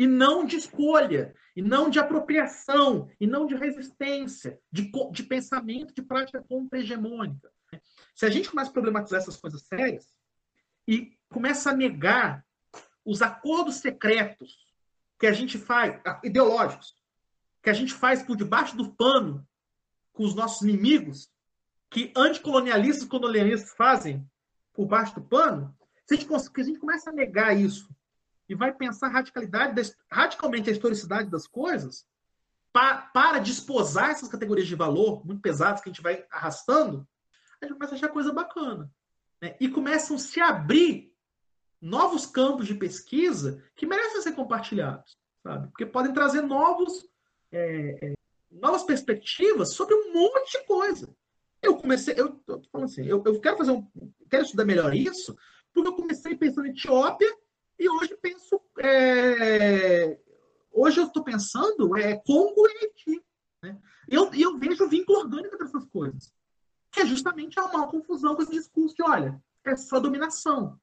[0.00, 5.94] e não de escolha, e não de apropriação, e não de resistência, de, de pensamento,
[5.94, 7.52] de prática contra-hegemônica.
[8.14, 10.06] Se a gente começa a problematizar essas coisas sérias
[10.86, 12.44] e começa a negar
[13.04, 14.58] os acordos secretos
[15.18, 16.94] que a gente faz, ideológicos,
[17.62, 19.46] que a gente faz por debaixo do pano
[20.12, 21.30] com os nossos inimigos,
[21.90, 24.28] que anticolonialistas e colonialistas fazem
[24.72, 25.76] por baixo do pano,
[26.06, 27.88] se a gente, a gente começa a negar isso
[28.48, 32.04] e vai pensar radicalidade, radicalmente a historicidade das coisas,
[32.72, 37.06] para, para desposar essas categorias de valor muito pesadas que a gente vai arrastando,
[37.60, 38.90] a gente começa a achar coisa bacana.
[39.40, 39.56] Né?
[39.60, 41.10] E começam a se abrir
[41.80, 45.68] novos campos de pesquisa que merecem ser compartilhados, sabe?
[45.68, 47.06] Porque podem trazer novos,
[47.50, 48.14] é, é,
[48.50, 51.14] novas perspectivas sobre um monte de coisa.
[51.62, 53.86] Eu comecei, eu, eu falando assim, eu, eu quero fazer um,
[54.28, 55.36] quero estudar melhor isso,
[55.72, 57.34] porque eu comecei pensando em Etiópia
[57.78, 60.18] e hoje penso, é,
[60.70, 63.24] hoje eu estou pensando é Congo e Haiti.
[63.62, 63.78] Né?
[64.08, 66.32] Eu, eu vejo vínculo orgânico dessas coisas,
[66.90, 70.78] que é justamente a maior confusão com esse discurso de, olha, é só dominação.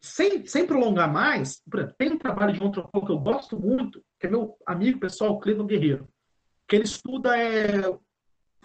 [0.00, 1.62] Sem, sem prolongar mais,
[1.98, 5.38] tem um trabalho de um antropólogo que eu gosto muito, que é meu amigo pessoal,
[5.40, 6.08] Cleveland Guerreiro,
[6.68, 7.80] que ele estuda é,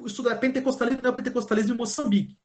[0.06, 2.38] estuda pentecostalismo neopentecostalismo em Moçambique.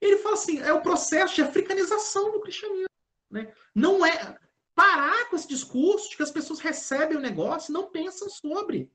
[0.00, 2.88] Ele fala assim, é o processo de africanização do cristianismo.
[3.30, 3.52] Né?
[3.74, 4.38] Não é
[4.74, 8.90] parar com esse discurso de que as pessoas recebem o negócio e não pensam sobre.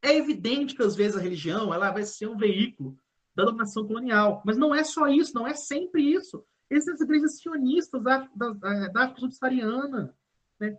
[0.00, 2.98] É evidente que às vezes a religião ela vai ser um veículo
[3.38, 6.44] da dominação colonial, mas não é só isso, não é sempre isso.
[6.68, 8.52] Essas igrejas sionistas da, da,
[8.88, 10.12] da África subsaariana,
[10.58, 10.76] né?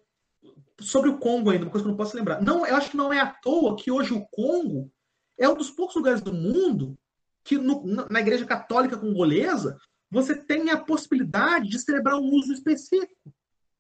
[0.82, 2.42] sobre o Congo ainda, uma coisa que eu não posso lembrar.
[2.42, 4.92] Não, eu acho que não é à toa que hoje o Congo
[5.38, 7.00] é um dos poucos lugares do mundo
[7.46, 9.80] que no, na igreja católica congolesa
[10.12, 13.34] você tem a possibilidade de celebrar um uso específico,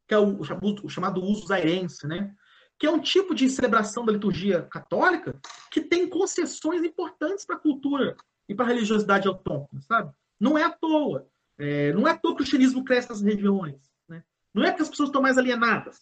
[0.07, 2.34] que é o, o chamado uso zairense, né?
[2.80, 5.38] que é um tipo de celebração da liturgia católica
[5.69, 8.15] que tem concessões importantes para a cultura
[8.50, 10.12] e para a religiosidade autóctone, sabe?
[10.40, 11.28] Não é à toa.
[11.58, 13.76] É, não é à toa que o cristianismo cresce nas regiões.
[14.08, 14.24] Né?
[14.52, 16.00] Não é porque as pessoas estão mais alienadas.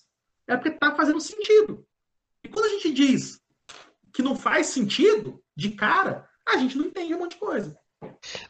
[0.48, 1.86] É porque está fazendo sentido.
[2.42, 3.42] E quando a gente diz
[4.14, 7.78] que não faz sentido, de cara, a gente não entende um monte de coisa.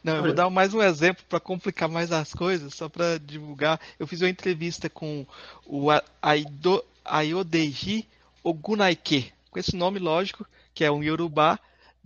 [0.04, 3.80] Não, eu vou dar mais um exemplo para complicar mais as coisas, só para divulgar.
[3.98, 5.26] Eu fiz uma entrevista com
[5.66, 5.88] o
[6.22, 8.06] Aido, Ayodeji
[8.44, 11.58] Ogunaike, com esse nome lógico, que é um Yorubá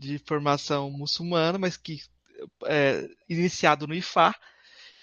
[0.02, 2.00] de formação muçulmana, mas que
[2.66, 4.34] é iniciado no IFA,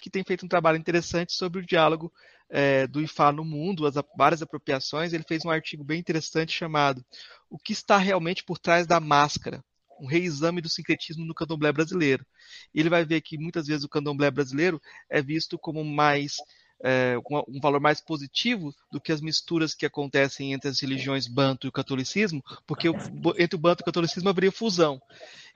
[0.01, 2.11] que tem feito um trabalho interessante sobre o diálogo
[2.49, 5.13] é, do IFA no mundo, as várias apropriações.
[5.13, 7.03] Ele fez um artigo bem interessante chamado
[7.49, 9.63] O que está realmente por trás da máscara?
[9.99, 12.25] Um reexame do sincretismo no candomblé brasileiro.
[12.73, 16.35] Ele vai ver que muitas vezes o candomblé brasileiro é visto como mais
[16.83, 17.15] é,
[17.47, 21.69] um valor mais positivo do que as misturas que acontecem entre as religiões banto e
[21.69, 22.95] o catolicismo, porque o,
[23.37, 25.01] entre o banto e o catolicismo haveria fusão.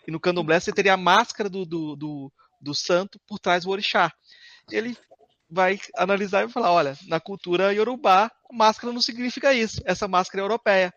[0.07, 3.69] E no candomblé você teria a máscara do, do, do, do santo por trás do
[3.69, 4.11] orixá.
[4.69, 4.97] Ele
[5.49, 9.81] vai analisar e falar: olha, na cultura iorubá, máscara não significa isso.
[9.85, 10.93] Essa máscara é europeia.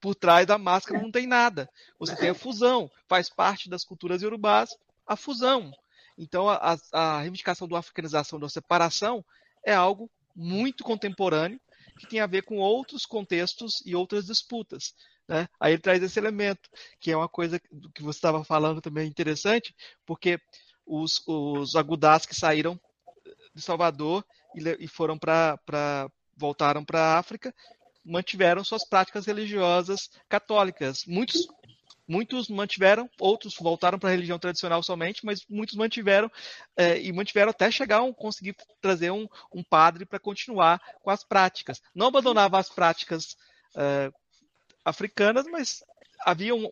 [0.00, 1.68] Por trás da máscara não tem nada.
[1.98, 2.90] Você tem a fusão.
[3.08, 5.72] Faz parte das culturas iorubás a fusão.
[6.16, 9.24] Então, a, a reivindicação da africanização, da separação,
[9.64, 11.60] é algo muito contemporâneo
[11.98, 14.94] que tem a ver com outros contextos e outras disputas.
[15.26, 15.48] Né?
[15.58, 16.68] Aí ele traz esse elemento,
[17.00, 19.74] que é uma coisa que você estava falando também interessante,
[20.04, 20.38] porque
[20.86, 22.78] os, os agudás que saíram
[23.54, 24.24] de Salvador
[24.54, 27.54] e, e foram para voltaram para a África
[28.04, 31.04] mantiveram suas práticas religiosas católicas.
[31.06, 31.48] Muitos
[32.08, 36.30] Muitos mantiveram, outros voltaram para a religião tradicional somente, mas muitos mantiveram
[36.76, 41.24] é, e mantiveram até chegar a conseguir trazer um, um padre para continuar com as
[41.24, 41.82] práticas.
[41.94, 43.36] Não abandonava as práticas
[43.76, 44.10] é,
[44.84, 45.82] africanas, mas
[46.24, 46.70] havia um,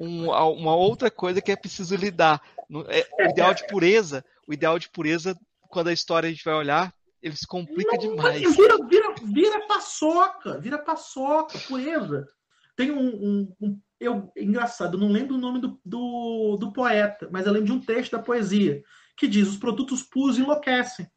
[0.00, 2.42] um, uma outra coisa que é preciso lidar.
[2.88, 5.38] É, o ideal de pureza, o ideal de pureza,
[5.68, 6.92] quando a história a gente vai olhar,
[7.22, 8.56] ele se complica não, demais.
[8.56, 12.28] Vira, vira, vira paçoca, vira paçoca, pureza.
[12.76, 17.28] Tem um, um, um eu, engraçado, eu não lembro o nome do, do, do, poeta,
[17.30, 18.82] mas eu lembro de um texto da poesia
[19.16, 21.10] que diz: os produtos puros enlouquecem.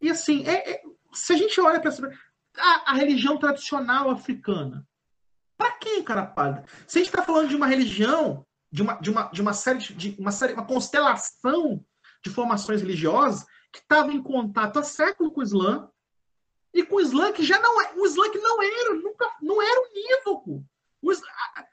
[0.00, 0.82] E assim, é, é,
[1.12, 1.90] se a gente olha para
[2.58, 4.86] a, a religião tradicional africana,
[5.56, 6.64] para quem, cara pálida?
[6.86, 9.78] Se a gente está falando de uma religião, de uma, de uma, de uma série,
[9.78, 11.84] de uma série, uma constelação
[12.22, 15.88] de formações religiosas que estava em contato há século com o Islã,
[16.76, 19.62] e com o Islã que já não é, o Islã que não era, nunca, não
[19.62, 20.64] era unívoco.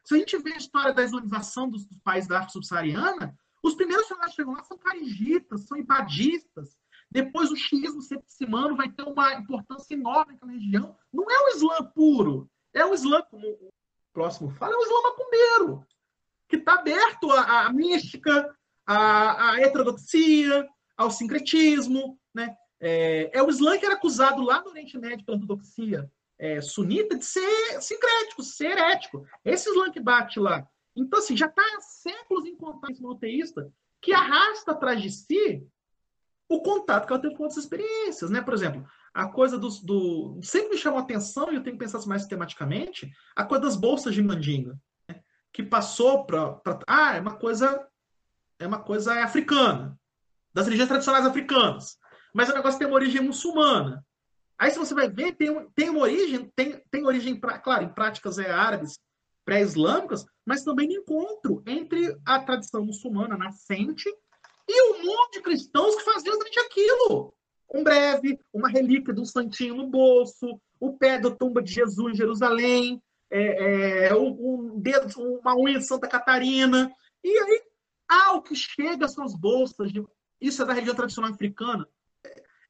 [0.03, 3.75] Se a gente vê a história da islamização dos, dos países da África subsaariana, os
[3.75, 6.77] primeiros que chegam lá são carigitas, são ibadistas.
[7.09, 10.97] Depois o xiismo septicimano vai ter uma importância enorme naquela região.
[11.11, 13.71] Não é o Islã puro, é o Islã, como o
[14.11, 15.87] próximo fala, é o Islã macumbeiro,
[16.49, 18.53] que está aberto à, à mística,
[18.85, 20.67] à, à, heterodoxia,
[20.97, 22.19] ao sincretismo.
[22.33, 22.55] Né?
[22.79, 26.11] É, é, o Islã que era acusado lá no Oriente Médio pela ortodoxia
[26.43, 29.25] é, sunita de ser sincrético, ser herético.
[29.45, 30.67] Esse Islã que bate lá.
[30.93, 33.71] Então, assim, já está há séculos em contato monoteísta
[34.01, 35.65] que arrasta atrás de si
[36.49, 38.41] o contato que ela teve com outras experiências, né?
[38.41, 40.37] Por exemplo, a coisa dos, do...
[40.43, 43.77] Sempre me chamou a atenção, e eu tenho que pensar mais sistematicamente, a coisa das
[43.77, 45.21] bolsas de mandinga, né?
[45.53, 46.59] que passou para...
[46.85, 47.87] Ah, é uma coisa...
[48.59, 49.97] É uma coisa africana,
[50.53, 51.97] das religiões tradicionais africanas.
[52.33, 54.05] Mas o negócio tem uma origem muçulmana.
[54.57, 57.93] Aí, se você vai ver, tem, tem uma origem, tem, tem origem, pra, claro, em
[57.93, 58.99] práticas é, árabes
[59.45, 64.09] pré-islâmicas, mas também no encontro entre a tradição muçulmana nascente
[64.67, 67.33] E um monte de cristãos que faziam exatamente aquilo.
[67.73, 72.13] Um breve, uma relíquia de um santinho no bolso, o pé da tumba de Jesus
[72.13, 75.07] em Jerusalém, é, é, um, dedo,
[75.39, 76.93] uma unha de Santa Catarina.
[77.23, 77.63] E aí,
[78.07, 79.91] ah, o que chega são as bolsas.
[79.91, 80.05] De...
[80.39, 81.87] Isso é da religião tradicional africana.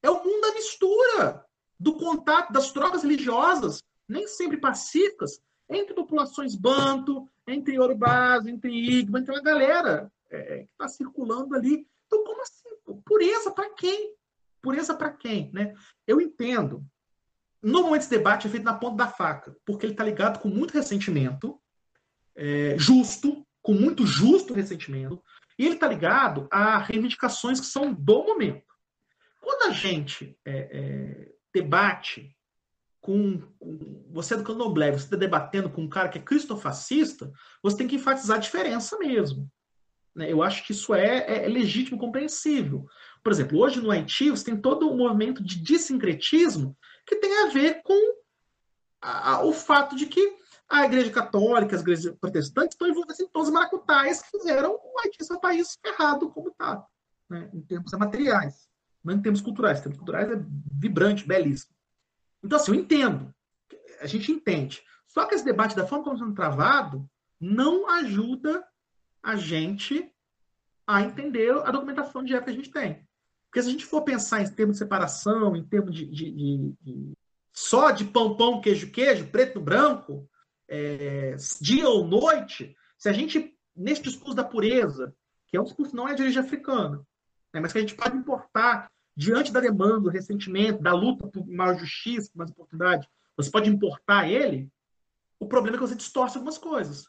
[0.02, 1.46] É o mundo da mistura,
[1.84, 9.18] do contato, das trocas religiosas, nem sempre pacíficas, entre populações banto, entre Yorubás, entre Igbo,
[9.18, 11.86] entre a galera é, que está circulando ali.
[12.08, 12.70] Então, como assim?
[13.06, 14.16] Pureza para quem?
[14.62, 15.52] Pureza para quem?
[15.52, 15.74] Né?
[16.08, 16.86] Eu entendo.
[17.62, 20.74] Normalmente esse debate é feito na ponta da faca, porque ele está ligado com muito
[20.74, 21.60] ressentimento,
[22.36, 25.22] é, justo, com muito justo ressentimento,
[25.58, 28.74] e ele está ligado a reivindicações que são do momento.
[29.42, 32.36] Quando a gente é, é, debate
[33.04, 37.32] com, com, você é do candomblé, você está debatendo com um cara que é cristofascista,
[37.62, 39.52] você tem que enfatizar a diferença mesmo.
[40.16, 40.32] Né?
[40.32, 42.86] Eu acho que isso é, é, é, legítimo, compreensível.
[43.22, 47.50] Por exemplo, hoje no Haiti você tem todo um movimento de dissincretismo que tem a
[47.50, 48.16] ver com
[49.02, 50.38] a, a, o fato de que
[50.70, 55.00] a Igreja Católica, as igrejas protestantes estão envolvidas em todos os maracutais que fizeram o
[55.00, 56.86] Haiti ser um país ferrado como está,
[57.30, 57.50] né?
[57.54, 58.68] em termos materiais,
[59.04, 59.80] não em termos culturais.
[59.80, 61.74] Em termos culturais é vibrante, belíssimo.
[62.44, 63.34] Então, assim, eu entendo.
[64.02, 64.84] A gente entende.
[65.08, 67.10] Só que esse debate, da forma como está sendo travado,
[67.40, 68.64] não ajuda
[69.22, 70.12] a gente
[70.86, 73.08] a entender a documentação de época que a gente tem.
[73.46, 76.74] Porque se a gente for pensar em termos de separação, em termos de, de, de,
[76.82, 77.14] de
[77.52, 80.28] só de pão, pão, queijo, queijo, preto, branco,
[80.68, 85.16] é, dia ou noite, se a gente, nesse discurso da pureza,
[85.48, 87.06] que é um discurso não é de origem africana,
[87.54, 88.18] né, mas que a gente pode
[88.54, 93.50] importar diante da demanda, do ressentimento, da luta por maior justiça, por mais oportunidade, você
[93.50, 94.70] pode importar ele,
[95.40, 97.08] o problema é que você distorce algumas coisas.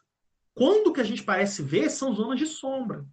[0.53, 3.05] Quando que a gente parece ver são zonas de sombra,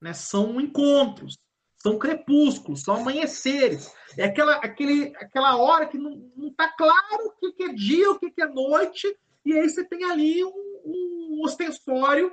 [0.00, 0.12] né?
[0.12, 1.36] são encontros,
[1.78, 3.92] são crepúsculos, são amanheceres.
[4.16, 8.18] É aquela, aquele, aquela hora que não está claro o que, que, é dia, o
[8.18, 12.32] que, que, é noite, e aí você tem ali um, um ostensório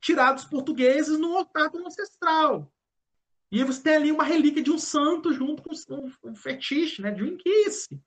[0.00, 2.72] tirado dos portugueses no otáculo ancestral.
[3.52, 5.74] E você tem ali uma relíquia de um santo junto com
[6.24, 8.00] um, fetiche, né, de um inquice.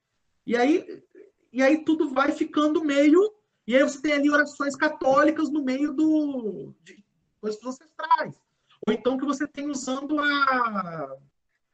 [0.44, 1.04] E aí,
[1.54, 3.32] e aí tudo vai ficando meio.
[3.68, 7.06] E aí você tem ali orações católicas no meio do, de
[7.40, 8.36] coisas ancestrais.
[8.88, 11.16] Ou então que você tem usando a,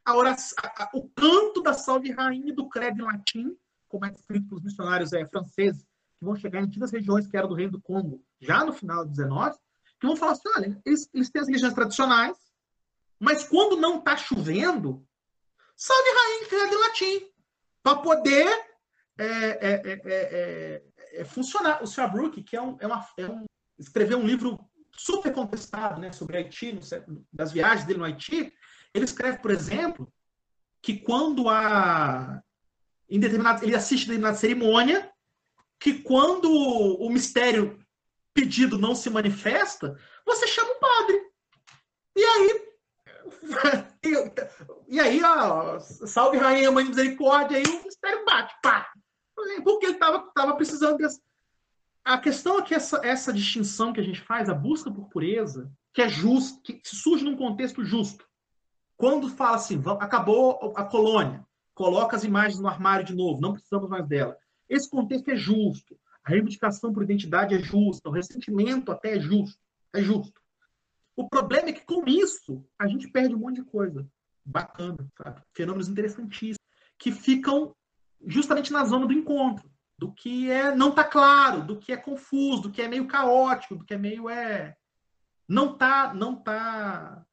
[0.03, 3.57] a oração, a, o canto da salve rainha do credo em latim,
[3.87, 5.83] como é escrito pelos missionários é, franceses,
[6.19, 9.05] que vão chegar em antigas regiões que eram do reino do Congo, já no final
[9.05, 9.57] do 19,
[9.97, 12.50] que vão falar assim: olha, eles, eles têm as religiões tradicionais,
[13.21, 15.07] mas quando não está chovendo,
[15.77, 17.31] salve rainha em latim,
[17.83, 18.47] para poder
[19.15, 20.83] é é é, é,
[21.13, 21.83] é, funcionar.
[21.83, 23.45] O Shabrook, que é um, uma, um,
[23.77, 24.59] escreveu um livro
[24.97, 26.79] super contestado né, sobre Haiti,
[27.31, 28.51] das viagens dele no Haiti,
[28.91, 30.11] ele escreve, por exemplo,
[30.81, 32.41] que quando a.
[33.07, 35.11] Em determinado, ele assiste determinada cerimônia,
[35.79, 37.77] que quando o mistério
[38.33, 39.95] pedido não se manifesta,
[40.25, 41.21] você chama o padre.
[42.15, 42.70] E aí
[44.87, 48.87] e, aí, ó, salve rainha, mãe de misericórdia, aí o mistério bate, pá.
[49.63, 51.19] Porque ele estava tava precisando desse...
[52.03, 55.71] A questão é que essa, essa distinção que a gente faz, a busca por pureza,
[55.93, 58.25] que é justo, que surge num contexto justo.
[58.97, 63.89] Quando fala assim, acabou a colônia, coloca as imagens no armário de novo, não precisamos
[63.89, 64.37] mais dela.
[64.69, 65.97] Esse contexto é justo.
[66.23, 69.59] A reivindicação por identidade é justa, o ressentimento até é justo.
[69.93, 70.40] É justo.
[71.15, 74.07] O problema é que com isso a gente perde um monte de coisa
[74.45, 75.41] bacana, sabe?
[75.53, 76.57] Fenômenos interessantíssimos
[76.97, 77.75] que ficam
[78.25, 82.63] justamente na zona do encontro, do que é não tá claro, do que é confuso,
[82.63, 84.75] do que é meio caótico, do que é meio é
[85.47, 87.25] não tá não tá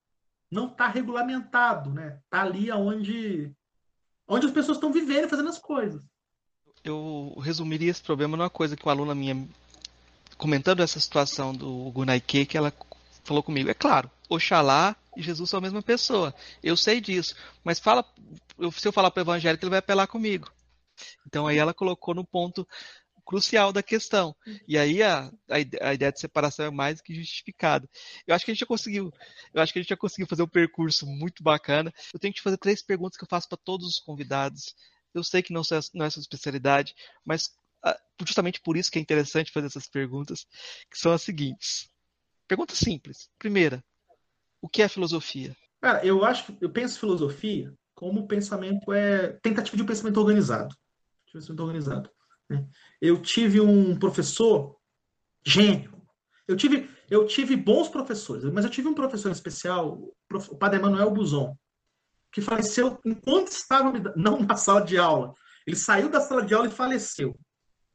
[0.51, 2.19] não tá regulamentado, né?
[2.31, 3.53] Tá ali aonde
[4.27, 6.03] onde as pessoas estão vivendo e fazendo as coisas.
[6.85, 9.49] Eu resumiria esse problema numa coisa que uma aluna minha
[10.37, 12.71] comentando essa situação do Gunaike, que ela
[13.29, 13.71] falou comigo.
[13.71, 16.35] É claro, Oxalá e Jesus são a mesma pessoa.
[16.63, 17.35] Eu sei disso.
[17.63, 18.05] Mas fala,
[18.73, 20.51] se eu falar para o evangélico, ele vai apelar comigo.
[21.27, 22.67] Então aí ela colocou no ponto
[23.25, 24.35] crucial da questão.
[24.67, 27.89] E aí a, a, ideia de separação é mais que justificada.
[28.27, 29.13] Eu acho que a gente já conseguiu,
[29.53, 31.93] eu acho que a gente já conseguiu fazer um percurso muito bacana.
[32.13, 34.75] Eu tenho que te fazer três perguntas que eu faço para todos os convidados.
[35.13, 35.61] Eu sei que não,
[35.93, 37.51] não é sua especialidade, mas
[37.83, 40.47] ah, justamente por isso que é interessante fazer essas perguntas,
[40.91, 41.91] que são as seguintes.
[42.49, 43.31] Pergunta simples.
[43.39, 43.85] Primeira,
[44.61, 45.55] o que é filosofia?
[45.81, 50.75] Cara, eu acho eu penso filosofia como pensamento é tentativa de um pensamento organizado.
[51.27, 52.11] De pensamento organizado.
[52.49, 52.67] Né?
[53.01, 54.77] Eu tive um professor
[55.45, 55.93] gênio.
[56.47, 60.01] Eu tive, eu tive bons professores, mas eu tive um professor especial,
[60.33, 61.55] o padre Emanuel Buzon,
[62.33, 65.35] que faleceu enquanto estava, não na sala de aula.
[65.67, 67.39] Ele saiu da sala de aula e faleceu.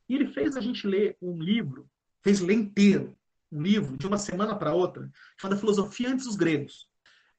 [0.08, 1.90] E ele fez a gente ler um livro,
[2.22, 3.18] fez ler inteiro,
[3.54, 5.10] um livro, de uma semana para outra,
[5.40, 6.90] chamado Filosofia Antes dos Gregos.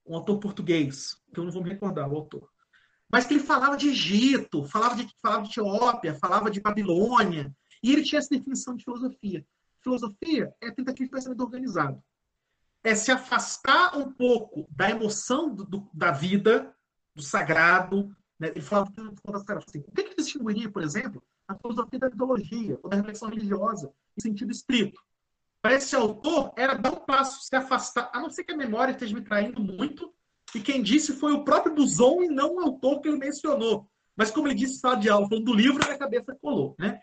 [0.07, 2.49] Um autor português, que eu não vou me recordar o autor.
[3.11, 7.93] Mas que ele falava de Egito, falava de, falava de Etiópia, falava de Babilônia, e
[7.93, 9.45] ele tinha essa definição de filosofia.
[9.82, 12.03] Filosofia é tentativa de pensamento organizado.
[12.82, 16.74] É se afastar um pouco da emoção do, do, da vida,
[17.15, 18.15] do sagrado.
[18.39, 18.49] Né?
[18.51, 18.91] Ele falava
[19.59, 23.93] assim, o que, que distinguiria, por exemplo, a filosofia da mitologia ou da reflexão religiosa,
[24.16, 25.01] em sentido estrito?
[25.65, 28.93] Para esse autor, era dar um passo, se afastar, a não ser que a memória
[28.93, 30.12] esteja me traindo muito,
[30.55, 33.91] e quem disse foi o próprio Buzon e não o autor que ele mencionou.
[34.15, 36.77] Mas como ele disse sala de aula, falando do livro, a cabeça colou.
[36.78, 37.01] Né?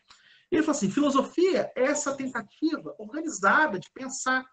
[0.51, 4.45] Ele falou assim: filosofia é essa tentativa organizada de pensar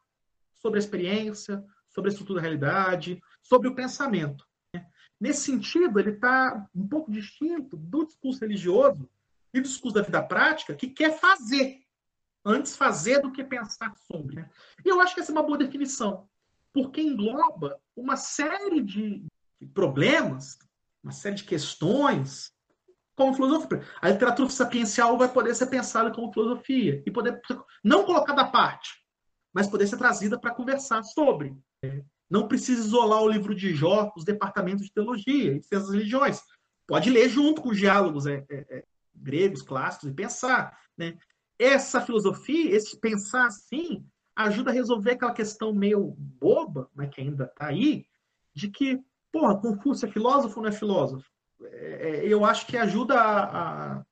[0.56, 4.42] sobre a experiência, sobre a estrutura da realidade, sobre o pensamento.
[4.74, 4.86] Né?
[5.20, 9.06] Nesse sentido, ele está um pouco distinto do discurso religioso
[9.52, 11.82] e do discurso da vida prática, que quer fazer.
[12.48, 14.36] Antes fazer do que pensar sobre.
[14.36, 14.50] Né?
[14.82, 16.26] E eu acho que essa é uma boa definição,
[16.72, 19.22] porque engloba uma série de
[19.74, 20.58] problemas,
[21.04, 22.50] uma série de questões
[23.14, 23.84] como filosofia.
[24.00, 27.38] A literatura sapiencial vai poder ser pensada como filosofia e poder
[27.84, 29.04] não colocada à parte,
[29.52, 31.54] mas poder ser trazida para conversar sobre.
[32.30, 36.40] Não precisa isolar o livro de Jó, os departamentos de teologia e ciências religiões.
[36.86, 38.84] Pode ler junto com os diálogos é, é, é,
[39.14, 40.78] gregos, clássicos e pensar.
[40.96, 41.18] Né?
[41.58, 44.04] Essa filosofia, esse pensar assim,
[44.36, 48.06] ajuda a resolver aquela questão meio boba, mas que ainda está aí,
[48.54, 49.00] de que,
[49.32, 51.28] porra, Confúcio é filósofo ou não é filósofo?
[51.62, 54.04] É, é, eu acho que ajuda a, a...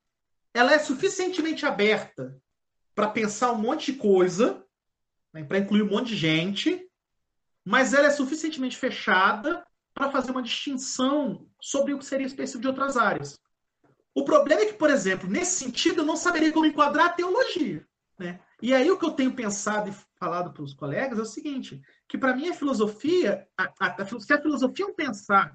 [0.52, 2.40] Ela é suficientemente aberta
[2.94, 4.64] para pensar um monte de coisa,
[5.32, 6.90] né, para incluir um monte de gente,
[7.64, 12.68] mas ela é suficientemente fechada para fazer uma distinção sobre o que seria específico de
[12.68, 13.38] outras áreas.
[14.16, 17.86] O problema é que, por exemplo, nesse sentido, eu não saberia como enquadrar a teologia.
[18.18, 18.40] Né?
[18.62, 21.82] E aí o que eu tenho pensado e falado para os colegas é o seguinte,
[22.08, 25.54] que para mim a filosofia, a, a, a, se a filosofia é um pensar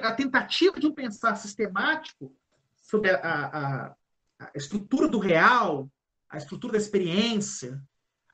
[0.00, 2.32] a tentativa de um pensar sistemático
[2.76, 3.96] sobre a,
[4.38, 5.90] a, estrutura do real,
[6.30, 7.82] a estrutura da experiência,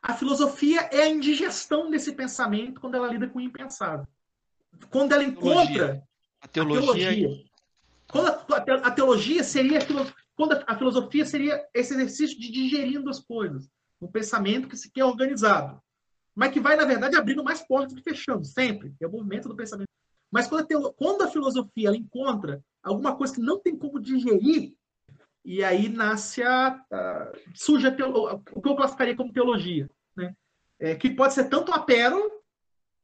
[0.03, 4.07] a filosofia é a indigestão desse pensamento quando ela lida com o impensável.
[4.91, 6.03] Quando ela encontra
[6.39, 6.85] a teologia.
[6.85, 7.52] A teologia.
[8.13, 9.81] Quando a, teologia seria
[10.37, 13.69] quando a filosofia seria esse exercício de digerindo as coisas,
[14.01, 15.81] um pensamento que se quer organizado,
[16.35, 18.95] mas que vai na verdade abrindo mais portas que fechando, sempre.
[19.01, 19.89] É o movimento do pensamento
[20.33, 24.75] mas quando a, quando a filosofia ela encontra alguma coisa que não tem como digerir,
[25.45, 26.83] e aí nasce a.
[26.91, 28.43] a surge a teolo...
[28.53, 29.91] o que eu classificaria como teologia.
[30.17, 30.35] Né?
[30.79, 32.31] É, que pode ser tanto uma pérola,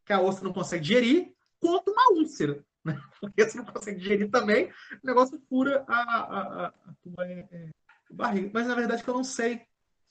[0.06, 2.64] que a ostra não consegue digerir, quanto uma úlcera.
[2.88, 3.00] Né?
[3.20, 4.66] Porque se não consegue digerir também,
[5.02, 6.72] o negócio fura a, a, a,
[7.18, 7.68] a é, é,
[8.10, 8.50] barriga.
[8.52, 9.62] Mas na verdade que eu não sei,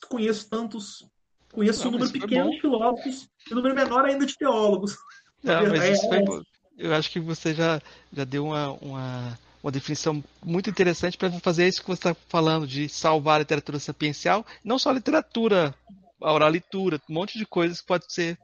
[0.10, 1.08] conheço tantos.
[1.52, 4.98] Conheço não, um número pequeno de filósofos e um número menor ainda de teólogos.
[5.44, 6.42] Não, mas é, isso foi, é
[6.78, 7.82] eu acho que você já,
[8.14, 12.68] já deu uma, uma, uma definição muito interessante para fazer isso que você está falando,
[12.68, 15.74] de salvar a literatura sapiencial, não só a literatura,
[16.22, 18.38] a oralitura, um monte de coisas que podem ser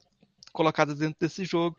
[0.52, 1.78] colocadas dentro desse jogo.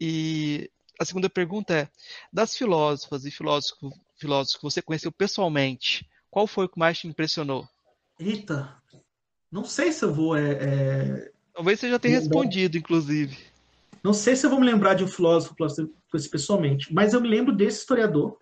[0.00, 1.88] E a segunda pergunta é:
[2.32, 7.06] das filósofas e filósofos, filósofos que você conheceu pessoalmente, qual foi o que mais te
[7.06, 7.68] impressionou?
[8.18, 8.76] Eita,
[9.50, 10.36] não sei se eu vou.
[10.36, 11.32] É, é...
[11.54, 13.36] Talvez você já tenha respondido, inclusive.
[14.02, 15.54] Não sei se eu vou me lembrar de um filósofo
[16.30, 18.38] pessoalmente, mas eu me lembro desse historiador.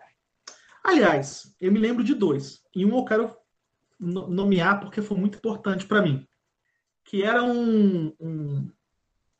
[0.83, 2.61] Aliás, eu me lembro de dois.
[2.75, 3.35] E um eu quero
[3.99, 6.25] nomear porque foi muito importante para mim.
[7.03, 8.13] Que era um.
[8.19, 8.71] Um,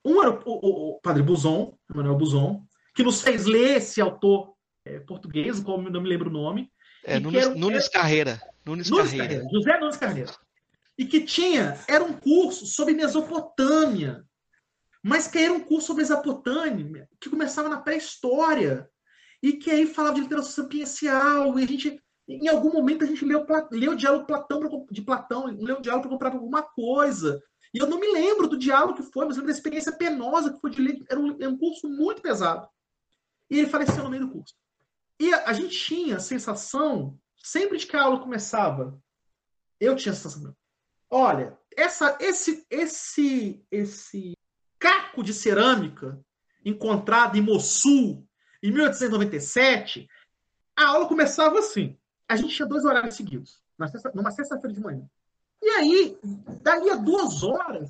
[0.04, 2.67] um era o, o, o, padre Buzon, Manuel Buzon,
[2.98, 6.72] que nos fez ler esse autor é, português, qual eu não me lembro o nome.
[7.06, 8.42] É, Nunes, era, Nunes Carreira.
[8.66, 9.28] Nunes, Nunes Carreira.
[9.28, 9.50] Carreira.
[9.52, 10.34] José Nunes Carreira.
[10.98, 14.26] E que tinha, era um curso sobre Mesopotâmia,
[15.04, 18.90] mas que era um curso sobre Mesopotâmia, que começava na pré-história,
[19.44, 23.24] e que aí falava de literatura sapiencial, e a gente, em algum momento, a gente
[23.24, 24.60] leu, leu o diálogo Platão
[24.90, 27.40] de Platão, leu o diálogo para comprar alguma coisa.
[27.72, 30.60] E eu não me lembro do diálogo que foi, mas lembro da experiência penosa que
[30.60, 32.68] foi de ler, era um, era um curso muito pesado.
[33.50, 34.54] E ele faleceu no meio do curso.
[35.20, 39.02] E a, gente tinha a sensação, sempre que a aula começava,
[39.80, 40.56] eu tinha a sensação,
[41.10, 44.38] olha, essa, esse, esse, esse
[44.78, 46.20] caco de cerâmica
[46.64, 48.28] encontrado em Mossul
[48.62, 50.08] em 1897,
[50.76, 51.98] a aula começava assim.
[52.28, 53.62] A gente tinha dois horários seguidos,
[54.14, 55.08] numa sexta-feira de manhã.
[55.62, 56.20] E aí,
[56.62, 57.90] dali a duas horas,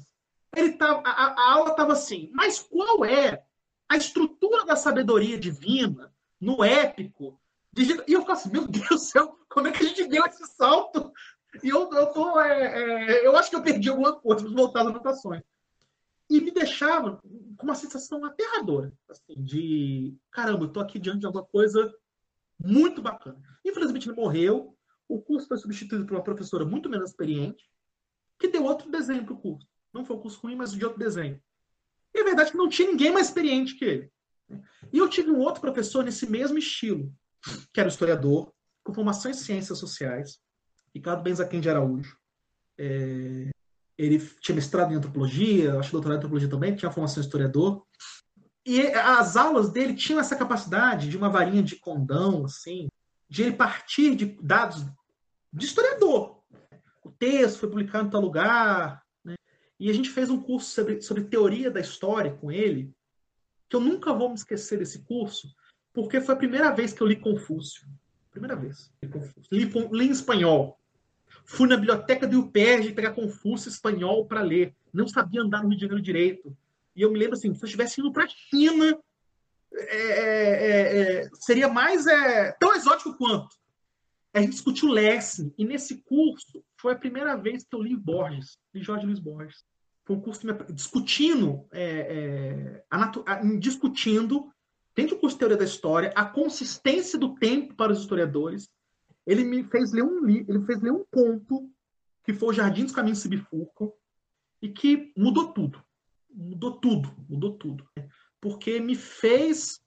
[0.56, 3.44] ele tava, a, a aula estava assim, mas qual é
[3.90, 7.40] a estrutura da sabedoria divina no épico?
[7.78, 10.46] E eu fico assim, meu Deus do céu, como é que a gente deu esse
[10.48, 11.12] salto?
[11.64, 12.40] E eu, eu tô.
[12.40, 15.44] É, é, eu acho que eu perdi alguma coisa, para voltar às anotações.
[16.30, 17.22] E me deixava
[17.58, 21.94] com uma sensação aterradora, assim, de caramba, eu tô aqui diante de alguma coisa
[22.60, 23.42] muito bacana.
[23.66, 24.76] Infelizmente ele morreu,
[25.08, 27.70] o curso foi substituído por uma professora muito menos experiente,
[28.38, 29.68] que deu outro desenho para o curso.
[29.94, 31.42] Não foi um curso ruim, mas de outro desenho.
[32.18, 34.12] E a verdade é que não tinha ninguém mais experiente que ele.
[34.92, 37.14] E eu tive um outro professor nesse mesmo estilo,
[37.72, 38.52] que era historiador,
[38.84, 40.40] com formação em ciências sociais,
[40.96, 42.18] Ricardo Benzaquim de Araújo.
[42.76, 43.52] É,
[43.96, 47.86] ele tinha mestrado em antropologia, acho doutorado em antropologia também, tinha formação em historiador.
[48.66, 52.88] E as aulas dele tinham essa capacidade de uma varinha de condão, assim,
[53.30, 54.84] de ele partir de dados
[55.54, 56.42] de historiador.
[57.04, 59.04] O texto foi publicado em tal lugar?
[59.80, 62.92] E a gente fez um curso sobre, sobre teoria da história com ele,
[63.70, 65.54] que eu nunca vou me esquecer desse curso,
[65.94, 67.88] porque foi a primeira vez que eu li Confúcio.
[68.32, 68.92] Primeira vez.
[69.02, 69.44] Li, Confúcio.
[69.52, 70.80] li, li em espanhol.
[71.46, 74.76] Fui na biblioteca do UPERJ pegar Confúcio espanhol para ler.
[74.94, 76.58] Não sabia andar no Rio de Janeiro direito.
[76.96, 78.98] E eu me lembro assim, se eu estivesse indo para a China,
[79.74, 83.56] é, é, é, seria mais é, tão exótico quanto.
[84.34, 88.58] A gente discutiu Lessing, e nesse curso foi a primeira vez que eu li Borges,
[88.74, 89.66] li Jorge Luiz Borges.
[90.06, 94.50] Foi um curso me, discutindo, é, é, a, a, discutindo,
[94.96, 98.70] dentro do curso de Teoria da História, a consistência do tempo para os historiadores.
[99.26, 101.70] Ele me fez ler um, ele fez ler um conto
[102.24, 103.92] que foi o Jardim dos Caminhos se bifurcam,
[104.62, 105.84] e que mudou tudo.
[106.30, 107.86] Mudou tudo, mudou tudo
[108.40, 109.82] porque me fez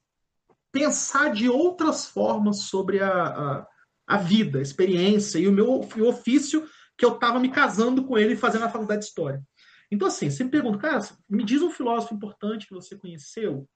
[0.70, 3.66] pensar de outras formas sobre a, a,
[4.06, 6.68] a vida, a experiência e o meu o ofício
[7.01, 9.43] que eu estava me casando com ele fazendo a faculdade de História.
[9.90, 13.66] Então, assim, você me pergunta, cara, me diz um filósofo importante que você conheceu.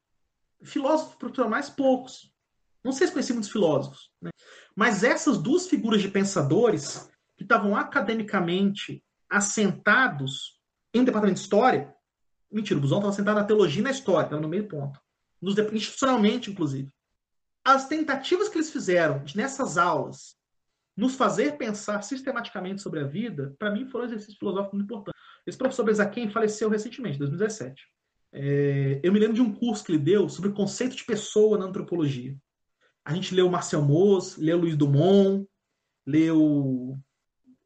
[0.63, 1.17] Filósofos
[1.49, 2.31] mais poucos.
[2.85, 4.11] Não sei se conheci muitos filósofos.
[4.21, 4.29] Né?
[4.77, 10.61] Mas essas duas figuras de pensadores que estavam academicamente assentados
[10.93, 11.95] em um departamento de história,
[12.53, 15.01] Mentira, o Busão estava sentado na teologia e na história, estava no meio ponto.
[15.41, 16.93] Nos, institucionalmente, inclusive.
[17.65, 20.37] As tentativas que eles fizeram nessas aulas
[20.97, 25.17] nos fazer pensar sistematicamente sobre a vida, para mim foram um exercício filosófico muito importante.
[25.47, 27.83] Esse professor Bezaquem faleceu recentemente, em 2017.
[28.33, 31.59] É, eu me lembro de um curso que ele deu sobre o conceito de pessoa
[31.59, 32.37] na antropologia.
[33.05, 35.47] A gente leu Marcel Mauss, leu Luiz Dumont,
[36.07, 36.99] leu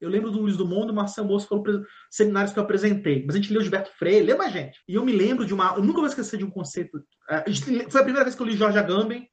[0.01, 3.25] eu lembro do Luiz Dumont e do Marcel Moço, foram seminários que eu apresentei.
[3.27, 4.81] Mas a gente leu Gilberto Freire, leu mais gente.
[4.87, 5.75] E eu me lembro de uma.
[5.75, 7.03] Eu nunca vou esquecer de um conceito.
[7.29, 7.45] É,
[7.91, 9.29] foi a primeira vez que eu li Jorge Agamben.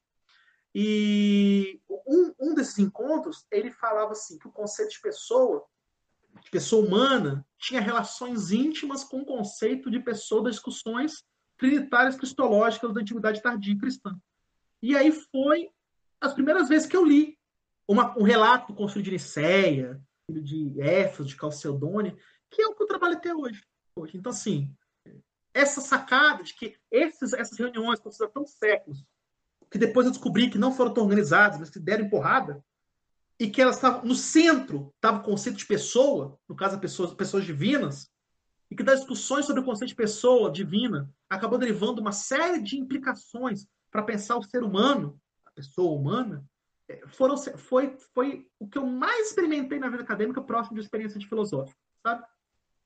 [0.78, 5.66] E um, um desses encontros, ele falava assim: que o conceito de pessoa,
[6.44, 11.24] de pessoa humana, tinha relações íntimas com o conceito de pessoa das discussões
[11.58, 14.20] trinitárias cristológicas da antiguidade tardia cristã.
[14.82, 15.70] E aí foi
[16.20, 17.40] as primeiras vezes que eu li
[17.88, 22.18] uma, um relato do Concílio de Nicéia, de Éfeso, de Calcedônia,
[22.52, 23.64] que é o que eu trabalho até hoje.
[23.96, 24.18] hoje.
[24.18, 24.76] Então, assim,
[25.54, 29.06] essa sacada de que esses, essas reuniões consideradas tão séculos,
[29.76, 32.64] que depois eu descobri que não foram tão organizadas, mas que deram empurrada,
[33.38, 37.44] e que elas estavam no centro, estava o conceito de pessoa, no caso, pessoas, pessoas
[37.44, 38.10] divinas,
[38.72, 42.80] e que das discussões sobre o conceito de pessoa divina acabou derivando uma série de
[42.80, 46.46] implicações para pensar o ser humano, a pessoa humana,
[47.08, 51.28] foram, foi, foi o que eu mais experimentei na vida acadêmica próximo de experiência de
[51.28, 52.24] filosófica, sabe?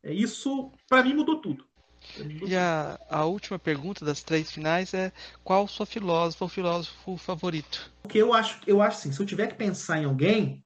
[0.02, 1.69] É, isso, para mim, mudou tudo.
[2.18, 5.12] E a, a última pergunta das três finais é
[5.44, 7.92] qual sua filósofa ou filósofo favorito?
[8.02, 10.64] Porque eu acho, eu acho assim, se eu tiver que pensar em alguém,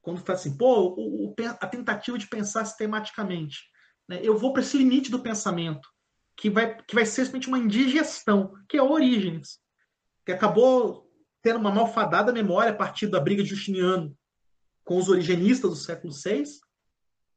[0.00, 3.58] quando faz assim, pô, o, o, a tentativa de pensar sistematicamente,
[4.08, 5.88] né, eu vou para esse limite do pensamento,
[6.36, 9.58] que vai, que vai ser simplesmente uma indigestão, que é Orígenes,
[10.24, 11.10] que acabou
[11.42, 14.16] tendo uma malfadada memória a partir da briga de Justiniano
[14.84, 16.44] com os origenistas do século VI,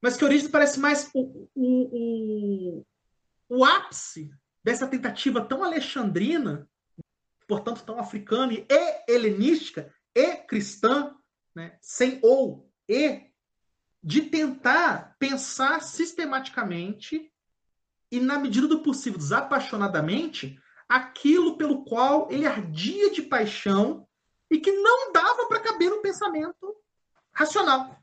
[0.01, 2.85] mas que Orígenes parece mais o, o,
[3.49, 4.29] o, ápice
[4.63, 6.67] dessa tentativa tão alexandrina,
[7.47, 8.67] portanto tão africana e
[9.07, 11.15] helenística e cristã,
[11.55, 13.27] né, sem ou e,
[14.03, 17.31] de tentar pensar sistematicamente
[18.11, 24.07] e, na medida do possível, desapaixonadamente, aquilo pelo qual ele ardia de paixão
[24.49, 26.75] e que não dava para caber no pensamento
[27.33, 27.99] racional.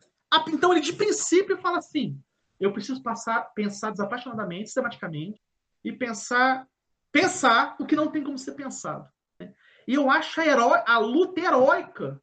[0.48, 2.20] Então ele de princípio fala assim:
[2.64, 5.40] eu preciso passar, pensar desapaixonadamente, sistematicamente
[5.84, 6.66] e pensar
[7.12, 9.08] pensar o que não tem como ser pensado.
[9.38, 9.54] Né?
[9.86, 12.20] E eu acho a, heró a luta heróica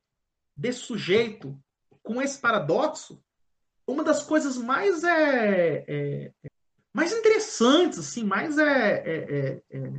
[0.57, 1.57] desse sujeito
[2.03, 3.23] com esse paradoxo
[3.87, 6.31] uma das coisas mais é, é,
[6.93, 9.93] mais interessantes, assim, mais é, é, é, é...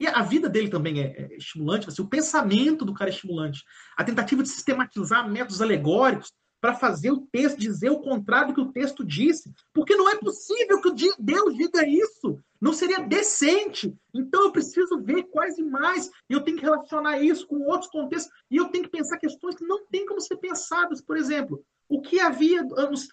[0.00, 3.62] E a vida dele também é, é estimulante, assim, o pensamento do cara é estimulante.
[3.96, 6.32] A tentativa de sistematizar métodos alegóricos
[6.64, 9.52] para fazer o texto dizer o contrário do que o texto disse.
[9.70, 12.42] Porque não é possível que Deus diga isso.
[12.58, 13.94] Não seria decente.
[14.14, 16.10] Então eu preciso ver quais imagens.
[16.26, 18.32] E eu tenho que relacionar isso com outros contextos.
[18.50, 21.02] E eu tenho que pensar questões que não têm como ser pensadas.
[21.02, 22.66] Por exemplo, o que havia,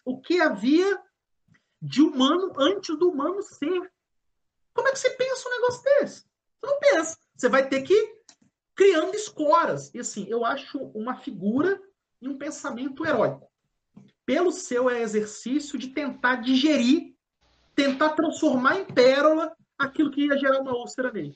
[0.06, 0.98] o que havia
[1.82, 3.92] de humano antes do humano ser.
[4.74, 6.22] Como é que você pensa um negócio desse?
[6.22, 7.18] Você não pensa.
[7.36, 8.16] Você vai ter que ir
[8.74, 9.94] criando escoras.
[9.94, 11.78] E assim, eu acho uma figura
[12.22, 13.48] e um pensamento heróico.
[14.26, 17.14] Pelo seu exercício de tentar digerir,
[17.76, 21.36] tentar transformar em pérola aquilo que ia gerar uma úlcera nele.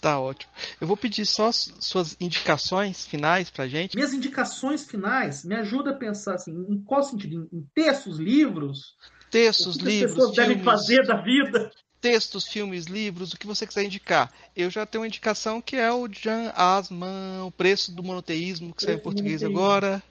[0.00, 0.50] Tá ótimo.
[0.80, 3.94] Eu vou pedir só suas indicações finais pra gente.
[3.94, 7.48] Minhas indicações finais me ajudam a pensar assim, em qual sentido?
[7.52, 8.96] Em textos, livros?
[9.30, 10.12] Textos, livros.
[10.12, 11.70] As pessoas filmes, devem fazer da vida.
[12.00, 14.32] Textos, filmes, livros, o que você quiser indicar.
[14.56, 18.82] Eu já tenho uma indicação que é o Jan Asman, O Preço do Monoteísmo, que
[18.82, 20.02] saiu em português agora.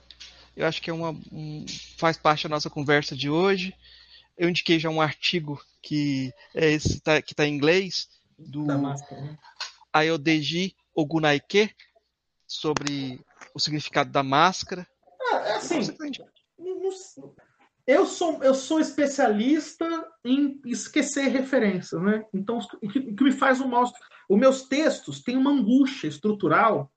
[0.56, 1.64] Eu acho que é uma, um,
[1.96, 3.74] faz parte da nossa conversa de hoje.
[4.36, 8.08] Eu indiquei já um artigo que é esse tá, que está em inglês
[8.38, 8.94] do né?
[9.92, 11.74] Ayodeji Ogunaike
[12.46, 13.20] sobre
[13.54, 14.86] o significado da máscara.
[15.30, 15.80] Ah, é assim,
[17.86, 19.84] eu sou, eu sou especialista
[20.24, 22.24] em esquecer referências, né?
[22.32, 23.84] Então, o que, o que me faz um mal.
[24.28, 26.90] Os meus textos têm uma angústia estrutural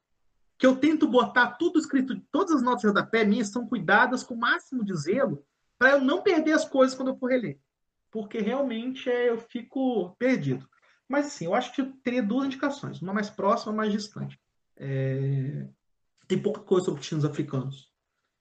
[0.64, 4.34] que eu tento botar tudo escrito, todas as notas da pé minhas são cuidadas com
[4.34, 5.46] o máximo de zelo
[5.78, 7.60] para eu não perder as coisas quando eu for reler.
[8.10, 10.66] Porque realmente é, eu fico perdido.
[11.06, 14.40] Mas assim, eu acho que eu teria duas indicações, uma mais próxima, uma mais distante.
[14.78, 15.68] É...
[16.30, 17.92] Tem pouca coisa sobre cristianos africanos.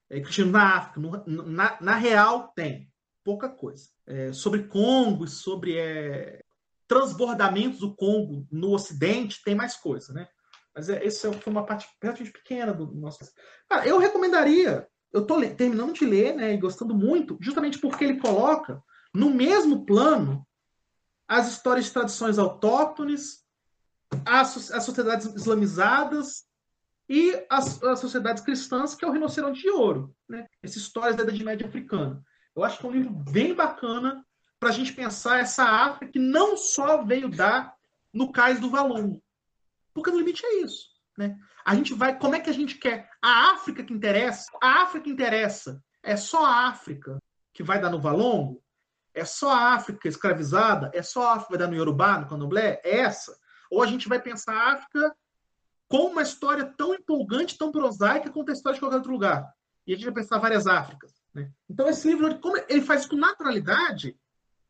[0.09, 2.89] É, cristianos na África, no, na, na, real, tem
[3.25, 3.89] pouca coisa.
[4.07, 6.41] É, sobre Congo e sobre é,
[6.87, 10.29] transbordamentos do Congo no Ocidente, tem mais coisa, né?
[10.75, 13.19] Mas é, essa foi uma parte relativamente pequena do nosso.
[13.69, 14.89] Cara, eu recomendaria.
[15.13, 18.83] Eu estou terminando de ler, né, e gostando muito, justamente porque ele coloca
[19.15, 20.47] no mesmo plano
[21.29, 23.43] as histórias de tradições autóctones,
[24.25, 26.45] as, as sociedades islamizadas
[27.09, 30.47] e as, as, sociedades cristãs, que é o Rinoceronte de Ouro, né?
[30.63, 32.23] Essas histórias da Idade Média africana.
[32.55, 34.25] Eu acho que é um livro bem bacana
[34.59, 37.75] para a gente pensar essa África que não só veio dar
[38.13, 39.22] no cais do Valongo,
[39.95, 40.93] porque no limite é isso.
[41.17, 41.37] Né?
[41.65, 42.19] A gente vai.
[42.19, 43.09] Como é que a gente quer?
[43.21, 47.19] A África que interessa, a África que interessa é só a África
[47.53, 48.63] que vai dar no Valongo?
[49.15, 50.91] É só a África escravizada?
[50.95, 52.81] É só a África que vai dar no Yorubá, no Candomblé?
[52.83, 53.37] É essa?
[53.71, 55.15] Ou a gente vai pensar a África
[55.87, 59.53] com uma história tão empolgante, tão prosaica quanto a história de qualquer outro lugar?
[59.87, 61.13] E a gente vai pensar várias Áfricas.
[61.35, 61.51] Né?
[61.69, 64.17] Então, esse livro, como ele faz com naturalidade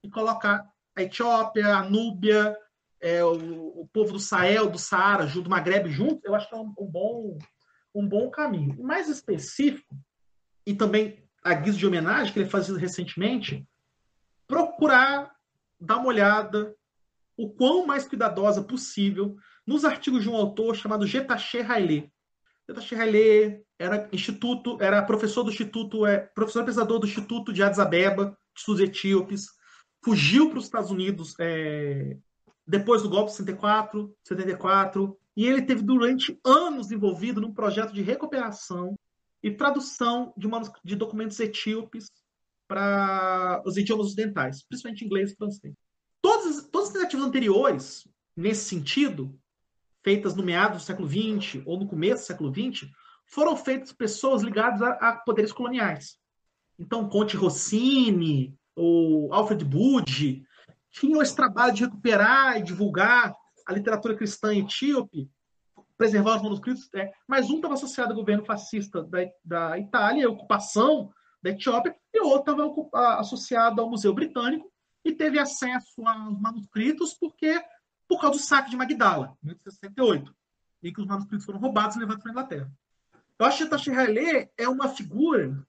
[0.02, 0.66] e coloca
[0.96, 2.56] a Etiópia, a Núbia,
[3.02, 6.58] é, o, o, povo do Sahel, do Saara, do Maghreb junto, eu acho que é
[6.58, 7.38] um, um, bom,
[7.92, 8.80] um bom caminho.
[8.82, 9.94] Mais específico,
[10.64, 13.66] e também a guisa de homenagem que ele fazia recentemente,
[14.46, 15.32] procurar
[15.80, 16.74] dar uma olhada
[17.36, 22.12] o quão mais cuidadosa possível nos artigos de um autor chamado Getaché Haile.
[22.68, 27.80] Getaché Haile era instituto, era professor do instituto, é professor pesquisador do Instituto de Addis
[27.80, 29.48] Abeba, de estudos etíopes,
[30.04, 32.16] fugiu para os Estados Unidos é,
[32.72, 38.00] depois do golpe de 64, 74, e ele teve durante anos envolvido num projeto de
[38.00, 38.98] recuperação
[39.42, 40.48] e tradução de,
[40.82, 42.10] de documentos etíopes
[42.66, 45.74] para os idiomas ocidentais, principalmente inglês e francês.
[46.22, 49.38] Todas, todas as tentativas anteriores, nesse sentido,
[50.02, 52.88] feitas no meado do século XX ou no começo do século XX,
[53.26, 56.16] foram feitas por pessoas ligadas a, a poderes coloniais.
[56.78, 60.46] Então, Conte Rossini, o Alfred Budge,
[60.92, 63.34] tinham esse trabalho de recuperar e divulgar
[63.66, 65.30] a literatura cristã etíope,
[65.96, 70.30] preservar os manuscritos, é, mas um estava associado ao governo fascista da, da Itália, a
[70.30, 71.10] ocupação
[71.42, 74.70] da Etiópia, e o outro estava associado ao Museu Britânico
[75.04, 77.60] e teve acesso aos manuscritos porque
[78.06, 80.34] por causa do saque de Magdala, em 1968,
[80.82, 82.72] em que os manuscritos foram roubados e levados para a Inglaterra.
[83.38, 85.66] Eu acho que Tashi Haile é uma figura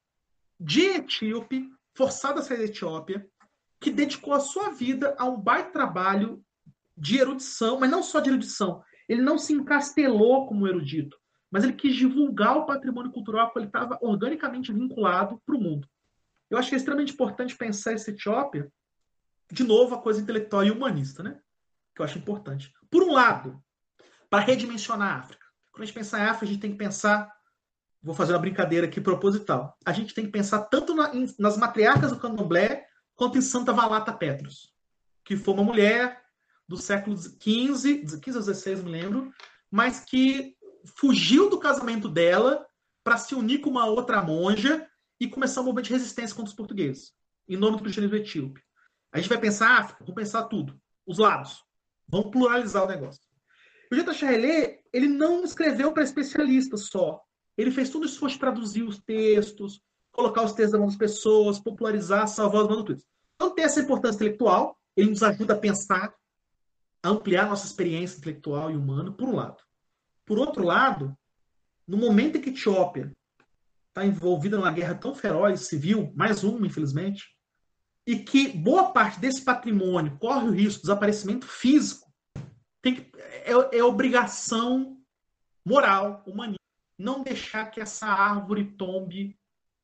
[0.59, 3.27] de etíope, forçada a sair da Etiópia,
[3.83, 6.41] que dedicou a sua vida a um baita trabalho
[6.95, 8.81] de erudição, mas não só de erudição.
[9.09, 11.17] Ele não se encastelou como erudito,
[11.51, 15.85] mas ele quis divulgar o patrimônio cultural que ele estava organicamente vinculado para o mundo.
[16.49, 18.71] Eu acho que é extremamente importante pensar essa Etiópia,
[19.51, 21.37] de novo, a coisa intelectual e humanista, né?
[21.93, 22.71] Que eu acho importante.
[22.89, 23.61] Por um lado,
[24.29, 25.45] para redimensionar a África.
[25.73, 27.29] Quando a gente pensar em África, a gente tem que pensar.
[28.01, 29.77] Vou fazer uma brincadeira aqui proposital.
[29.85, 32.82] A gente tem que pensar tanto na, nas matriarcas do candomblé
[33.15, 34.73] quanto em Santa Valata Petros.
[35.25, 36.21] que foi uma mulher
[36.67, 39.31] do século XV, 15 ou 16, me lembro,
[39.71, 40.55] mas que
[40.97, 42.65] fugiu do casamento dela
[43.03, 44.85] para se unir com uma outra monja
[45.19, 47.13] e começar um movimento de resistência contra os portugueses,
[47.47, 48.61] em nome do cristianismo etíope.
[49.11, 51.63] A gente vai pensar África, vamos pensar tudo, os lados.
[52.07, 53.21] Vamos pluralizar o negócio.
[53.91, 57.21] O Jeta Charelé, ele não escreveu para especialistas só.
[57.57, 59.81] Ele fez tudo isso de traduzir os textos,
[60.13, 63.05] colocar os textos na mão das pessoas, popularizar, salvar os manuscritos.
[63.35, 66.13] Então tem essa importância intelectual, ele nos ajuda a pensar,
[67.01, 69.61] a ampliar nossa experiência intelectual e humana, por um lado.
[70.25, 71.17] Por outro lado,
[71.85, 73.11] no momento em que Etiópia
[73.89, 77.35] está envolvida numa guerra tão feroz, civil, mais uma, infelizmente,
[78.05, 82.11] e que boa parte desse patrimônio corre o risco de desaparecimento físico,
[82.81, 84.97] tem que, é, é obrigação
[85.65, 86.59] moral, humanista,
[86.97, 89.37] não deixar que essa árvore tombe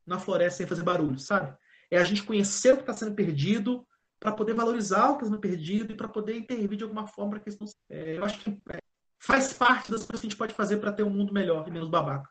[0.10, 1.56] na floresta sem fazer barulho, sabe?
[1.92, 3.86] É a gente conhecer o que está sendo perdido
[4.20, 7.32] para poder valorizar o que está sendo perdido e para poder intervir de alguma forma
[7.32, 7.68] para que isso não...
[7.90, 8.80] É, eu acho que é,
[9.18, 11.72] faz parte das coisas que a gente pode fazer para ter um mundo melhor e
[11.72, 12.30] menos babaca.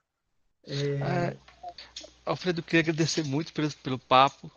[0.67, 1.01] É...
[1.03, 1.37] Ah,
[2.27, 4.51] Alfredo, queria agradecer muito pelo, pelo papo.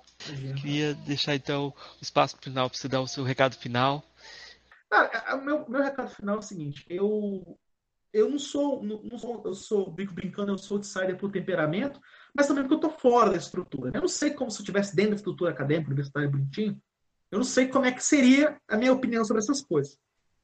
[0.61, 4.03] Queria deixar então o espaço final para você dar o seu recado final.
[4.91, 7.57] Ah, o meu, meu recado final é o seguinte: eu,
[8.13, 11.99] eu não sou, não, não sou, eu sou, brincando, eu sou outsider por temperamento,
[12.33, 13.91] mas também porque eu estou fora da estrutura.
[13.93, 16.81] Eu não sei como se eu estivesse dentro da estrutura acadêmica, universitária, bonitinho.
[17.29, 19.97] Eu não sei como é que seria a minha opinião sobre essas coisas.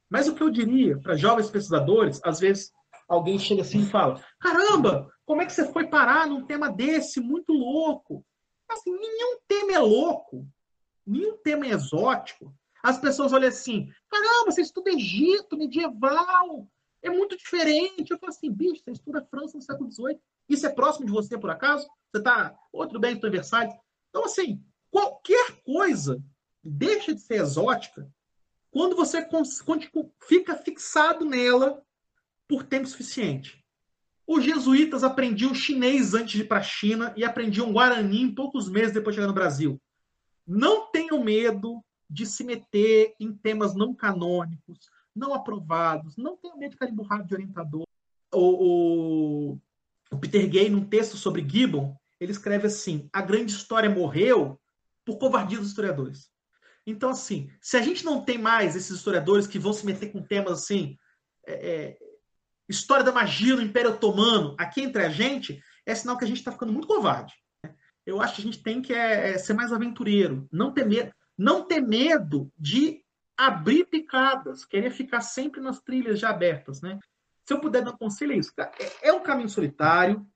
[0.09, 2.71] Mas o que eu diria para jovens pesquisadores, às vezes
[3.07, 7.19] alguém chega assim e fala: caramba, como é que você foi parar num tema desse,
[7.19, 8.25] muito louco?
[8.69, 10.47] Assim, nenhum tema é louco,
[11.05, 12.53] nenhum tema é exótico.
[12.83, 16.67] As pessoas olham assim: caramba, você estuda Egito medieval,
[17.01, 18.11] é muito diferente.
[18.11, 20.19] Eu falo assim: bicho, você estuda França no século XVIII.
[20.47, 21.87] Isso é próximo de você, por acaso?
[22.11, 22.55] Você está.
[22.71, 23.73] Outro bem, estou em Versalhes.
[24.09, 26.21] Então, assim, qualquer coisa
[26.63, 28.09] deixa de ser exótica
[28.71, 29.27] quando você
[30.27, 31.81] fica fixado nela
[32.47, 33.63] por tempo suficiente.
[34.25, 38.69] Os jesuítas aprendiam chinês antes de ir para a China e aprendiam guarani em poucos
[38.69, 39.81] meses depois de chegar no Brasil.
[40.45, 46.15] Não tenham medo de se meter em temas não canônicos, não aprovados.
[46.17, 47.85] Não tenham medo de ficar emburrado de orientador.
[48.33, 49.59] O, o,
[50.11, 54.59] o Peter Gay, num texto sobre Gibbon, ele escreve assim: a grande história morreu
[55.05, 56.29] por covardia dos historiadores.
[56.85, 60.23] Então, assim, se a gente não tem mais esses historiadores que vão se meter com
[60.23, 60.97] temas assim,
[61.45, 61.97] é, é,
[62.69, 66.37] história da magia no Império Otomano, aqui entre a gente, é sinal que a gente
[66.37, 67.33] está ficando muito covarde.
[67.63, 67.73] Né?
[68.05, 71.11] Eu acho que a gente tem que é, é, ser mais aventureiro, não ter medo,
[71.37, 73.03] não ter medo de
[73.35, 76.97] abrir picadas, querer ficar sempre nas trilhas já abertas, né?
[77.47, 78.51] Se eu puder um conselho, é isso.
[78.57, 80.27] É, é um caminho solitário,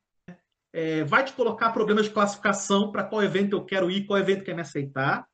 [0.71, 4.45] é, vai te colocar problemas de classificação para qual evento eu quero ir, qual evento
[4.45, 5.27] quer me aceitar.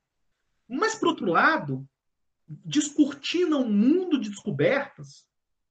[0.67, 1.87] Mas, por outro lado,
[2.47, 5.27] descortina um mundo de descobertas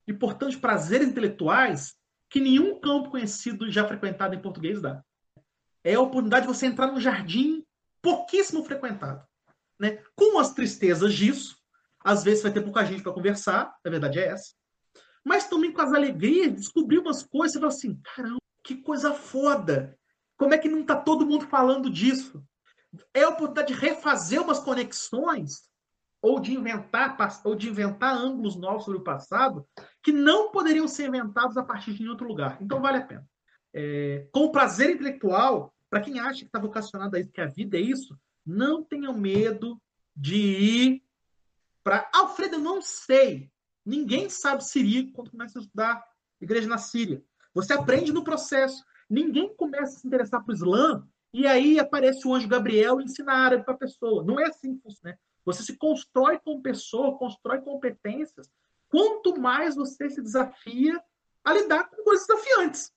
[0.07, 1.97] e, portanto, prazeres intelectuais
[2.31, 5.03] que nenhum campo conhecido já frequentado em português dá.
[5.83, 7.65] É a oportunidade de você entrar num jardim
[8.01, 9.27] pouquíssimo frequentado.
[9.77, 10.01] Né?
[10.15, 11.57] Com as tristezas disso,
[11.99, 14.55] às vezes vai ter pouca gente para conversar, a verdade é essa.
[15.27, 19.13] Mas também com as alegrias de descobrir umas coisas, você fala assim, caramba, que coisa
[19.13, 19.99] foda!
[20.37, 22.43] Como é que não está todo mundo falando disso?
[23.13, 25.69] é a oportunidade de refazer umas conexões
[26.23, 29.67] ou de inventar ou de inventar ângulos novos sobre o passado
[30.03, 32.59] que não poderiam ser inventados a partir de outro lugar.
[32.61, 33.29] Então vale a pena.
[33.75, 37.77] É, com prazer intelectual, para quem acha que está vocacionado a isso, que a vida
[37.77, 39.81] é isso, não tenham medo
[40.15, 41.03] de ir
[41.85, 42.09] para.
[42.15, 43.51] Alfredo, eu não sei.
[43.87, 46.05] Ninguém sabe siríaco quando começa a estudar
[46.41, 47.23] igreja na Síria.
[47.55, 48.85] Você aprende no processo.
[49.09, 53.33] Ninguém começa a se interessar por Islã e aí aparece o anjo Gabriel e ensina
[53.33, 54.25] árabe para a pessoa.
[54.25, 55.13] Não é assim que funciona.
[55.13, 55.19] Né?
[55.45, 58.51] Você se constrói com pessoa, constrói competências.
[58.89, 61.01] Quanto mais você se desafia
[61.45, 62.93] a lidar com coisas desafiantes.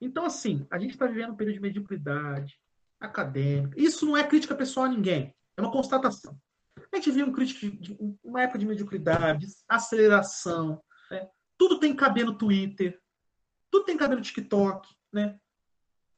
[0.00, 2.58] Então, assim, a gente está vivendo um período de mediocridade
[2.98, 3.78] acadêmica.
[3.78, 5.34] Isso não é crítica pessoal a ninguém.
[5.56, 6.34] É uma constatação.
[6.92, 10.82] A gente vive um crítico de, uma época de mediocridade, de aceleração.
[11.10, 11.28] Né?
[11.56, 13.00] Tudo tem que caber no Twitter.
[13.70, 14.88] Tudo tem que caber no TikTok.
[15.12, 15.38] Né?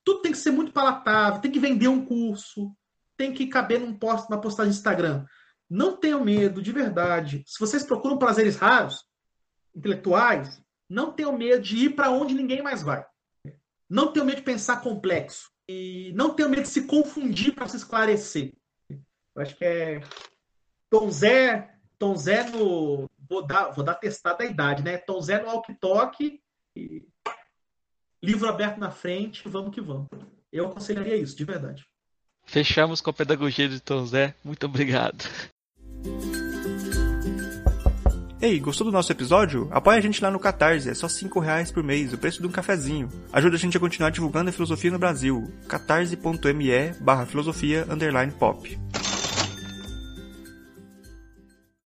[0.04, 2.74] tudo tem que ser muito palatável, tem que vender um curso,
[3.16, 5.24] tem que caber num post, numa postagem de Instagram.
[5.68, 7.44] Não tenham medo, de verdade.
[7.46, 9.04] Se vocês procuram prazeres raros,
[9.74, 13.04] intelectuais, não tenham medo de ir para onde ninguém mais vai.
[13.88, 15.50] Não tenham medo de pensar complexo.
[15.68, 18.52] E não tenham medo de se confundir para se esclarecer.
[18.90, 20.00] Eu acho que é.
[20.92, 23.08] Tom Zé, Tom Zé no.
[23.26, 24.98] Vou dar, vou dar testar da idade, né?
[24.98, 26.38] Tom Zé no Walk Talk.
[26.76, 27.02] E
[28.22, 30.08] livro aberto na frente, vamos que vamos.
[30.52, 31.86] Eu aconselharia isso, de verdade.
[32.44, 34.34] Fechamos com a pedagogia de Tom Zé.
[34.44, 35.24] Muito obrigado.
[38.38, 39.68] Ei, gostou do nosso episódio?
[39.70, 42.46] Apoia a gente lá no Catarse, é só 5 reais por mês, o preço de
[42.46, 43.08] um cafezinho.
[43.32, 45.50] Ajuda a gente a continuar divulgando a filosofia no Brasil.
[45.68, 48.78] catarse.me barra filosofia underline pop.